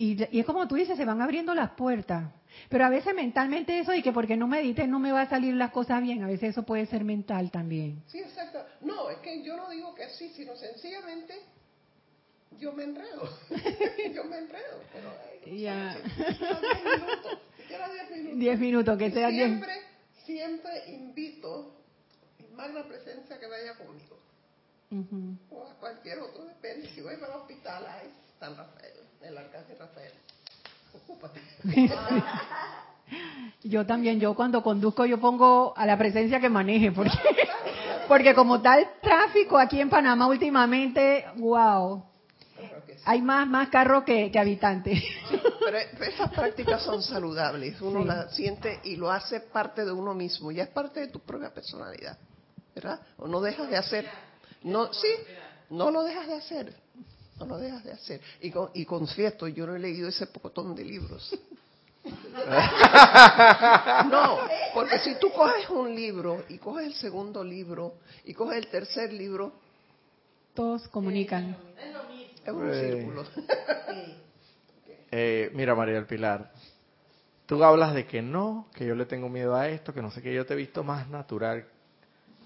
y, 0.05 0.37
y 0.37 0.41
es 0.41 0.47
como 0.47 0.67
tú 0.69 0.75
dices, 0.75 0.97
se 0.97 1.05
van 1.05 1.21
abriendo 1.21 1.55
las 1.55 1.71
puertas. 1.71 2.33
Pero 2.69 2.85
a 2.85 2.91
veces 2.91 3.15
mentalmente 3.15 3.79
eso 3.79 3.95
y 3.95 4.03
que 4.03 4.13
porque 4.13 4.37
no 4.37 4.47
medite 4.47 4.87
no 4.87 4.99
me 4.99 5.13
va 5.13 5.23
a 5.23 5.29
salir 5.29 5.55
las 5.55 5.71
cosas 5.71 6.03
bien, 6.03 6.23
a 6.23 6.27
veces 6.27 6.51
eso 6.51 6.65
puede 6.65 6.87
ser 6.87 7.05
mental 7.05 7.51
también. 7.51 8.03
Sí, 8.09 8.19
exacto. 8.19 8.65
No, 8.83 9.09
es 9.11 9.19
que 9.19 9.43
yo 9.43 9.57
no 9.57 9.71
digo 9.71 9.95
que 9.95 10.09
sí, 10.11 10.31
sino 10.35 10.55
sencillamente 10.57 11.35
yo 12.59 12.73
me 12.73 12.85
enredo. 12.85 13.29
yo 14.15 14.25
me 14.25 14.39
enredo. 14.39 14.81
Pero, 14.93 15.13
ay, 15.47 15.61
Ya. 15.61 15.97
10 15.97 16.05
minutos. 16.85 17.39
Siquiera 17.57 17.89
10 17.89 18.11
minutos. 18.11 18.39
Diez 18.39 18.59
minutos, 18.61 18.99
que 18.99 19.07
Y 19.07 19.13
sea 19.13 19.29
diez. 19.29 19.47
siempre, 19.47 19.73
siempre 20.27 20.93
invito 20.93 21.75
a 22.53 22.57
magna 22.57 22.85
presencia 22.85 23.39
que 23.39 23.47
vaya 23.47 23.75
conmigo. 23.79 24.19
Ujú. 24.91 25.37
O 25.51 25.67
a 25.67 25.75
cualquier 25.81 26.19
otro, 26.19 26.45
depende. 26.45 26.89
Si 26.89 27.01
voy 27.01 27.17
para 27.17 27.35
el 27.35 27.41
hospital, 27.41 27.87
ahí 27.87 28.11
San 28.39 28.57
Rafael, 28.57 28.93
el 29.25 29.39
arcángel 29.39 29.79
Rafael. 29.79 30.13
Ocúpate. 30.95 31.41
Yo 33.65 33.85
también, 33.87 34.19
yo 34.19 34.35
cuando 34.35 34.63
conduzco 34.63 35.05
yo 35.05 35.21
pongo 35.21 35.75
a 35.77 35.85
la 35.85 35.99
presencia 35.99 36.41
que 36.41 36.49
maneje, 36.49 36.93
porque, 36.93 37.13
porque 38.09 38.35
como 38.35 38.61
tal 38.63 38.89
tráfico 39.03 39.59
aquí 39.59 39.81
en 39.81 39.91
Panamá 39.91 40.27
últimamente, 40.29 41.27
wow, 41.37 42.03
hay 43.05 43.21
más, 43.21 43.47
más 43.47 43.69
carros 43.69 44.05
que, 44.05 44.31
que 44.31 44.39
habitantes. 44.39 45.03
Pero 45.61 45.79
esas 46.07 46.31
prácticas 46.33 46.83
son 46.83 47.03
saludables, 47.03 47.81
uno 47.83 48.01
Sí. 48.01 48.09
las 48.09 48.35
siente 48.35 48.81
y 48.85 48.97
lo 48.97 49.11
hace 49.11 49.41
parte 49.41 49.85
de 49.85 49.93
uno 49.93 50.15
mismo, 50.15 50.51
ya 50.51 50.65
es 50.65 50.71
parte 50.71 51.01
de 51.01 51.09
tu 51.09 51.21
propia 51.21 51.53
personalidad, 51.53 52.17
¿verdad? 52.75 52.99
O 53.19 53.29
no 53.29 53.41
dejas 53.41 53.69
de 53.69 53.77
hacer, 53.77 54.09
no, 54.63 54.93
sí, 54.93 55.09
no 55.71 55.91
lo 55.91 56.03
dejas 56.03 56.27
de 56.27 56.35
hacer, 56.35 56.75
no 57.45 57.57
lo 57.57 57.59
dejas 57.59 57.85
de 57.85 57.93
hacer. 57.93 58.21
Y, 58.41 58.51
con, 58.51 58.71
y 58.75 58.85
confieso, 58.85 59.49
yo 59.49 59.67
no 59.67 59.75
he 59.75 59.79
leído 59.79 60.09
ese 60.09 60.27
pocotón 60.27 60.75
de 60.75 60.85
libros. 60.85 61.39
No, 64.11 64.39
porque 64.75 64.99
si 65.01 65.15
tú 65.21 65.31
coges 65.33 65.69
un 65.71 65.95
libro 65.95 66.45
y 66.49 66.59
coges 66.59 66.87
el 66.87 66.95
segundo 66.95 67.45
libro 67.45 67.95
y 68.25 68.35
coges 68.35 68.59
el 68.59 68.67
tercer 68.69 69.13
libro, 69.13 69.53
Todos 70.55 70.87
comunican. 70.89 71.57
es 72.45 72.53
un 72.53 72.71
Eh. 72.71 72.91
círculo. 72.97 73.25
Eh, 75.15 75.51
mira, 75.53 75.75
María 75.75 75.97
del 75.97 76.07
Pilar, 76.07 76.51
tú 77.45 77.63
hablas 77.63 77.93
de 77.93 78.07
que 78.07 78.23
no, 78.23 78.67
que 78.75 78.87
yo 78.87 78.95
le 78.95 79.05
tengo 79.05 79.29
miedo 79.29 79.55
a 79.55 79.69
esto, 79.69 79.93
que 79.93 80.01
no 80.01 80.11
sé 80.11 80.23
qué, 80.23 80.33
yo 80.35 80.47
te 80.47 80.55
he 80.55 80.57
visto 80.57 80.83
más 80.83 81.07
natural 81.11 81.67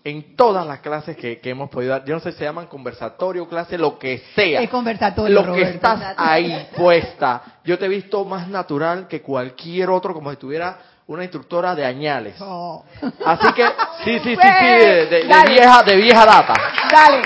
en 0.09 0.37
todas 0.37 0.65
las 0.65 0.79
clases 0.79 1.17
que, 1.17 1.41
que 1.41 1.51
hemos 1.51 1.69
podido 1.69 1.91
dar. 1.91 2.05
Yo 2.05 2.15
no 2.15 2.21
sé 2.21 2.31
si 2.31 2.39
se 2.39 2.45
llaman 2.45 2.69
conversatorio, 2.69 3.49
clase, 3.49 3.77
lo 3.77 3.99
que 3.99 4.23
sea. 4.37 4.61
Es 4.61 4.71
conversatorio, 4.71 5.43
Lo 5.43 5.53
que 5.53 5.63
estás 5.63 6.15
ahí 6.17 6.69
puesta. 6.77 7.43
Yo 7.65 7.77
te 7.77 7.87
he 7.87 7.89
visto 7.89 8.25
más 8.25 8.47
natural 8.47 9.09
que 9.09 9.21
cualquier 9.21 9.91
otro, 9.91 10.15
como 10.15 10.31
si 10.31 10.37
tuviera 10.37 10.79
una 11.09 11.25
instructora 11.25 11.75
de 11.75 11.85
añales. 11.85 12.37
Oh. 12.41 12.85
Así 13.25 13.53
que, 13.55 13.65
sí, 14.05 14.19
sí, 14.21 14.37
sí, 14.37 14.37
sí, 14.37 14.65
de, 14.65 15.07
de- 15.07 15.25
vieja, 15.49 15.83
de 15.83 15.97
vieja 15.97 16.25
data. 16.25 16.55
Dale. 16.91 17.23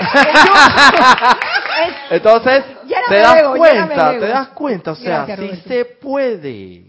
Es- 1.87 1.95
Entonces, 2.11 2.63
te 3.09 3.15
das 3.15 3.43
cuenta, 3.55 4.11
te 4.11 4.27
das 4.27 4.47
cuenta, 4.49 4.91
o 4.91 4.95
sea, 4.95 5.25
Gracias, 5.25 5.39
sí 5.39 5.45
Roberto. 5.47 5.69
se 5.69 5.85
puede. 5.85 6.83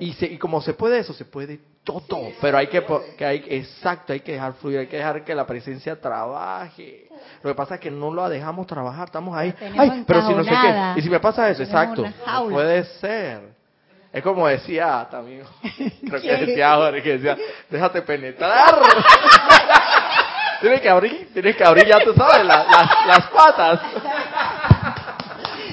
Y, 0.00 0.12
se- 0.18 0.26
y 0.26 0.38
como 0.38 0.60
se 0.62 0.74
puede 0.74 0.98
eso, 1.00 1.12
se 1.12 1.24
puede 1.24 1.60
todo, 2.06 2.30
pero 2.40 2.58
hay 2.58 2.66
que, 2.68 2.84
que 3.16 3.24
hay, 3.24 3.44
exacto, 3.48 4.12
hay 4.12 4.20
que 4.20 4.32
dejar 4.32 4.52
fluir, 4.54 4.80
hay 4.80 4.86
que 4.86 4.96
dejar 4.98 5.24
que 5.24 5.34
la 5.34 5.46
presencia 5.46 6.00
trabaje. 6.00 7.08
Lo 7.42 7.50
que 7.50 7.54
pasa 7.54 7.76
es 7.76 7.80
que 7.80 7.90
no 7.90 8.14
la 8.14 8.28
dejamos 8.28 8.66
trabajar, 8.66 9.06
estamos 9.06 9.36
ahí. 9.36 9.54
Ay, 9.76 10.04
pero 10.06 10.26
si 10.26 10.34
no 10.34 10.44
sé 10.44 10.50
qué. 10.50 11.00
Y 11.00 11.02
si 11.02 11.10
me 11.10 11.20
pasa 11.20 11.48
eso, 11.50 11.62
exacto. 11.62 12.04
no 12.26 12.48
puede 12.48 12.84
ser. 13.00 13.40
Es 14.12 14.22
como 14.22 14.46
decía 14.48 15.06
también, 15.10 15.42
creo 16.08 16.20
que 16.20 16.46
decía 16.46 16.74
Jorge, 16.76 17.02
que 17.02 17.18
decía, 17.18 17.36
déjate 17.68 18.02
penetrar. 18.02 18.78
tienes 20.60 20.80
que 20.80 20.88
abrir, 20.88 21.30
tienes 21.32 21.56
que 21.56 21.64
abrir 21.64 21.86
ya 21.86 22.00
tú 22.02 22.14
sabes, 22.14 22.44
la- 22.44 22.64
las, 22.64 23.06
las 23.06 23.26
patas. 23.30 23.80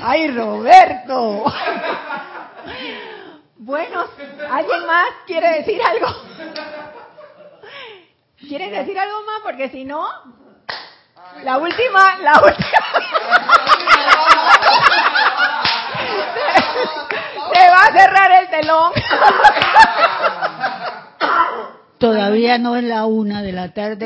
Ay, 0.04 0.30
Roberto. 0.32 1.46
Bueno, 3.66 4.06
¿alguien 4.52 4.86
más 4.86 5.08
quiere 5.26 5.54
decir 5.54 5.82
algo? 5.82 6.06
¿Quieren 8.38 8.70
decir 8.72 9.00
algo 9.00 9.24
más? 9.24 9.42
Porque 9.42 9.70
si 9.70 9.84
no, 9.86 10.08
la 11.42 11.58
última, 11.58 12.16
la 12.20 12.34
última. 12.44 12.78
Se 17.56 17.70
va 17.72 17.86
a 17.86 17.92
cerrar 17.92 18.32
el 18.34 18.50
telón. 18.52 18.94
Todavía 21.98 22.60
no 22.60 22.76
es 22.76 22.84
la 22.84 23.08
una 23.08 23.42
de 23.42 23.52
la 23.52 23.74
tarde. 23.74 24.06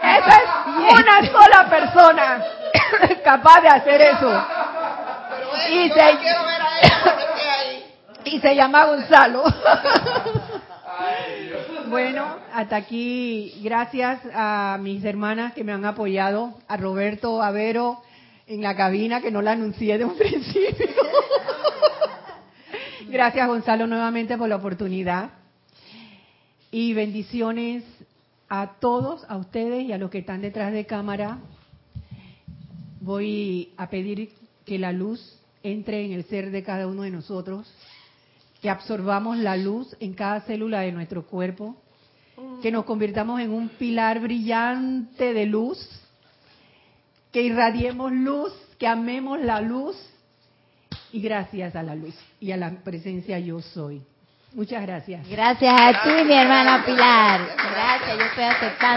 Esa 0.00 0.36
es 0.36 1.00
una 1.00 1.26
sola 1.32 1.68
persona 1.68 2.57
capaz 3.24 3.60
de 3.60 3.68
hacer 3.68 4.00
eso. 4.00 4.44
Y 5.70 5.90
se, 5.90 6.18
y 8.36 8.40
se 8.40 8.54
llama 8.54 8.84
Gonzalo. 8.86 9.44
Bueno, 11.88 12.36
hasta 12.52 12.76
aquí, 12.76 13.60
gracias 13.62 14.20
a 14.34 14.76
mis 14.78 15.02
hermanas 15.04 15.54
que 15.54 15.64
me 15.64 15.72
han 15.72 15.86
apoyado, 15.86 16.58
a 16.68 16.76
Roberto, 16.76 17.42
a 17.42 17.50
Vero 17.50 18.02
en 18.46 18.62
la 18.62 18.76
cabina, 18.76 19.22
que 19.22 19.30
no 19.30 19.40
la 19.40 19.52
anuncié 19.52 19.96
de 19.96 20.04
un 20.04 20.14
principio. 20.18 20.86
Gracias, 23.08 23.48
Gonzalo, 23.48 23.86
nuevamente 23.86 24.36
por 24.36 24.50
la 24.50 24.56
oportunidad. 24.56 25.30
Y 26.70 26.92
bendiciones 26.92 27.84
a 28.50 28.72
todos, 28.80 29.24
a 29.28 29.38
ustedes 29.38 29.84
y 29.84 29.92
a 29.92 29.98
los 29.98 30.10
que 30.10 30.18
están 30.18 30.42
detrás 30.42 30.72
de 30.72 30.84
cámara. 30.84 31.38
Voy 33.08 33.72
a 33.78 33.88
pedir 33.88 34.34
que 34.66 34.78
la 34.78 34.92
luz 34.92 35.18
entre 35.62 36.04
en 36.04 36.12
el 36.12 36.24
ser 36.24 36.50
de 36.50 36.62
cada 36.62 36.86
uno 36.86 37.04
de 37.04 37.10
nosotros, 37.10 37.66
que 38.60 38.68
absorbamos 38.68 39.38
la 39.38 39.56
luz 39.56 39.96
en 39.98 40.12
cada 40.12 40.42
célula 40.42 40.80
de 40.80 40.92
nuestro 40.92 41.26
cuerpo, 41.26 41.74
que 42.60 42.70
nos 42.70 42.84
convirtamos 42.84 43.40
en 43.40 43.50
un 43.50 43.70
pilar 43.70 44.20
brillante 44.20 45.32
de 45.32 45.46
luz, 45.46 45.78
que 47.32 47.40
irradiemos 47.40 48.12
luz, 48.12 48.52
que 48.78 48.86
amemos 48.86 49.40
la 49.40 49.62
luz 49.62 49.96
y 51.10 51.22
gracias 51.22 51.76
a 51.76 51.82
la 51.82 51.94
luz 51.94 52.14
y 52.40 52.52
a 52.52 52.58
la 52.58 52.72
presencia 52.84 53.38
yo 53.38 53.62
soy. 53.62 54.02
Muchas 54.52 54.82
gracias. 54.82 55.26
Gracias 55.28 55.74
a 55.80 56.02
ti, 56.02 56.24
mi 56.24 56.34
hermana 56.34 56.82
Pilar. 56.84 57.40
Gracias, 57.56 58.18
yo 58.18 58.24
estoy 58.24 58.44
aceptando. 58.44 58.96